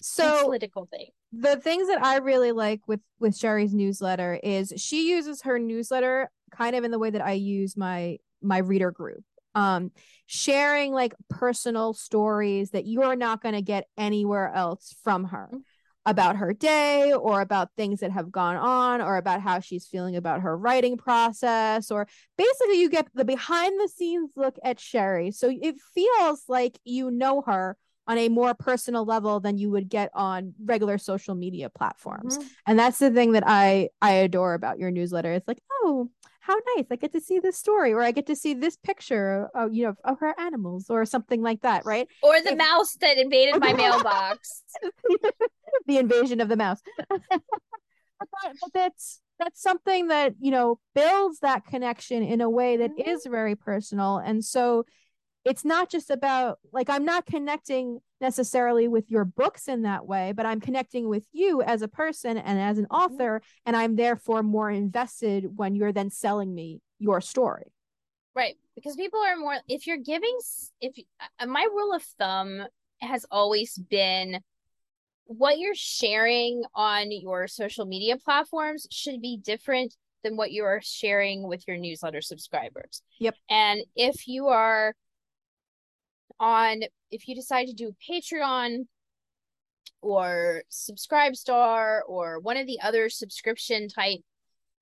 so 0.00 0.38
analytical 0.40 0.86
thing 0.90 1.08
the 1.32 1.56
things 1.56 1.88
that 1.88 2.02
I 2.02 2.18
really 2.18 2.52
like 2.52 2.86
with 2.86 3.00
with 3.18 3.36
Sherry's 3.36 3.74
newsletter 3.74 4.38
is 4.42 4.72
she 4.76 5.10
uses 5.10 5.42
her 5.42 5.58
newsletter 5.58 6.30
kind 6.52 6.76
of 6.76 6.84
in 6.84 6.90
the 6.92 6.98
way 6.98 7.10
that 7.10 7.24
I 7.24 7.32
use 7.32 7.76
my 7.76 8.18
my 8.40 8.58
reader 8.58 8.92
group. 8.92 9.24
Um 9.56 9.90
sharing 10.26 10.92
like 10.92 11.14
personal 11.28 11.92
stories 11.92 12.70
that 12.70 12.84
you 12.84 13.02
are 13.02 13.16
not 13.16 13.42
going 13.42 13.54
to 13.54 13.62
get 13.62 13.86
anywhere 13.96 14.52
else 14.52 14.94
from 15.02 15.24
her 15.24 15.48
Mhm. 15.52 15.62
About 16.06 16.36
her 16.36 16.52
day 16.52 17.12
or 17.12 17.40
about 17.40 17.70
things 17.76 18.00
that 18.00 18.10
have 18.10 18.30
gone 18.30 18.56
on 18.56 19.00
or 19.00 19.16
about 19.16 19.40
how 19.40 19.60
she's 19.60 19.86
feeling 19.86 20.16
about 20.16 20.42
her 20.42 20.56
writing 20.56 20.96
process 20.96 21.90
or 21.90 22.06
basically 22.36 22.80
you 22.80 22.90
get 22.90 23.08
the 23.14 23.24
behind 23.24 23.80
the 23.80 23.88
scenes 23.88 24.30
look 24.36 24.56
at 24.62 24.78
Sherry. 24.78 25.30
So 25.30 25.50
it 25.50 25.76
feels 25.94 26.44
like 26.48 26.78
you 26.84 27.10
know 27.10 27.42
her 27.42 27.76
on 28.06 28.18
a 28.18 28.28
more 28.28 28.54
personal 28.54 29.04
level 29.04 29.40
than 29.40 29.56
you 29.56 29.70
would 29.70 29.88
get 29.88 30.10
on 30.14 30.54
regular 30.62 30.98
social 30.98 31.34
media 31.34 31.70
platforms. 31.70 32.36
Mm-hmm. 32.36 32.48
And 32.66 32.78
that's 32.78 32.98
the 32.98 33.10
thing 33.10 33.32
that 33.32 33.44
I 33.46 33.88
I 34.02 34.12
adore 34.12 34.54
about 34.54 34.78
your 34.78 34.90
newsletter. 34.90 35.32
It's 35.32 35.48
like, 35.48 35.60
oh, 35.72 36.10
how 36.46 36.54
nice. 36.76 36.84
I 36.90 36.96
get 36.96 37.12
to 37.12 37.20
see 37.20 37.38
this 37.38 37.56
story 37.56 37.92
or 37.92 38.02
I 38.02 38.10
get 38.10 38.26
to 38.26 38.36
see 38.36 38.52
this 38.54 38.76
picture 38.76 39.48
of, 39.54 39.72
you 39.72 39.84
know, 39.86 39.94
of 40.04 40.20
her 40.20 40.34
animals 40.38 40.90
or 40.90 41.04
something 41.06 41.40
like 41.42 41.62
that, 41.62 41.86
right? 41.86 42.06
or 42.22 42.38
the 42.40 42.52
If- 42.52 42.58
mouse 42.58 42.94
that 43.00 43.16
invaded 43.18 43.58
my 43.60 43.72
mailbox 43.72 44.62
the 45.86 45.98
invasion 45.98 46.40
of 46.40 46.48
the 46.48 46.56
mouse. 46.56 46.80
but, 47.10 48.28
but 48.60 48.72
that's 48.72 49.20
that's 49.38 49.60
something 49.60 50.08
that, 50.08 50.34
you 50.38 50.50
know, 50.50 50.78
builds 50.94 51.40
that 51.40 51.64
connection 51.66 52.22
in 52.22 52.40
a 52.40 52.48
way 52.48 52.76
that 52.76 52.92
Mhm. 52.96 53.08
is 53.08 53.26
very 53.28 53.56
personal. 53.56 54.18
And 54.18 54.44
so 54.44 54.84
it's 55.44 55.64
not 55.64 55.90
just 55.90 56.10
about 56.10 56.58
like 56.72 56.88
I'm 56.88 57.04
not 57.04 57.26
connecting 57.26 58.00
necessarily 58.20 58.88
with 58.88 59.10
your 59.10 59.24
books 59.24 59.68
in 59.68 59.82
that 59.82 60.06
way, 60.06 60.32
but 60.32 60.46
I'm 60.46 60.60
connecting 60.60 61.08
with 61.08 61.26
you 61.32 61.62
as 61.62 61.82
a 61.82 61.88
person 61.88 62.38
and 62.38 62.58
as 62.58 62.78
an 62.78 62.86
author, 62.90 63.42
and 63.66 63.76
I'm 63.76 63.96
therefore 63.96 64.42
more 64.42 64.70
invested 64.70 65.56
when 65.56 65.74
you're 65.74 65.92
then 65.92 66.10
selling 66.10 66.54
me 66.54 66.80
your 66.98 67.20
story. 67.20 67.72
right 68.34 68.56
because 68.74 68.96
people 68.96 69.20
are 69.20 69.36
more 69.36 69.56
if 69.68 69.86
you're 69.86 69.98
giving 69.98 70.36
if 70.80 70.96
uh, 71.38 71.46
my 71.46 71.66
rule 71.70 71.92
of 71.94 72.02
thumb 72.18 72.62
has 73.00 73.26
always 73.30 73.76
been 73.78 74.40
what 75.26 75.58
you're 75.58 75.74
sharing 75.74 76.62
on 76.74 77.10
your 77.10 77.46
social 77.48 77.86
media 77.86 78.16
platforms 78.16 78.86
should 78.90 79.20
be 79.20 79.38
different 79.38 79.94
than 80.22 80.36
what 80.36 80.52
you 80.52 80.64
are 80.64 80.80
sharing 80.82 81.46
with 81.46 81.66
your 81.66 81.76
newsletter 81.76 82.20
subscribers. 82.20 83.02
Yep. 83.20 83.34
And 83.48 83.82
if 83.94 84.26
you 84.26 84.48
are 84.48 84.94
on, 86.40 86.82
if 87.10 87.28
you 87.28 87.34
decide 87.34 87.66
to 87.66 87.72
do 87.72 87.94
Patreon 88.08 88.86
or 90.02 90.62
Subscribe 90.68 91.36
Star 91.36 92.02
or 92.06 92.40
one 92.40 92.56
of 92.56 92.66
the 92.66 92.80
other 92.82 93.08
subscription 93.08 93.88
type 93.88 94.20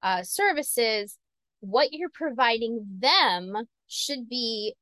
uh, 0.02 0.22
services, 0.22 1.18
what 1.60 1.92
you're 1.92 2.10
providing 2.12 2.84
them 2.98 3.54
should 3.86 4.28
be 4.28 4.74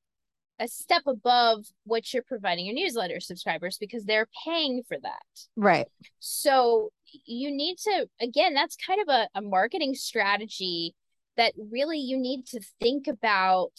a 0.59 0.69
step 0.69 1.03
above 1.07 1.65
what 1.85 2.13
you're 2.13 2.23
providing 2.23 2.67
your 2.67 2.75
newsletter 2.75 3.19
subscribers 3.19 3.79
because 3.79 4.05
they're 4.05 4.29
paying 4.45 4.83
for 4.87 4.99
that. 5.03 5.49
Right. 5.57 5.87
So 6.19 6.91
you 7.25 7.51
need 7.51 7.79
to, 7.85 8.07
again, 8.21 8.55
that's 8.55 8.77
kind 8.77 9.01
of 9.01 9.09
a, 9.09 9.29
a 9.35 9.43
marketing 9.43 9.95
strategy 9.95 10.95
that 11.37 11.55
really 11.71 11.99
you 11.99 12.19
need 12.19 12.47
to 12.49 12.61
think 12.79 13.07
about 13.09 13.73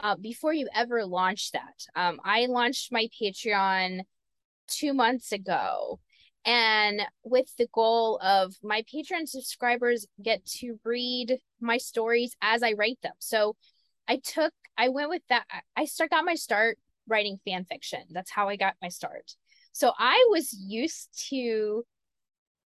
uh, 0.00 0.16
before 0.16 0.52
you 0.52 0.68
ever 0.74 1.04
launch 1.04 1.52
that. 1.52 1.86
Um, 1.94 2.20
I 2.24 2.46
launched 2.46 2.92
my 2.92 3.08
Patreon 3.20 4.00
two 4.68 4.94
months 4.94 5.32
ago 5.32 6.00
and 6.44 7.02
with 7.22 7.54
the 7.58 7.68
goal 7.72 8.18
of 8.22 8.54
my 8.62 8.82
Patreon 8.82 9.28
subscribers 9.28 10.06
get 10.22 10.44
to 10.46 10.78
read 10.84 11.38
my 11.60 11.76
stories 11.76 12.34
as 12.40 12.62
I 12.62 12.72
write 12.72 12.98
them. 13.02 13.12
So 13.18 13.56
I 14.08 14.20
took 14.24 14.52
I 14.78 14.88
went 14.88 15.10
with 15.10 15.22
that. 15.28 15.44
I 15.76 15.84
start 15.84 16.10
got 16.10 16.24
my 16.24 16.34
start 16.34 16.78
writing 17.06 17.38
fan 17.44 17.64
fiction. 17.64 18.00
That's 18.10 18.30
how 18.30 18.48
I 18.48 18.56
got 18.56 18.74
my 18.80 18.88
start. 18.88 19.34
So 19.72 19.92
I 19.98 20.26
was 20.30 20.52
used 20.52 21.08
to 21.28 21.84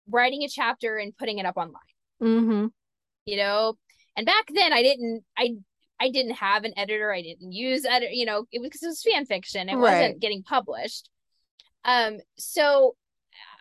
writing 0.09 0.43
a 0.43 0.49
chapter 0.49 0.97
and 0.97 1.16
putting 1.16 1.39
it 1.39 1.47
up 1.47 1.57
online. 1.57 1.74
Mm-hmm. 2.20 2.66
You 3.26 3.37
know, 3.37 3.74
and 4.16 4.26
back 4.26 4.47
then 4.53 4.72
I 4.72 4.83
didn't 4.83 5.22
I 5.39 5.55
I 6.01 6.11
didn't 6.11 6.36
have 6.36 6.64
an 6.64 6.72
editor. 6.76 7.12
I 7.12 7.22
didn't 7.22 7.53
use 7.53 7.84
edit. 7.84 8.11
You 8.12 8.26
know, 8.26 8.46
it 8.51 8.61
was 8.61 8.68
because 8.68 8.82
it 8.82 8.88
was 8.88 9.03
fan 9.03 9.26
fiction. 9.26 9.68
It 9.68 9.74
right. 9.74 9.80
wasn't 9.80 10.20
getting 10.20 10.42
published. 10.42 11.09
Um. 11.84 12.18
So 12.38 12.96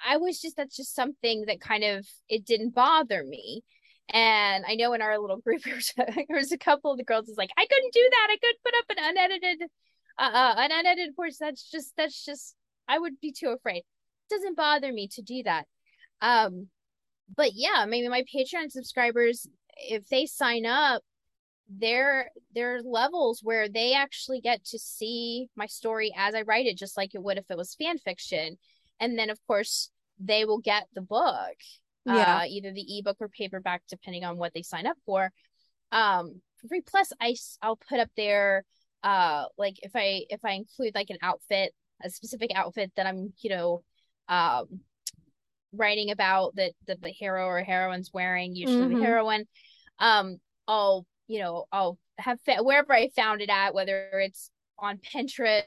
I 0.05 0.17
was 0.17 0.39
just 0.39 0.57
that's 0.57 0.75
just 0.75 0.95
something 0.95 1.45
that 1.47 1.61
kind 1.61 1.83
of 1.83 2.07
it 2.27 2.45
didn't 2.45 2.73
bother 2.73 3.23
me. 3.23 3.63
And 4.11 4.65
I 4.67 4.75
know 4.75 4.93
in 4.93 5.01
our 5.01 5.19
little 5.19 5.37
group 5.37 5.61
there 5.65 5.75
was, 5.75 5.93
a, 5.99 6.05
there 6.27 6.37
was 6.37 6.51
a 6.51 6.57
couple 6.57 6.91
of 6.91 6.97
the 6.97 7.03
girls 7.03 7.27
was 7.27 7.37
like, 7.37 7.51
I 7.57 7.65
couldn't 7.65 7.93
do 7.93 8.07
that. 8.11 8.27
I 8.31 8.37
couldn't 8.37 8.63
put 8.63 8.73
up 8.77 8.85
an 8.89 9.17
unedited, 9.17 9.69
uh, 10.17 10.31
uh 10.33 10.55
an 10.57 10.71
unedited 10.71 11.15
portion. 11.15 11.37
That's 11.41 11.69
just 11.69 11.93
that's 11.97 12.25
just 12.25 12.55
I 12.87 12.97
would 12.97 13.19
be 13.21 13.31
too 13.31 13.49
afraid. 13.49 13.79
It 13.79 14.35
doesn't 14.35 14.57
bother 14.57 14.91
me 14.91 15.07
to 15.13 15.21
do 15.21 15.43
that. 15.43 15.65
Um, 16.21 16.67
but 17.35 17.51
yeah, 17.53 17.85
maybe 17.87 18.07
my 18.09 18.23
Patreon 18.23 18.71
subscribers, 18.71 19.47
if 19.77 20.07
they 20.07 20.25
sign 20.25 20.65
up, 20.65 21.03
there 21.69 22.31
there 22.55 22.75
are 22.75 22.81
levels 22.81 23.41
where 23.43 23.69
they 23.69 23.93
actually 23.93 24.41
get 24.41 24.65
to 24.65 24.79
see 24.79 25.47
my 25.55 25.67
story 25.67 26.13
as 26.17 26.33
I 26.33 26.41
write 26.41 26.65
it, 26.65 26.77
just 26.77 26.97
like 26.97 27.13
it 27.13 27.23
would 27.23 27.37
if 27.37 27.45
it 27.49 27.57
was 27.57 27.75
fan 27.75 27.97
fiction. 27.99 28.57
And 28.99 29.17
then 29.17 29.29
of 29.29 29.39
course 29.47 29.91
they 30.19 30.45
will 30.45 30.59
get 30.59 30.87
the 30.93 31.01
book 31.01 31.55
yeah. 32.05 32.37
Uh, 32.37 32.45
either 32.47 32.71
the 32.71 32.99
ebook 32.99 33.17
or 33.19 33.29
paperback, 33.29 33.83
depending 33.89 34.23
on 34.23 34.37
what 34.37 34.53
they 34.53 34.61
sign 34.61 34.87
up 34.87 34.97
for. 35.05 35.31
Um, 35.91 36.41
free. 36.67 36.81
Plus, 36.81 37.11
I 37.19 37.35
I'll 37.61 37.77
put 37.77 37.99
up 37.99 38.09
there, 38.15 38.63
uh, 39.03 39.45
like 39.57 39.75
if 39.83 39.91
I 39.95 40.25
if 40.29 40.43
I 40.43 40.51
include 40.51 40.95
like 40.95 41.09
an 41.09 41.17
outfit, 41.21 41.73
a 42.03 42.09
specific 42.09 42.51
outfit 42.55 42.91
that 42.95 43.05
I'm, 43.05 43.33
you 43.39 43.49
know, 43.49 43.83
um, 44.27 44.81
writing 45.73 46.11
about 46.11 46.55
that 46.55 46.71
that 46.87 47.01
the 47.01 47.09
hero 47.09 47.45
or 47.45 47.63
heroine's 47.63 48.11
wearing, 48.13 48.55
usually 48.55 48.87
mm-hmm. 48.87 48.99
the 48.99 49.05
heroine. 49.05 49.45
Um, 49.99 50.37
I'll 50.67 51.05
you 51.29 51.39
know 51.39 51.65
I'll 51.71 51.97
have 52.17 52.39
wherever 52.59 52.91
I 52.93 53.09
found 53.15 53.41
it 53.41 53.49
at, 53.49 53.73
whether 53.73 54.09
it's 54.13 54.51
on 54.77 54.97
Pinterest 54.97 55.63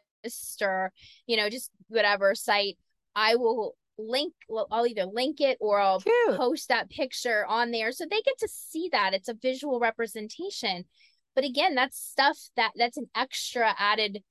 or 0.60 0.92
you 1.26 1.38
know 1.38 1.48
just 1.48 1.70
whatever 1.88 2.34
site, 2.34 2.76
I 3.16 3.36
will 3.36 3.76
link 3.96 4.34
I'll 4.70 4.86
either 4.86 5.06
link 5.06 5.40
it 5.40 5.56
or 5.60 5.80
I'll 5.80 6.00
Cute. 6.00 6.36
post 6.36 6.68
that 6.68 6.90
picture 6.90 7.46
on 7.46 7.70
there 7.70 7.92
so 7.92 8.04
they 8.04 8.20
get 8.20 8.38
to 8.40 8.48
see 8.48 8.88
that. 8.92 9.14
It's 9.14 9.28
a 9.28 9.34
visual 9.34 9.80
representation. 9.80 10.84
But 11.34 11.44
again 11.44 11.74
that's 11.74 11.98
stuff 11.98 12.38
that 12.56 12.72
that's 12.76 12.96
an 12.96 13.08
extra 13.16 13.74
added 13.78 14.22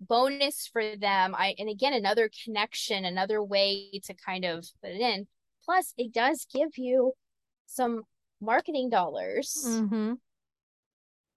bonus 0.00 0.68
for 0.72 0.96
them. 0.96 1.34
I 1.36 1.54
and 1.58 1.68
again 1.68 1.92
another 1.92 2.30
connection 2.44 3.04
another 3.04 3.42
way 3.42 4.00
to 4.04 4.14
kind 4.14 4.44
of 4.44 4.66
put 4.82 4.90
it 4.90 5.00
in. 5.00 5.26
Plus 5.64 5.94
it 5.96 6.12
does 6.12 6.46
give 6.52 6.76
you 6.76 7.12
some 7.66 8.02
marketing 8.40 8.90
dollars. 8.90 9.64
Mm-hmm. 9.66 10.14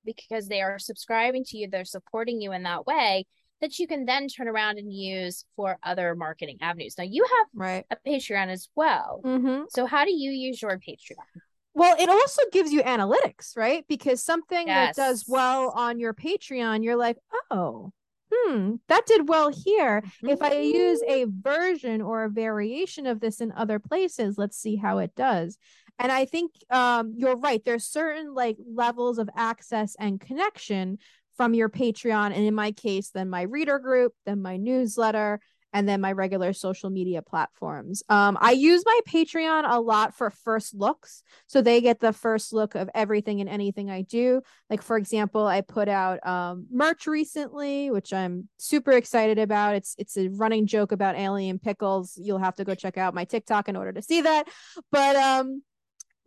Because 0.05 0.47
they 0.47 0.61
are 0.61 0.79
subscribing 0.79 1.43
to 1.43 1.57
you 1.57 1.67
they're 1.69 1.85
supporting 1.85 2.41
you 2.41 2.51
in 2.51 2.63
that 2.63 2.85
way 2.85 3.25
that 3.61 3.77
you 3.77 3.87
can 3.87 4.05
then 4.05 4.27
turn 4.27 4.47
around 4.47 4.77
and 4.79 4.91
use 4.91 5.45
for 5.55 5.77
other 5.83 6.15
marketing 6.15 6.57
avenues. 6.61 6.95
Now 6.97 7.03
you 7.03 7.23
have 7.23 7.47
right. 7.53 7.85
a 7.91 7.97
Patreon 8.07 8.47
as 8.47 8.67
well. 8.75 9.21
Mm-hmm. 9.23 9.63
So 9.69 9.85
how 9.85 10.03
do 10.03 10.11
you 10.11 10.31
use 10.31 10.61
your 10.61 10.77
Patreon? 10.77 11.41
Well, 11.73 11.95
it 11.97 12.09
also 12.09 12.41
gives 12.51 12.73
you 12.73 12.81
analytics, 12.83 13.55
right? 13.55 13.85
Because 13.87 14.21
something 14.21 14.67
yes. 14.67 14.95
that 14.95 15.01
does 15.01 15.25
well 15.27 15.69
on 15.69 15.99
your 15.99 16.13
Patreon, 16.13 16.83
you're 16.83 16.97
like, 16.97 17.17
oh, 17.49 17.93
hmm, 18.33 18.75
that 18.89 19.05
did 19.05 19.29
well 19.29 19.49
here. 19.49 20.01
Mm-hmm. 20.01 20.29
If 20.29 20.41
I 20.41 20.59
use 20.59 21.01
a 21.07 21.27
version 21.29 22.01
or 22.01 22.25
a 22.25 22.29
variation 22.29 23.05
of 23.05 23.21
this 23.21 23.39
in 23.39 23.53
other 23.53 23.79
places, 23.79 24.37
let's 24.37 24.57
see 24.57 24.75
how 24.75 24.97
it 24.97 25.15
does. 25.15 25.57
And 26.01 26.11
I 26.11 26.25
think 26.25 26.51
um, 26.71 27.13
you're 27.15 27.37
right. 27.37 27.63
There's 27.63 27.85
certain 27.85 28.33
like 28.33 28.57
levels 28.59 29.19
of 29.19 29.29
access 29.35 29.95
and 29.99 30.19
connection 30.19 30.97
from 31.37 31.53
your 31.53 31.69
Patreon. 31.69 32.35
And 32.35 32.43
in 32.43 32.55
my 32.55 32.71
case, 32.71 33.11
then 33.11 33.29
my 33.29 33.43
reader 33.43 33.77
group, 33.77 34.13
then 34.25 34.41
my 34.41 34.57
newsletter, 34.57 35.39
and 35.73 35.87
then 35.87 36.01
my 36.01 36.11
regular 36.11 36.53
social 36.53 36.89
media 36.89 37.21
platforms. 37.21 38.03
Um, 38.09 38.37
I 38.41 38.51
use 38.51 38.83
my 38.83 38.99
Patreon 39.07 39.63
a 39.69 39.79
lot 39.79 40.15
for 40.15 40.31
first 40.31 40.73
looks. 40.73 41.23
So 41.45 41.61
they 41.61 41.81
get 41.81 41.99
the 41.99 42.13
first 42.13 42.51
look 42.51 42.73
of 42.73 42.89
everything 42.95 43.39
and 43.39 43.49
anything 43.49 43.89
I 43.89 44.01
do. 44.01 44.41
Like, 44.71 44.81
for 44.81 44.97
example, 44.97 45.45
I 45.45 45.61
put 45.61 45.87
out 45.87 46.25
um, 46.27 46.65
merch 46.71 47.05
recently, 47.05 47.91
which 47.91 48.11
I'm 48.11 48.49
super 48.57 48.91
excited 48.91 49.37
about. 49.37 49.75
It's 49.75 49.95
it's 49.99 50.17
a 50.17 50.29
running 50.29 50.65
joke 50.65 50.91
about 50.91 51.15
alien 51.15 51.59
pickles. 51.59 52.19
You'll 52.21 52.39
have 52.39 52.55
to 52.55 52.65
go 52.65 52.75
check 52.75 52.97
out 52.97 53.13
my 53.13 53.25
TikTok 53.25 53.69
in 53.69 53.75
order 53.75 53.93
to 53.93 54.01
see 54.01 54.21
that. 54.21 54.47
But 54.91 55.15
um, 55.15 55.61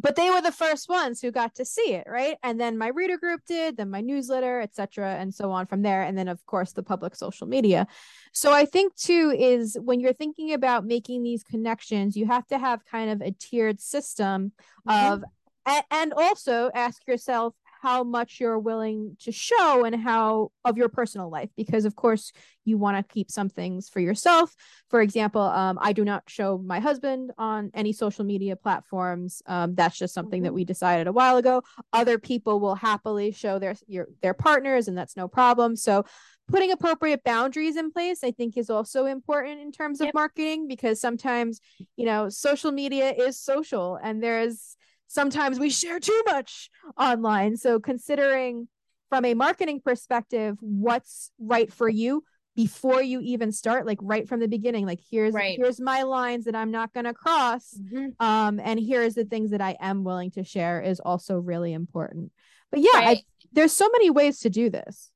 but 0.05 0.16
they 0.16 0.30
were 0.30 0.42
the 0.42 0.52
first 0.52 0.88
ones 0.88 1.20
who 1.20 1.32
got 1.32 1.55
to 1.55 1.64
see 1.64 1.94
it 1.94 2.07
right? 2.07 2.36
And 2.42 2.61
then 2.61 2.76
my 2.78 2.88
reader 2.88 3.16
group 3.16 3.40
did 3.48 3.78
then 3.78 3.90
my 3.90 4.02
newsletter 4.02 4.61
etc 4.61 5.16
and 5.16 5.34
so 5.34 5.50
on 5.50 5.66
from 5.66 5.82
there. 5.82 6.02
And 6.02 6.16
then 6.16 6.28
of 6.28 6.44
course 6.46 6.72
the 6.72 6.82
public 6.82 7.16
social 7.16 7.48
media. 7.48 7.86
So 8.32 8.52
i 8.52 8.66
think 8.66 8.94
too 8.94 9.34
is 9.36 9.76
when 9.82 10.00
you're 10.00 10.12
thinking 10.12 10.52
about 10.52 10.84
making 10.84 11.22
these 11.22 11.42
connections 11.42 12.16
you 12.16 12.26
have 12.26 12.46
to 12.48 12.59
have 12.59 12.84
kind 12.84 13.11
of 13.11 13.20
a 13.22 13.32
tiered 13.32 13.80
system 13.80 14.52
mm-hmm. 14.86 15.12
of 15.12 15.24
and 15.90 16.12
also 16.12 16.70
ask 16.74 17.07
yourself 17.09 17.55
how 17.85 18.03
much 18.03 18.41
you're 18.41 18.59
willing 18.59 19.14
to 19.20 19.30
show 19.30 19.85
and 19.85 19.95
how 19.95 20.51
of 20.64 20.78
your 20.78 20.89
personal 20.89 21.30
life 21.30 21.51
because 21.55 21.85
of 21.85 21.95
course 21.95 22.32
you 22.64 22.78
want 22.78 22.97
to 22.97 23.12
keep 23.12 23.30
some 23.30 23.51
things 23.51 23.91
for 23.91 24.01
yourself. 24.01 24.55
For 24.89 25.03
example 25.03 25.43
um, 25.43 25.78
i 25.82 25.93
do 25.93 26.03
not 26.03 26.22
show 26.26 26.57
my 26.57 26.80
husband 26.80 27.30
on 27.37 27.70
any 27.74 27.93
social 27.93 28.24
media 28.24 28.57
platforms. 28.57 29.43
Um, 29.47 29.74
that's 29.74 29.99
just 29.99 30.14
something 30.14 30.39
mm-hmm. 30.39 30.45
that 30.45 30.55
we 30.55 30.64
decided 30.64 31.07
a 31.07 31.12
while 31.12 31.37
ago. 31.37 31.62
Other 31.93 32.18
people 32.18 32.59
will 32.59 32.74
happily 32.74 33.32
show 33.32 33.59
their 33.59 33.74
your, 33.87 34.09
their 34.22 34.35
partners 34.35 34.89
and 34.89 34.97
that's 34.97 35.16
no 35.16 35.28
problem. 35.28 35.76
So 35.76 36.07
putting 36.49 36.70
appropriate 36.72 37.24
boundaries 37.24 37.76
in 37.76 37.91
place 37.91 38.22
i 38.22 38.30
think 38.30 38.59
is 38.59 38.68
also 38.68 39.07
important 39.07 39.61
in 39.61 39.72
terms 39.72 40.03
of 40.03 40.12
marketing 40.12 40.68
because 40.68 41.01
sometimes 41.01 41.59
you 41.97 42.05
know 42.05 42.28
social 42.28 42.70
media 42.70 43.14
is 43.16 43.41
social 43.41 43.99
and 44.03 44.22
there's 44.22 44.76
sometimes 45.15 45.61
we 45.61 45.71
share 45.71 46.01
too 46.01 46.23
much 46.27 46.69
online. 46.99 47.57
So 47.57 47.79
considering 47.79 48.69
from 49.09 49.25
a 49.25 49.35
marketing 49.35 49.81
perspective, 49.83 50.57
what's 50.61 51.31
right 51.39 51.73
for 51.73 51.89
you 51.89 52.25
before 52.57 53.01
you 53.01 53.21
even 53.21 53.53
start, 53.53 53.87
like 53.87 53.99
right 54.03 54.29
from 54.29 54.41
the 54.41 54.49
beginning, 54.49 54.87
like 54.87 55.01
here's 55.11 55.33
right. 55.33 55.57
here's 55.59 55.81
my 55.81 56.03
lines 56.03 56.45
that 56.47 56.57
I'm 56.57 56.71
not 56.71 56.93
gonna 56.93 57.15
cross. 57.15 57.75
Mm-hmm. 57.81 58.25
Um, 58.25 58.61
and 58.62 58.79
here's 58.79 59.15
the 59.15 59.25
things 59.25 59.51
that 59.53 59.61
I 59.61 59.77
am 59.81 60.05
willing 60.05 60.33
to 60.33 60.45
share 60.45 60.81
is 60.81 61.01
also 61.01 61.39
really 61.39 61.73
important. 61.73 62.33
But 62.71 62.81
yeah, 62.81 62.99
right. 62.99 63.19
I, 63.19 63.23
there's 63.53 63.73
so 63.73 63.89
many 63.93 64.11
ways 64.11 64.41
to 64.41 64.51
do 64.51 64.69
this. 64.69 65.11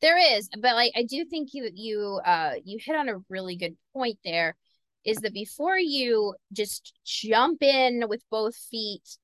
There 0.00 0.18
is, 0.36 0.48
but 0.60 0.74
like 0.74 0.92
I 0.96 1.02
do 1.04 1.24
think 1.24 1.50
you 1.52 1.70
you 1.74 2.20
uh 2.24 2.54
you 2.64 2.78
hit 2.80 2.96
on 2.96 3.08
a 3.08 3.18
really 3.28 3.56
good 3.56 3.76
point 3.92 4.18
there 4.24 4.56
is 5.04 5.18
that 5.18 5.32
before 5.32 5.78
you 5.78 6.34
just 6.52 6.92
jump 7.04 7.62
in 7.62 8.04
with 8.08 8.22
both 8.30 8.56
feet 8.56 9.18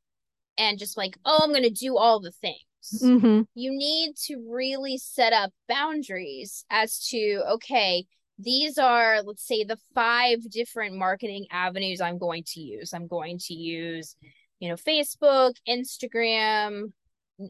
and 0.59 0.78
just 0.78 0.96
like, 0.96 1.16
oh, 1.24 1.40
I'm 1.42 1.50
going 1.50 1.62
to 1.62 1.70
do 1.70 1.96
all 1.96 2.20
the 2.20 2.32
things. 2.32 3.03
Mm-hmm. 3.03 3.42
You 3.55 3.70
need 3.70 4.16
to 4.26 4.44
really 4.50 4.98
set 4.98 5.32
up 5.32 5.53
boundaries 5.68 6.64
as 6.70 7.07
to, 7.09 7.42
okay, 7.53 8.05
these 8.38 8.76
are, 8.78 9.22
let's 9.22 9.46
say, 9.46 9.64
the 9.64 9.78
five 9.94 10.38
different 10.50 10.96
marketing 10.96 11.46
avenues 11.50 12.00
I'm 12.00 12.18
going 12.18 12.42
to 12.48 12.61
use. 12.61 12.92
I'm 12.92 13.07
going 13.07 13.38
to 13.38 13.55
use, 13.55 14.16
you 14.59 14.68
know, 14.68 14.74
Facebook, 14.74 15.55
Instagram, 15.68 16.92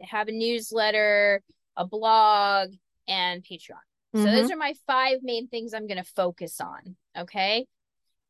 have 0.02 0.28
a 0.28 0.32
newsletter, 0.32 1.42
a 1.76 1.86
blog, 1.86 2.70
and 3.08 3.42
Patreon. 3.42 3.80
Mm-hmm. 4.14 4.24
So 4.24 4.30
those 4.30 4.50
are 4.50 4.56
my 4.56 4.74
five 4.86 5.18
main 5.22 5.48
things 5.48 5.72
I'm 5.72 5.86
going 5.86 6.02
to 6.02 6.10
focus 6.14 6.60
on. 6.60 6.96
Okay. 7.18 7.66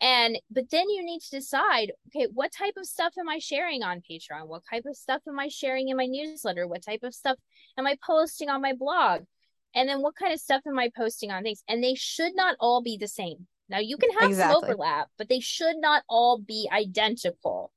And 0.03 0.36
but 0.50 0.68
then 0.70 0.90
you 0.90 1.05
need 1.05 1.20
to 1.20 1.36
decide, 1.36 1.92
okay, 2.09 2.26
what 2.34 2.50
type 2.53 2.74
of 2.76 2.86
stuff 2.86 3.14
am 3.18 3.28
I 3.28 3.38
sharing 3.38 3.84
on 3.84 4.03
Patreon? 4.03 4.48
What 4.48 4.64
type 4.68 4.84
of 4.84 4.96
stuff 4.96 5.22
am 5.28 5.38
I 5.38 5.46
sharing 5.46 5.88
in 5.88 5.96
my 5.96 6.07
newsletter? 6.07 6.66
What 6.66 6.84
type 6.84 7.05
of 7.05 7.14
stuff 7.14 7.38
am 7.78 7.86
I 7.86 7.96
posting 8.05 8.50
on 8.50 8.61
my 8.61 8.72
blog? 8.72 9.22
And 9.76 9.88
then 9.88 10.03
what 10.03 10.16
kind 10.16 10.32
of 10.32 10.40
stuff 10.40 10.62
am 10.66 10.78
I 10.78 10.90
posting 10.94 11.30
on 11.30 11.44
things? 11.44 11.62
And 11.68 11.82
they 11.82 11.94
should 11.94 12.34
not 12.34 12.57
all 12.59 12.82
be 12.82 12.96
the 12.96 13.07
same. 13.07 13.46
Now 13.68 13.78
you 13.78 13.96
can 13.96 14.11
have 14.18 14.30
exactly. 14.30 14.55
some 14.55 14.64
overlap, 14.64 15.09
but 15.18 15.28
they 15.28 15.40
should 15.40 15.76
not 15.78 16.03
all 16.09 16.38
be 16.38 16.68
identical. 16.70 17.72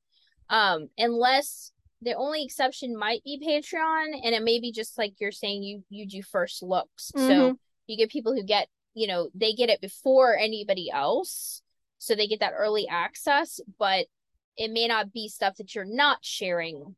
Um, 0.49 0.89
unless 0.97 1.71
the 2.01 2.13
only 2.13 2.43
exception 2.43 2.97
might 2.97 3.23
be 3.23 3.39
Patreon, 3.39 4.19
and 4.23 4.33
it 4.33 4.43
may 4.43 4.59
be 4.59 4.71
just 4.71 4.97
like 4.97 5.13
you're 5.19 5.31
saying 5.31 5.61
you 5.61 5.83
you 5.89 6.07
do 6.07 6.23
first 6.23 6.63
looks. 6.63 7.11
Mm-hmm. 7.15 7.27
So 7.27 7.59
you 7.85 7.97
get 7.97 8.09
people 8.09 8.33
who 8.33 8.43
get, 8.43 8.67
you 8.95 9.07
know, 9.07 9.29
they 9.35 9.53
get 9.53 9.69
it 9.69 9.79
before 9.79 10.35
anybody 10.35 10.89
else 10.91 11.61
so 12.05 12.15
they 12.15 12.27
get 12.27 12.39
that 12.39 12.53
early 12.57 12.87
access 12.87 13.59
but 13.79 14.05
it 14.57 14.71
may 14.71 14.87
not 14.87 15.11
be 15.11 15.27
stuff 15.27 15.55
that 15.57 15.75
you're 15.75 15.85
not 15.85 16.17
sharing 16.21 16.95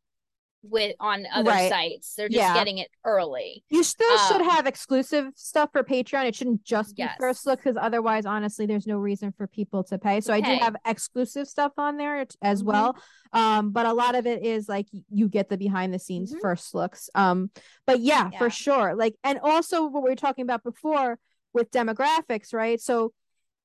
with 0.64 0.95
on 0.99 1.26
other 1.34 1.51
right. 1.51 1.70
sites 1.70 2.16
they're 2.16 2.28
just 2.28 2.39
yeah. 2.39 2.53
getting 2.53 2.80
it 2.80 2.89
early 3.05 3.64
you 3.70 3.84
still 3.84 4.12
um, 4.12 4.28
should 4.28 4.41
have 4.41 4.66
exclusive 4.66 5.28
stuff 5.36 5.70
for 5.72 5.84
patreon 5.84 6.26
it 6.26 6.36
shouldn't 6.36 6.64
just 6.64 6.95
be 6.95 7.03
yes. 7.03 7.16
first 7.20 7.45
look 7.45 7.60
because 7.60 7.78
otherwise 7.80 8.26
honestly 8.26 8.66
there's 8.66 8.88
no 8.88 8.97
reason 8.97 9.32
for 9.32 9.47
people 9.47 9.84
to 9.84 9.97
pay 9.97 10.20
so 10.20 10.34
okay. 10.34 10.51
i 10.51 10.55
do 10.55 10.64
have 10.64 10.76
exclusive 10.86 11.47
stuff 11.47 11.72
on 11.78 11.95
there 11.95 12.26
as 12.41 12.60
mm-hmm. 12.60 12.72
well 12.72 12.97
um 13.34 13.70
but 13.72 13.86
a 13.86 13.93
lot 13.93 14.16
of 14.16 14.26
it 14.26 14.43
is 14.43 14.68
like 14.68 14.88
you 15.10 15.30
get 15.30 15.47
the 15.47 15.58
behind 15.58 15.93
the 15.93 15.99
scenes 15.99 16.32
mm-hmm. 16.32 16.41
first 16.41 16.74
looks 16.74 17.10
um 17.16 17.49
but 17.86 17.99
yeah, 17.99 18.30
yeah 18.34 18.39
for 18.39 18.49
sure 18.49 18.95
like 18.95 19.16
and 19.24 19.39
also 19.43 19.86
what 19.86 20.03
we 20.03 20.10
were 20.10 20.16
talking 20.16 20.43
about 20.43 20.64
before 20.64 21.18
with 21.53 21.72
demographics 21.72 22.53
right 22.53 22.82
so 22.82 23.14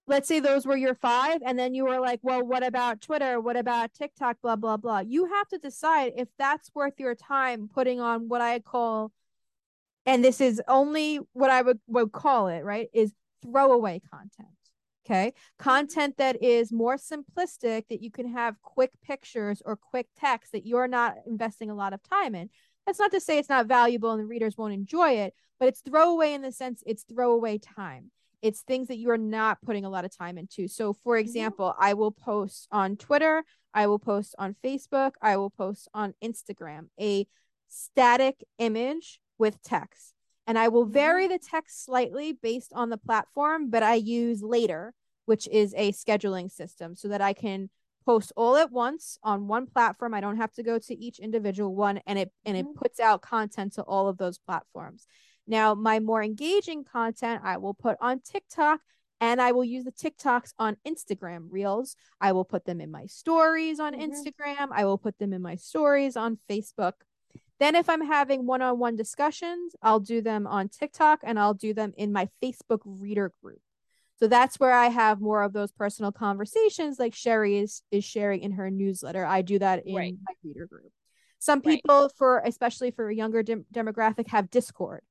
let's 0.07 0.29
say 0.29 0.41
those 0.41 0.67
were 0.67 0.77
your 0.77 0.95
five 0.95 1.39
and 1.45 1.59
then 1.59 1.75
you 1.75 1.85
were 1.85 2.01
like 2.01 2.21
well 2.23 2.45
what 2.45 2.63
about 2.65 3.01
twitter? 3.01 3.41
What 3.41 3.57
about 3.57 3.95
tiktok? 3.95 4.39
Blah 4.43 4.57
blah 4.57 4.77
blah. 4.77 5.01
You 5.01 5.27
have 5.27 5.49
to 5.49 5.59
decide 5.59 6.13
if 6.17 6.29
that's 6.39 6.71
worth 6.75 6.95
your 6.99 7.15
time 7.15 7.69
putting 7.73 8.01
on 8.01 8.29
what 8.29 8.41
i 8.41 8.59
call 8.59 9.13
and 10.07 10.25
this 10.25 10.41
is 10.41 10.61
only 10.69 11.21
what 11.33 11.51
i 11.51 11.63
would, 11.63 11.81
would 11.87 12.13
call 12.13 12.49
it 12.49 12.65
right 12.65 12.89
is 12.93 13.13
throwaway 13.43 14.01
content 14.11 14.49
okay? 15.05 15.33
Content 15.59 16.17
that 16.19 16.41
is 16.45 16.71
more 16.71 16.97
simplistic 16.97 17.89
that 17.89 18.01
you 18.03 18.11
can 18.13 18.33
have 18.33 18.63
quick 18.63 18.93
pictures 19.03 19.61
or 19.67 19.75
quick 19.75 20.07
text 20.17 20.53
that 20.53 20.65
you're 20.65 20.87
not 20.87 21.17
investing 21.27 21.71
a 21.71 21.75
lot 21.75 21.93
of 21.93 22.01
time 22.05 22.37
in. 22.37 22.49
That's 22.87 23.01
not 23.01 23.11
to 23.11 23.21
say 23.21 23.39
it's 23.39 23.49
not 23.49 23.67
valuable 23.67 24.13
and 24.13 24.21
the 24.21 24.27
readers 24.27 24.57
won't 24.57 24.75
enjoy 24.75 25.15
it 25.15 25.35
but 25.63 25.69
it's 25.69 25.81
throwaway 25.81 26.33
in 26.33 26.43
the 26.43 26.51
sense 26.51 26.83
it's 26.85 27.05
throwaway 27.05 27.57
time 27.57 28.11
it's 28.43 28.61
things 28.61 28.89
that 28.89 28.99
you 28.99 29.11
are 29.11 29.19
not 29.19 29.63
putting 29.63 29.85
a 29.85 29.91
lot 29.91 30.05
of 30.05 30.17
time 30.17 30.37
into. 30.37 30.69
So, 30.69 30.93
for 30.93 31.15
mm-hmm. 31.15 31.21
example, 31.21 31.75
I 31.79 31.95
will 31.95 32.11
post 32.11 32.69
on 32.71 32.97
Twitter, 32.97 33.45
I 33.73 33.87
will 33.87 33.99
post 33.99 34.35
on 34.39 34.57
Facebook, 34.65 35.13
I 35.23 35.37
will 35.37 35.51
post 35.51 35.89
on 35.95 36.15
Instagram 36.23 36.89
a 37.01 37.27
static 37.69 38.45
image 38.59 39.21
with 39.39 39.63
text. 39.63 40.15
And 40.47 40.59
I 40.59 40.69
will 40.69 40.85
vary 40.85 41.25
mm-hmm. 41.25 41.33
the 41.35 41.39
text 41.39 41.85
slightly 41.85 42.33
based 42.33 42.73
on 42.75 42.91
the 42.91 42.99
platform, 42.99 43.71
but 43.71 43.83
I 43.83 43.95
use 43.95 44.43
later, 44.43 44.93
which 45.25 45.49
is 45.49 45.73
a 45.77 45.93
scheduling 45.93 46.51
system 46.51 46.97
so 46.97 47.09
that 47.09 47.21
I 47.21 47.33
can 47.33 47.71
post 48.05 48.33
all 48.37 48.57
at 48.57 48.73
once 48.73 49.19
on 49.23 49.47
one 49.47 49.67
platform. 49.67 50.15
I 50.15 50.21
don't 50.21 50.37
have 50.37 50.53
to 50.55 50.63
go 50.63 50.79
to 50.79 50.99
each 50.99 51.21
individual 51.21 51.75
one 51.75 52.01
and 52.07 52.19
it 52.19 52.33
and 52.45 52.57
it 52.57 52.67
mm-hmm. 52.67 52.79
puts 52.79 52.99
out 52.99 53.23
content 53.23 53.75
to 53.75 53.83
all 53.83 54.09
of 54.09 54.19
those 54.19 54.39
platforms. 54.39 55.07
Now, 55.53 55.75
my 55.75 56.01
more 56.01 56.23
engaging 56.23 56.83
content 56.83 57.43
I 57.45 57.59
will 57.59 57.75
put 57.75 57.99
on 58.01 58.21
TikTok 58.21 58.81
and 59.21 59.39
I 59.39 59.53
will 59.53 59.67
use 59.67 59.85
the 59.85 59.93
TikToks 59.93 60.55
on 60.59 60.79
Instagram 60.89 61.49
Reels. 61.51 61.95
I 62.23 62.33
will 62.33 62.47
put 62.47 62.65
them 62.65 62.81
in 62.81 62.91
my 62.91 63.05
stories 63.05 63.79
on 63.79 63.93
mm-hmm. 63.93 64.11
Instagram. 64.11 64.69
I 64.73 64.87
will 64.87 64.97
put 64.97 65.19
them 65.19 65.35
in 65.35 65.43
my 65.43 65.57
stories 65.57 66.17
on 66.17 66.39
Facebook. 66.49 66.95
Then, 67.61 67.75
if 67.75 67.91
I'm 67.91 68.01
having 68.01 68.47
one 68.47 68.63
on 68.63 68.79
one 68.79 68.97
discussions, 68.97 69.77
I'll 69.83 70.01
do 70.01 70.23
them 70.23 70.47
on 70.47 70.71
TikTok 70.71 71.21
and 71.23 71.39
I'll 71.39 71.53
do 71.53 71.75
them 71.75 71.93
in 71.99 72.13
my 72.13 72.31
Facebook 72.43 72.81
reader 72.87 73.35
group. 73.43 73.61
So 74.21 74.29
that's 74.29 74.59
where 74.59 74.73
I 74.73 74.87
have 74.87 75.21
more 75.21 75.43
of 75.43 75.53
those 75.53 75.71
personal 75.71 76.13
conversations 76.13 76.99
like 76.99 77.15
Sherry 77.15 77.59
is, 77.59 77.83
is 77.91 78.05
sharing 78.07 78.41
in 78.41 78.53
her 78.53 78.71
newsletter. 78.71 79.27
I 79.27 79.43
do 79.43 79.59
that 79.59 79.87
in 79.87 79.97
right. 79.97 80.15
my 80.15 80.35
reader 80.43 80.67
group. 80.67 80.93
Some 81.41 81.61
people, 81.61 82.05
right. 82.05 82.13
for 82.17 82.39
especially 82.39 82.91
for 82.91 83.11
a 83.11 83.15
younger 83.15 83.43
de- 83.43 83.67
demographic, 83.75 84.29
have 84.29 84.51
Discord. 84.51 85.03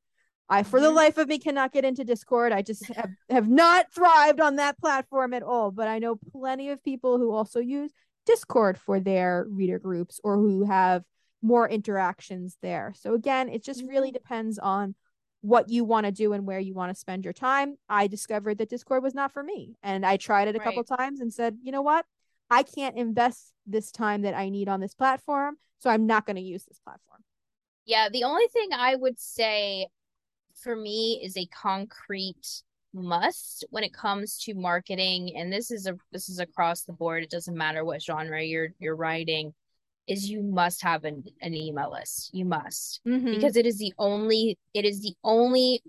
I, 0.52 0.64
for 0.64 0.82
the 0.82 0.88
mm-hmm. 0.88 0.98
life 0.98 1.18
of 1.18 1.30
me, 1.30 1.40
cannot 1.40 1.72
get 1.72 1.86
into 1.86 2.04
Discord. 2.04 2.52
I 2.52 2.62
just 2.62 2.86
have, 2.88 3.10
have 3.30 3.48
not 3.48 3.86
thrived 3.94 4.42
on 4.42 4.58
that 4.58 4.78
platform 4.78 5.34
at 5.34 5.44
all. 5.44 5.72
But 5.72 5.88
I 5.88 6.00
know 6.00 6.18
plenty 6.34 6.70
of 6.70 6.84
people 6.84 7.18
who 7.18 7.32
also 7.32 7.62
use 7.62 7.92
Discord 8.26 8.78
for 8.78 9.00
their 9.00 9.46
reader 9.50 9.80
groups 9.80 10.20
or 10.26 10.36
who 10.36 10.66
have 10.66 11.04
more 11.42 11.70
interactions 11.70 12.58
there. 12.62 12.94
So 13.00 13.14
again, 13.14 13.48
it 13.48 13.64
just 13.64 13.82
really 13.84 14.10
mm-hmm. 14.10 14.16
depends 14.16 14.60
on 14.60 14.94
what 15.40 15.70
you 15.70 15.86
want 15.86 16.06
to 16.06 16.12
do 16.12 16.34
and 16.34 16.46
where 16.46 16.60
you 16.60 16.74
want 16.74 16.94
to 16.94 17.00
spend 17.00 17.24
your 17.24 17.34
time. 17.34 17.78
I 17.88 18.08
discovered 18.08 18.58
that 18.58 18.70
Discord 18.70 19.04
was 19.04 19.16
not 19.16 19.32
for 19.32 19.42
me. 19.42 19.78
And 19.82 20.06
I 20.06 20.18
tried 20.18 20.50
it 20.50 20.56
a 20.58 20.60
right. 20.60 20.66
couple 20.66 20.84
times 20.84 21.22
and 21.22 21.34
said, 21.34 21.58
you 21.64 21.72
know 21.72 21.82
what? 21.82 22.06
I 22.50 22.64
can't 22.64 22.98
invest 22.98 23.54
this 23.66 23.90
time 23.92 24.24
that 24.24 24.34
I 24.34 24.50
need 24.50 24.68
on 24.68 24.82
this 24.82 24.94
platform. 24.94 25.56
So 25.80 25.90
I'm 25.90 26.06
not 26.06 26.26
going 26.26 26.36
to 26.36 26.42
use 26.42 26.66
this 26.66 26.80
platform. 26.80 27.22
Yeah. 27.86 28.10
The 28.10 28.26
only 28.26 28.48
thing 28.48 28.70
I 28.74 28.96
would 28.96 29.18
say 29.18 29.88
for 30.56 30.76
me 30.76 31.22
is 31.24 31.38
a 31.38 31.46
concrete 31.48 32.64
must 32.94 33.66
when 33.70 33.84
it 33.84 33.94
comes 33.94 34.38
to 34.38 34.54
marketing 34.54 35.36
and 35.36 35.52
this 35.52 35.72
is 35.72 35.88
a 35.88 35.96
this 36.12 36.28
is 36.28 36.40
across 36.40 36.84
the 36.84 36.94
board 36.94 37.24
it 37.24 37.30
doesn't 37.30 37.56
matter 37.58 37.86
what 37.86 38.02
genre 38.02 38.44
you're 38.44 38.70
you're 38.80 38.96
writing 38.96 39.54
is 40.08 40.30
you 40.30 40.42
must 40.42 40.82
have 40.82 41.06
an, 41.06 41.24
an 41.42 41.54
email 41.54 41.92
list 41.92 42.32
you 42.34 42.44
must 42.44 43.00
mm-hmm. 43.08 43.32
because 43.32 43.56
it 43.56 43.66
is 43.66 43.78
the 43.78 43.94
only 43.98 44.58
it 44.74 44.84
is 44.84 45.02
the 45.02 45.14
only 45.24 45.82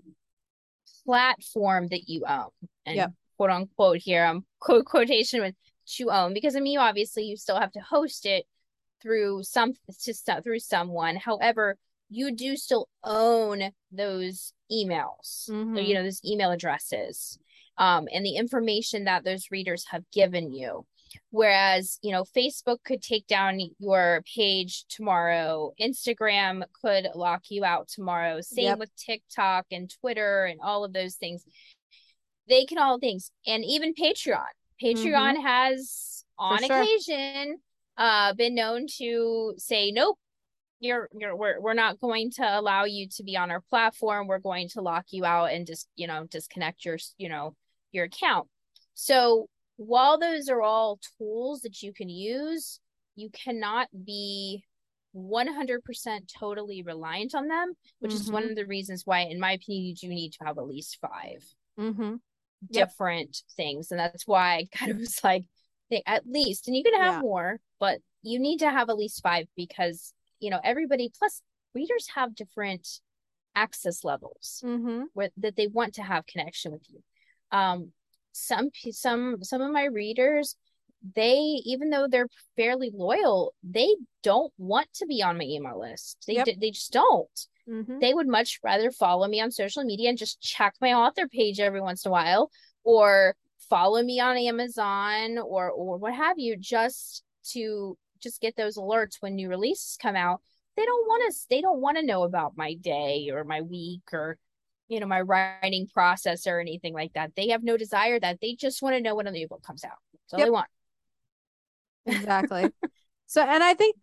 platform 1.05 1.87
that 1.87 2.07
you 2.07 2.23
own 2.27 2.49
and 2.85 2.95
yep. 2.95 3.11
quote 3.37 3.49
unquote 3.49 3.97
here 3.97 4.23
i'm 4.23 4.45
quote 4.59 4.85
quotation 4.85 5.41
with 5.41 5.55
to 5.85 6.09
own 6.09 6.33
because 6.33 6.55
i 6.55 6.61
mean 6.61 6.79
obviously 6.79 7.23
you 7.23 7.35
still 7.35 7.59
have 7.59 7.71
to 7.71 7.81
host 7.81 8.25
it 8.25 8.45
through 9.01 9.43
some 9.43 9.73
to 10.01 10.13
through 10.41 10.59
someone 10.59 11.17
however 11.17 11.77
you 12.13 12.31
do 12.35 12.55
still 12.55 12.87
own 13.03 13.71
those 13.91 14.53
emails, 14.71 15.49
mm-hmm. 15.49 15.77
you 15.77 15.93
know, 15.95 16.03
those 16.03 16.23
email 16.23 16.51
addresses, 16.51 17.37
um, 17.77 18.07
and 18.13 18.25
the 18.25 18.35
information 18.35 19.05
that 19.05 19.23
those 19.23 19.47
readers 19.51 19.85
have 19.89 20.03
given 20.11 20.53
you. 20.53 20.85
Whereas, 21.29 21.99
you 22.01 22.11
know, 22.11 22.23
Facebook 22.23 22.77
could 22.83 23.01
take 23.01 23.27
down 23.27 23.59
your 23.79 24.23
page 24.35 24.85
tomorrow, 24.89 25.71
Instagram 25.79 26.63
could 26.81 27.07
lock 27.15 27.43
you 27.49 27.63
out 27.65 27.87
tomorrow. 27.87 28.41
Same 28.41 28.65
yep. 28.65 28.79
with 28.79 28.95
TikTok 28.95 29.65
and 29.71 29.91
Twitter 30.01 30.45
and 30.45 30.59
all 30.61 30.83
of 30.83 30.93
those 30.93 31.15
things. 31.15 31.43
They 32.47 32.65
can 32.65 32.77
all 32.77 32.99
things, 32.99 33.31
and 33.47 33.63
even 33.63 33.93
Patreon. 33.93 34.53
Patreon 34.83 35.35
mm-hmm. 35.35 35.45
has, 35.45 36.25
on 36.37 36.63
occasion, 36.63 37.57
uh, 37.97 38.33
been 38.33 38.55
known 38.55 38.87
to 38.97 39.53
say, 39.57 39.91
nope, 39.91 40.17
you're 40.83 41.09
you're 41.17 41.35
we're, 41.35 41.59
we're 41.59 41.73
not 41.73 41.99
going 41.99 42.29
to 42.29 42.43
allow 42.43 42.83
you 42.83 43.07
to 43.07 43.23
be 43.23 43.37
on 43.37 43.49
our 43.49 43.61
platform 43.69 44.27
we're 44.27 44.37
going 44.37 44.67
to 44.67 44.81
lock 44.81 45.05
you 45.11 45.25
out 45.25 45.51
and 45.51 45.65
just 45.65 45.87
you 45.95 46.07
know 46.07 46.25
disconnect 46.29 46.83
your 46.85 46.97
you 47.17 47.29
know 47.29 47.55
your 47.91 48.05
account 48.05 48.47
so 48.93 49.47
while 49.77 50.19
those 50.19 50.49
are 50.49 50.61
all 50.61 50.99
tools 51.17 51.61
that 51.61 51.81
you 51.81 51.93
can 51.93 52.09
use 52.09 52.79
you 53.15 53.29
cannot 53.31 53.87
be 54.05 54.63
100% 55.15 55.79
totally 56.39 56.81
reliant 56.81 57.35
on 57.35 57.47
them 57.47 57.73
which 57.99 58.11
mm-hmm. 58.11 58.21
is 58.21 58.31
one 58.31 58.43
mm-hmm. 58.43 58.51
of 58.51 58.55
the 58.55 58.65
reasons 58.65 59.03
why 59.05 59.21
in 59.21 59.39
my 59.39 59.53
opinion 59.53 59.85
you 59.85 59.95
do 59.95 60.07
need 60.09 60.31
to 60.31 60.45
have 60.45 60.57
at 60.57 60.67
least 60.67 60.97
5 61.01 61.11
mm-hmm. 61.79 62.15
different 62.71 63.37
yep. 63.37 63.55
things 63.55 63.91
and 63.91 63.99
that's 63.99 64.27
why 64.27 64.55
i 64.55 64.67
kind 64.75 64.91
of 64.91 64.97
was 64.97 65.23
like 65.23 65.45
at 66.07 66.25
least 66.25 66.67
and 66.67 66.75
you 66.75 66.83
can 66.83 66.99
have 66.99 67.15
yeah. 67.15 67.21
more 67.21 67.59
but 67.79 67.99
you 68.23 68.39
need 68.39 68.59
to 68.59 68.71
have 68.71 68.89
at 68.89 68.97
least 68.97 69.21
five 69.21 69.45
because 69.55 70.13
you 70.43 70.49
know 70.49 70.59
everybody 70.63 71.09
plus 71.17 71.41
readers 71.73 72.07
have 72.13 72.35
different 72.35 72.87
access 73.55 74.03
levels 74.03 74.61
mm-hmm. 74.65 75.03
where 75.13 75.29
that 75.37 75.55
they 75.55 75.67
want 75.67 75.95
to 75.95 76.03
have 76.03 76.25
connection 76.25 76.71
with 76.71 76.83
you 76.89 77.01
um 77.51 77.91
some 78.33 78.69
some 78.91 79.37
some 79.41 79.61
of 79.61 79.71
my 79.71 79.85
readers 79.85 80.55
they 81.15 81.61
even 81.65 81.89
though 81.89 82.07
they're 82.09 82.29
fairly 82.55 82.91
loyal 82.93 83.53
they 83.63 83.95
don't 84.23 84.53
want 84.57 84.87
to 84.93 85.05
be 85.05 85.21
on 85.21 85.37
my 85.37 85.43
email 85.43 85.79
list 85.79 86.23
they 86.27 86.35
yep. 86.35 86.47
they 86.59 86.71
just 86.71 86.91
don't 86.91 87.47
mm-hmm. 87.69 87.99
they 87.99 88.13
would 88.13 88.27
much 88.27 88.59
rather 88.63 88.89
follow 88.89 89.27
me 89.27 89.41
on 89.41 89.51
social 89.51 89.83
media 89.83 90.09
and 90.09 90.17
just 90.17 90.41
check 90.41 90.73
my 90.81 90.93
author 90.93 91.27
page 91.27 91.59
every 91.59 91.81
once 91.81 92.05
in 92.05 92.09
a 92.09 92.11
while 92.11 92.49
or 92.83 93.35
follow 93.69 94.01
me 94.01 94.19
on 94.19 94.37
amazon 94.37 95.37
or 95.37 95.69
or 95.69 95.97
what 95.97 96.13
have 96.13 96.39
you 96.39 96.57
just 96.57 97.23
to 97.43 97.97
just 98.23 98.41
get 98.41 98.55
those 98.55 98.77
alerts 98.77 99.17
when 99.19 99.35
new 99.35 99.49
releases 99.49 99.97
come 100.01 100.15
out 100.15 100.41
they 100.75 100.85
don't 100.85 101.07
want 101.07 101.31
to 101.31 101.39
they 101.49 101.61
don't 101.61 101.81
want 101.81 101.97
to 101.97 102.05
know 102.05 102.23
about 102.23 102.57
my 102.57 102.73
day 102.73 103.29
or 103.31 103.43
my 103.43 103.61
week 103.61 104.01
or 104.11 104.37
you 104.87 104.99
know 104.99 105.05
my 105.05 105.21
writing 105.21 105.87
process 105.93 106.47
or 106.47 106.59
anything 106.59 106.93
like 106.93 107.13
that 107.13 107.31
they 107.35 107.49
have 107.49 107.63
no 107.63 107.77
desire 107.77 108.19
that 108.19 108.39
they 108.41 108.53
just 108.53 108.81
want 108.81 108.95
to 108.95 109.01
know 109.01 109.15
when 109.15 109.27
a 109.27 109.31
new 109.31 109.47
book 109.47 109.63
comes 109.63 109.83
out 109.83 109.97
That's 110.13 110.33
all 110.33 110.39
yep. 110.39 110.47
they 110.47 110.51
want. 110.51 110.67
Exactly. 112.05 112.69
so, 113.27 113.41
and 113.41 113.63
I 113.63 113.73
think 113.73 113.95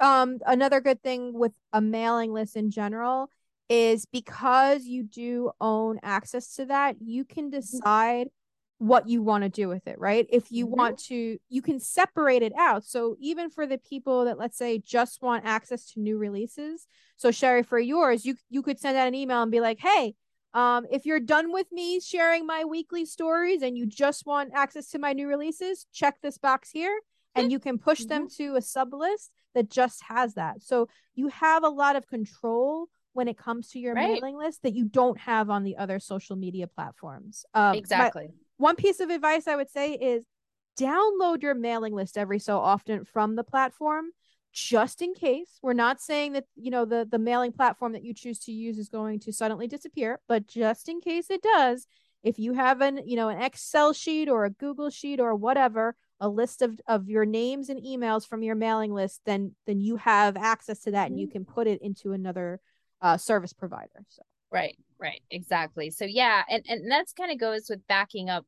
um 0.00 0.38
another 0.46 0.80
good 0.80 1.02
thing 1.02 1.32
with 1.32 1.52
a 1.72 1.80
mailing 1.80 2.32
list 2.32 2.56
in 2.56 2.70
general 2.70 3.28
is 3.68 4.06
because 4.06 4.84
you 4.84 5.04
do 5.04 5.50
own 5.60 5.98
access 6.02 6.56
to 6.56 6.66
that, 6.66 6.96
you 7.00 7.24
can 7.24 7.46
mm-hmm. 7.46 7.88
What 8.78 9.08
you 9.08 9.22
want 9.22 9.44
to 9.44 9.48
do 9.48 9.68
with 9.68 9.86
it, 9.86 9.98
right? 9.98 10.26
If 10.30 10.50
you 10.50 10.66
mm-hmm. 10.66 10.76
want 10.76 10.98
to, 11.04 11.38
you 11.48 11.62
can 11.62 11.78
separate 11.78 12.42
it 12.42 12.52
out. 12.58 12.84
So 12.84 13.16
even 13.20 13.50
for 13.50 13.66
the 13.66 13.78
people 13.78 14.24
that 14.24 14.38
let's 14.38 14.58
say 14.58 14.78
just 14.78 15.22
want 15.22 15.44
access 15.44 15.92
to 15.92 16.00
new 16.00 16.18
releases, 16.18 16.86
so 17.16 17.30
Sherry, 17.30 17.62
for 17.62 17.78
yours, 17.78 18.24
you 18.24 18.34
you 18.50 18.62
could 18.62 18.78
send 18.78 18.96
out 18.96 19.08
an 19.08 19.14
email 19.14 19.42
and 19.42 19.52
be 19.52 19.60
like, 19.60 19.78
"Hey, 19.78 20.14
um, 20.54 20.86
if 20.90 21.04
you're 21.04 21.20
done 21.20 21.52
with 21.52 21.70
me 21.72 22.00
sharing 22.00 22.46
my 22.46 22.64
weekly 22.64 23.04
stories 23.04 23.62
and 23.62 23.76
you 23.76 23.86
just 23.86 24.24
want 24.24 24.52
access 24.54 24.88
to 24.90 24.98
my 24.98 25.12
new 25.12 25.28
releases, 25.28 25.86
check 25.92 26.16
this 26.22 26.38
box 26.38 26.70
here, 26.70 26.96
and 27.34 27.50
you 27.50 27.58
can 27.58 27.78
push 27.78 28.00
mm-hmm. 28.00 28.08
them 28.08 28.28
to 28.36 28.56
a 28.56 28.62
sub 28.62 28.94
list 28.94 29.32
that 29.54 29.70
just 29.70 30.02
has 30.04 30.34
that. 30.34 30.62
So 30.62 30.88
you 31.14 31.28
have 31.28 31.64
a 31.64 31.68
lot 31.68 31.96
of 31.96 32.06
control 32.06 32.88
when 33.14 33.28
it 33.28 33.38
comes 33.38 33.70
to 33.70 33.78
your 33.78 33.94
right. 33.94 34.12
mailing 34.12 34.36
list 34.36 34.62
that 34.62 34.74
you 34.74 34.84
don't 34.84 35.18
have 35.18 35.50
on 35.50 35.64
the 35.64 35.76
other 35.76 35.98
social 35.98 36.36
media 36.36 36.66
platforms. 36.66 37.44
Um, 37.54 37.74
exactly. 37.76 38.28
One 38.56 38.76
piece 38.76 39.00
of 39.00 39.10
advice 39.10 39.46
I 39.46 39.56
would 39.56 39.70
say 39.70 39.92
is 39.92 40.24
download 40.78 41.42
your 41.42 41.54
mailing 41.54 41.94
list 41.94 42.18
every 42.18 42.38
so 42.38 42.58
often 42.58 43.04
from 43.04 43.36
the 43.36 43.44
platform 43.44 44.06
just 44.52 45.02
in 45.02 45.14
case 45.14 45.58
we're 45.62 45.72
not 45.72 46.00
saying 46.00 46.32
that 46.32 46.44
you 46.54 46.70
know 46.70 46.84
the 46.84 47.06
the 47.10 47.18
mailing 47.18 47.52
platform 47.52 47.92
that 47.92 48.04
you 48.04 48.14
choose 48.14 48.38
to 48.38 48.52
use 48.52 48.78
is 48.78 48.88
going 48.88 49.18
to 49.18 49.32
suddenly 49.32 49.66
disappear 49.66 50.20
but 50.28 50.46
just 50.46 50.88
in 50.88 51.00
case 51.00 51.28
it 51.28 51.42
does 51.42 51.86
if 52.22 52.38
you 52.38 52.52
have 52.52 52.80
an 52.80 53.00
you 53.04 53.16
know 53.16 53.28
an 53.28 53.42
excel 53.42 53.92
sheet 53.92 54.28
or 54.28 54.44
a 54.44 54.50
google 54.50 54.90
sheet 54.90 55.18
or 55.18 55.34
whatever 55.34 55.96
a 56.20 56.28
list 56.28 56.62
of, 56.62 56.80
of 56.86 57.08
your 57.08 57.24
names 57.24 57.68
and 57.68 57.82
emails 57.82 58.26
from 58.26 58.44
your 58.44 58.54
mailing 58.54 58.92
list 58.92 59.20
then 59.26 59.52
then 59.66 59.80
you 59.80 59.96
have 59.96 60.36
access 60.36 60.80
to 60.80 60.92
that 60.92 61.10
and 61.10 61.18
you 61.18 61.26
mm-hmm. 61.26 61.32
can 61.32 61.44
put 61.44 61.66
it 61.66 61.82
into 61.82 62.12
another 62.12 62.60
uh, 63.02 63.16
service 63.16 63.52
provider 63.52 64.04
so 64.08 64.22
right 64.50 64.76
right 64.98 65.22
exactly 65.30 65.90
so 65.90 66.04
yeah 66.04 66.42
and 66.48 66.64
and 66.68 66.90
that's 66.90 67.12
kind 67.12 67.30
of 67.30 67.38
goes 67.38 67.66
with 67.68 67.86
backing 67.88 68.30
up 68.30 68.44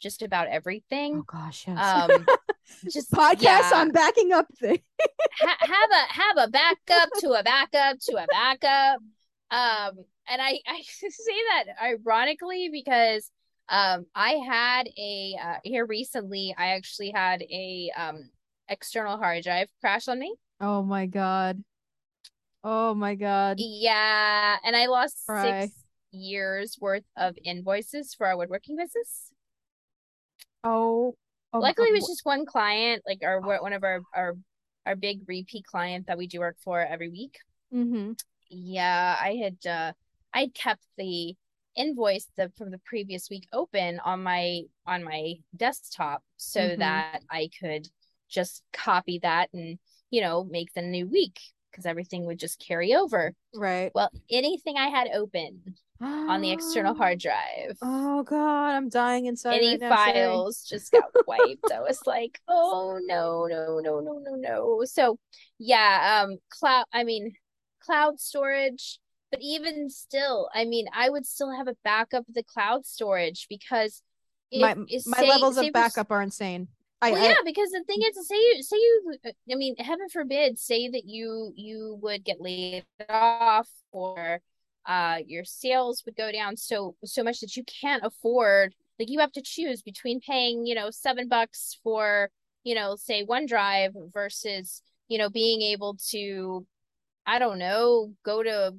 just 0.00 0.22
about 0.22 0.48
everything 0.48 1.16
oh 1.16 1.24
gosh 1.26 1.66
yes. 1.68 1.78
um 1.78 2.26
just 2.90 3.10
podcast 3.12 3.40
yeah. 3.42 3.72
on 3.74 3.90
backing 3.90 4.32
up 4.32 4.46
thing 4.58 4.80
ha- 5.38 5.56
have 5.60 5.90
a 5.90 6.12
have 6.12 6.48
a 6.48 6.50
backup 6.50 7.10
to 7.18 7.32
a 7.32 7.42
backup 7.42 7.98
to 8.00 8.16
a 8.16 8.26
backup 8.30 9.00
um 9.50 10.04
and 10.28 10.40
i 10.40 10.58
i 10.66 10.82
say 10.84 11.36
that 11.48 11.64
ironically 11.82 12.70
because 12.72 13.30
um, 13.70 14.06
I 14.16 14.32
had 14.32 14.88
a 14.98 15.36
uh, 15.40 15.56
here 15.62 15.86
recently. 15.86 16.54
I 16.58 16.70
actually 16.70 17.12
had 17.14 17.42
a 17.42 17.90
um 17.96 18.28
external 18.68 19.16
hard 19.16 19.44
drive 19.44 19.68
crash 19.80 20.08
on 20.08 20.18
me. 20.18 20.34
Oh 20.60 20.82
my 20.82 21.06
god. 21.06 21.62
Oh 22.62 22.94
my 22.94 23.14
god. 23.14 23.56
Yeah, 23.58 24.56
and 24.64 24.76
I 24.76 24.86
lost 24.86 25.22
Cry. 25.26 25.62
six 25.62 25.74
years 26.12 26.76
worth 26.80 27.04
of 27.16 27.36
invoices 27.42 28.14
for 28.14 28.26
our 28.26 28.36
woodworking 28.36 28.76
business. 28.76 29.32
Oh. 30.62 31.14
oh 31.52 31.58
Luckily, 31.58 31.88
it 31.88 31.94
was 31.94 32.06
just 32.06 32.24
one 32.24 32.44
client, 32.44 33.02
like 33.06 33.20
our 33.24 33.40
one 33.40 33.72
of 33.72 33.82
our 33.82 34.02
our 34.14 34.36
our 34.86 34.96
big 34.96 35.20
repeat 35.26 35.64
client 35.64 36.06
that 36.06 36.18
we 36.18 36.26
do 36.26 36.40
work 36.40 36.56
for 36.62 36.80
every 36.80 37.08
week. 37.08 37.38
Mm-hmm. 37.72 38.12
Yeah, 38.50 39.16
I 39.20 39.34
had 39.42 39.70
uh 39.70 39.92
I 40.34 40.50
kept 40.54 40.84
the 40.98 41.34
invoice 41.76 42.26
the 42.36 42.50
from 42.58 42.70
the 42.70 42.80
previous 42.84 43.30
week 43.30 43.46
open 43.52 44.00
on 44.04 44.22
my 44.22 44.62
on 44.86 45.04
my 45.04 45.34
desktop 45.56 46.22
so 46.36 46.60
mm-hmm. 46.60 46.80
that 46.80 47.22
I 47.30 47.48
could 47.60 47.86
just 48.28 48.62
copy 48.72 49.20
that 49.22 49.48
and 49.52 49.78
you 50.10 50.20
know 50.20 50.44
make 50.44 50.74
the 50.74 50.82
new 50.82 51.06
week 51.08 51.38
because 51.70 51.86
everything 51.86 52.26
would 52.26 52.38
just 52.38 52.58
carry 52.58 52.94
over. 52.94 53.34
Right. 53.54 53.90
Well, 53.94 54.10
anything 54.30 54.76
I 54.76 54.88
had 54.88 55.08
open 55.14 55.76
on 56.00 56.40
the 56.40 56.50
external 56.50 56.94
hard 56.96 57.18
drive. 57.18 57.76
Oh 57.82 58.22
god, 58.22 58.70
I'm 58.70 58.88
dying 58.88 59.26
inside. 59.26 59.54
Any 59.54 59.78
right 59.78 59.88
files 59.88 60.64
just 60.68 60.92
got 60.92 61.04
wiped. 61.26 61.72
I 61.72 61.80
was 61.80 62.00
like, 62.06 62.40
oh 62.48 62.98
no, 63.02 63.46
no, 63.46 63.80
no, 63.80 64.00
no, 64.00 64.18
no, 64.18 64.34
no. 64.34 64.82
So 64.84 65.18
yeah, 65.58 66.22
um 66.22 66.38
cloud 66.50 66.84
I 66.92 67.04
mean 67.04 67.34
cloud 67.80 68.20
storage 68.20 68.98
but 69.30 69.40
even 69.42 69.90
still, 69.90 70.50
I 70.54 70.64
mean, 70.64 70.86
I 70.92 71.08
would 71.08 71.24
still 71.24 71.54
have 71.56 71.68
a 71.68 71.76
backup 71.84 72.28
of 72.28 72.34
the 72.34 72.42
cloud 72.42 72.84
storage 72.84 73.46
because 73.48 74.02
if, 74.50 74.60
my 74.60 74.74
my 74.74 75.18
say, 75.18 75.28
levels 75.28 75.56
of 75.56 75.72
backup 75.72 76.10
are 76.10 76.20
insane. 76.20 76.68
I, 77.02 77.12
well, 77.12 77.22
I, 77.24 77.28
yeah, 77.28 77.36
because 77.44 77.70
the 77.70 77.82
thing 77.86 78.00
is, 78.02 78.28
say 78.28 78.36
you 78.36 78.62
say 78.62 78.76
you, 78.76 79.16
I 79.50 79.54
mean, 79.54 79.76
heaven 79.78 80.08
forbid, 80.12 80.58
say 80.58 80.88
that 80.88 81.04
you 81.06 81.52
you 81.56 81.98
would 82.02 82.24
get 82.24 82.40
laid 82.40 82.84
off 83.08 83.68
or 83.92 84.40
uh 84.86 85.18
your 85.26 85.44
sales 85.44 86.02
would 86.06 86.16
go 86.16 86.32
down 86.32 86.56
so 86.56 86.96
so 87.04 87.22
much 87.22 87.40
that 87.40 87.54
you 87.54 87.62
can't 87.82 88.02
afford 88.02 88.74
like 88.98 89.10
you 89.10 89.20
have 89.20 89.32
to 89.32 89.42
choose 89.42 89.82
between 89.82 90.20
paying 90.20 90.64
you 90.64 90.74
know 90.74 90.90
seven 90.90 91.28
bucks 91.28 91.78
for 91.82 92.30
you 92.64 92.74
know 92.74 92.96
say 92.96 93.24
OneDrive 93.24 93.92
versus 94.12 94.82
you 95.08 95.18
know 95.18 95.28
being 95.28 95.60
able 95.60 95.98
to 96.10 96.66
I 97.26 97.38
don't 97.38 97.58
know 97.58 98.14
go 98.24 98.42
to 98.42 98.74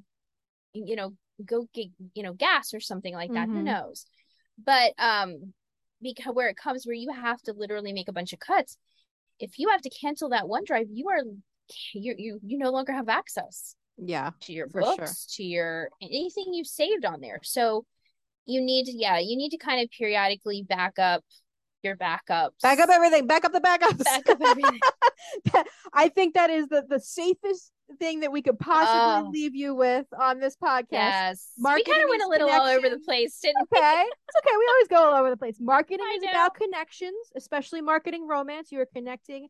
you 0.72 0.96
know 0.96 1.14
go 1.44 1.68
get 1.72 1.88
you 2.14 2.22
know 2.22 2.32
gas 2.32 2.74
or 2.74 2.80
something 2.80 3.14
like 3.14 3.32
that 3.32 3.48
mm-hmm. 3.48 3.58
who 3.58 3.62
knows 3.62 4.06
but 4.64 4.92
um 4.98 5.52
because 6.02 6.34
where 6.34 6.48
it 6.48 6.56
comes 6.56 6.86
where 6.86 6.94
you 6.94 7.12
have 7.12 7.40
to 7.42 7.52
literally 7.52 7.92
make 7.92 8.08
a 8.08 8.12
bunch 8.12 8.32
of 8.32 8.38
cuts. 8.38 8.76
If 9.38 9.58
you 9.58 9.68
have 9.70 9.82
to 9.82 9.90
cancel 9.90 10.30
that 10.30 10.44
OneDrive 10.44 10.86
you 10.90 11.08
are 11.08 11.22
you 11.94 12.14
you 12.18 12.40
you 12.42 12.58
no 12.58 12.70
longer 12.70 12.92
have 12.92 13.08
access 13.08 13.76
yeah 13.96 14.30
to 14.40 14.52
your 14.52 14.66
books 14.66 14.96
sure. 14.96 15.36
to 15.36 15.44
your 15.44 15.88
anything 16.02 16.52
you've 16.52 16.66
saved 16.66 17.04
on 17.04 17.20
there. 17.20 17.40
So 17.42 17.84
you 18.46 18.60
need 18.60 18.86
to 18.86 18.92
yeah 18.92 19.18
you 19.18 19.36
need 19.36 19.50
to 19.50 19.58
kind 19.58 19.82
of 19.82 19.90
periodically 19.90 20.64
back 20.68 20.98
up 20.98 21.24
your 21.82 21.96
backups. 21.96 22.60
Back 22.62 22.78
up 22.78 22.90
everything. 22.90 23.26
Back 23.26 23.44
up 23.44 23.52
the 23.52 23.60
backups. 23.60 24.04
Back 24.04 24.28
up 24.28 24.40
everything. 24.40 24.80
I 25.92 26.08
think 26.08 26.34
that 26.34 26.50
is 26.50 26.68
the 26.68 26.84
the 26.88 27.00
safest 27.00 27.72
thing 27.96 28.20
that 28.20 28.32
we 28.32 28.42
could 28.42 28.58
possibly 28.58 29.28
uh, 29.28 29.30
leave 29.30 29.54
you 29.54 29.74
with 29.74 30.06
on 30.18 30.40
this 30.40 30.56
podcast. 30.56 30.86
Yes. 30.92 31.52
Marketing 31.58 31.84
we 31.86 31.92
kind 31.92 32.04
of 32.04 32.10
went 32.10 32.22
a 32.22 32.28
little 32.28 32.50
all 32.50 32.66
over 32.66 32.88
the 32.88 32.98
place, 32.98 33.38
didn't 33.40 33.68
we? 33.70 33.78
Okay. 33.78 34.02
It's 34.02 34.36
okay. 34.38 34.56
We 34.56 34.66
always 34.70 34.88
go 34.88 34.96
all 34.96 35.20
over 35.20 35.30
the 35.30 35.36
place. 35.36 35.56
Marketing 35.60 36.06
is 36.16 36.24
about 36.30 36.54
connections, 36.54 37.16
especially 37.36 37.80
marketing 37.80 38.26
romance. 38.26 38.72
You 38.72 38.80
are 38.80 38.86
connecting 38.86 39.48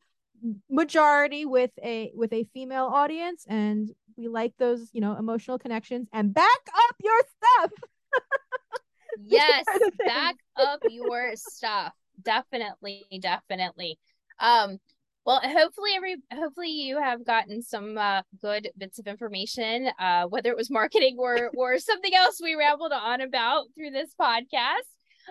majority 0.71 1.47
with 1.47 1.71
a 1.83 2.11
with 2.15 2.33
a 2.33 2.45
female 2.53 2.87
audience 2.87 3.47
and 3.49 3.91
we 4.17 4.29
like 4.29 4.53
those, 4.59 4.91
you 4.93 5.01
know, 5.01 5.17
emotional 5.17 5.59
connections 5.59 6.09
and 6.13 6.35
back 6.35 6.61
up 6.75 6.97
your 7.03 7.21
stuff. 7.37 7.71
yes, 9.25 9.65
back 10.05 10.37
up 10.57 10.83
your 10.91 11.33
stuff. 11.37 11.93
Definitely, 12.21 13.05
definitely. 13.21 13.99
Um 14.39 14.79
well, 15.25 15.41
hopefully 15.43 15.93
every 15.95 16.17
hopefully 16.33 16.71
you 16.71 16.99
have 17.01 17.25
gotten 17.25 17.63
some 17.63 17.97
uh, 17.97 18.23
good 18.41 18.71
bits 18.77 18.99
of 18.99 19.07
information, 19.07 19.89
uh, 19.99 20.27
whether 20.27 20.51
it 20.51 20.57
was 20.57 20.71
marketing 20.71 21.17
or 21.19 21.51
or 21.57 21.79
something 21.79 22.15
else 22.15 22.41
we 22.43 22.57
rambled 22.57 22.93
on 22.93 23.21
about 23.21 23.67
through 23.75 23.91
this 23.91 24.15
podcast. 24.21 24.89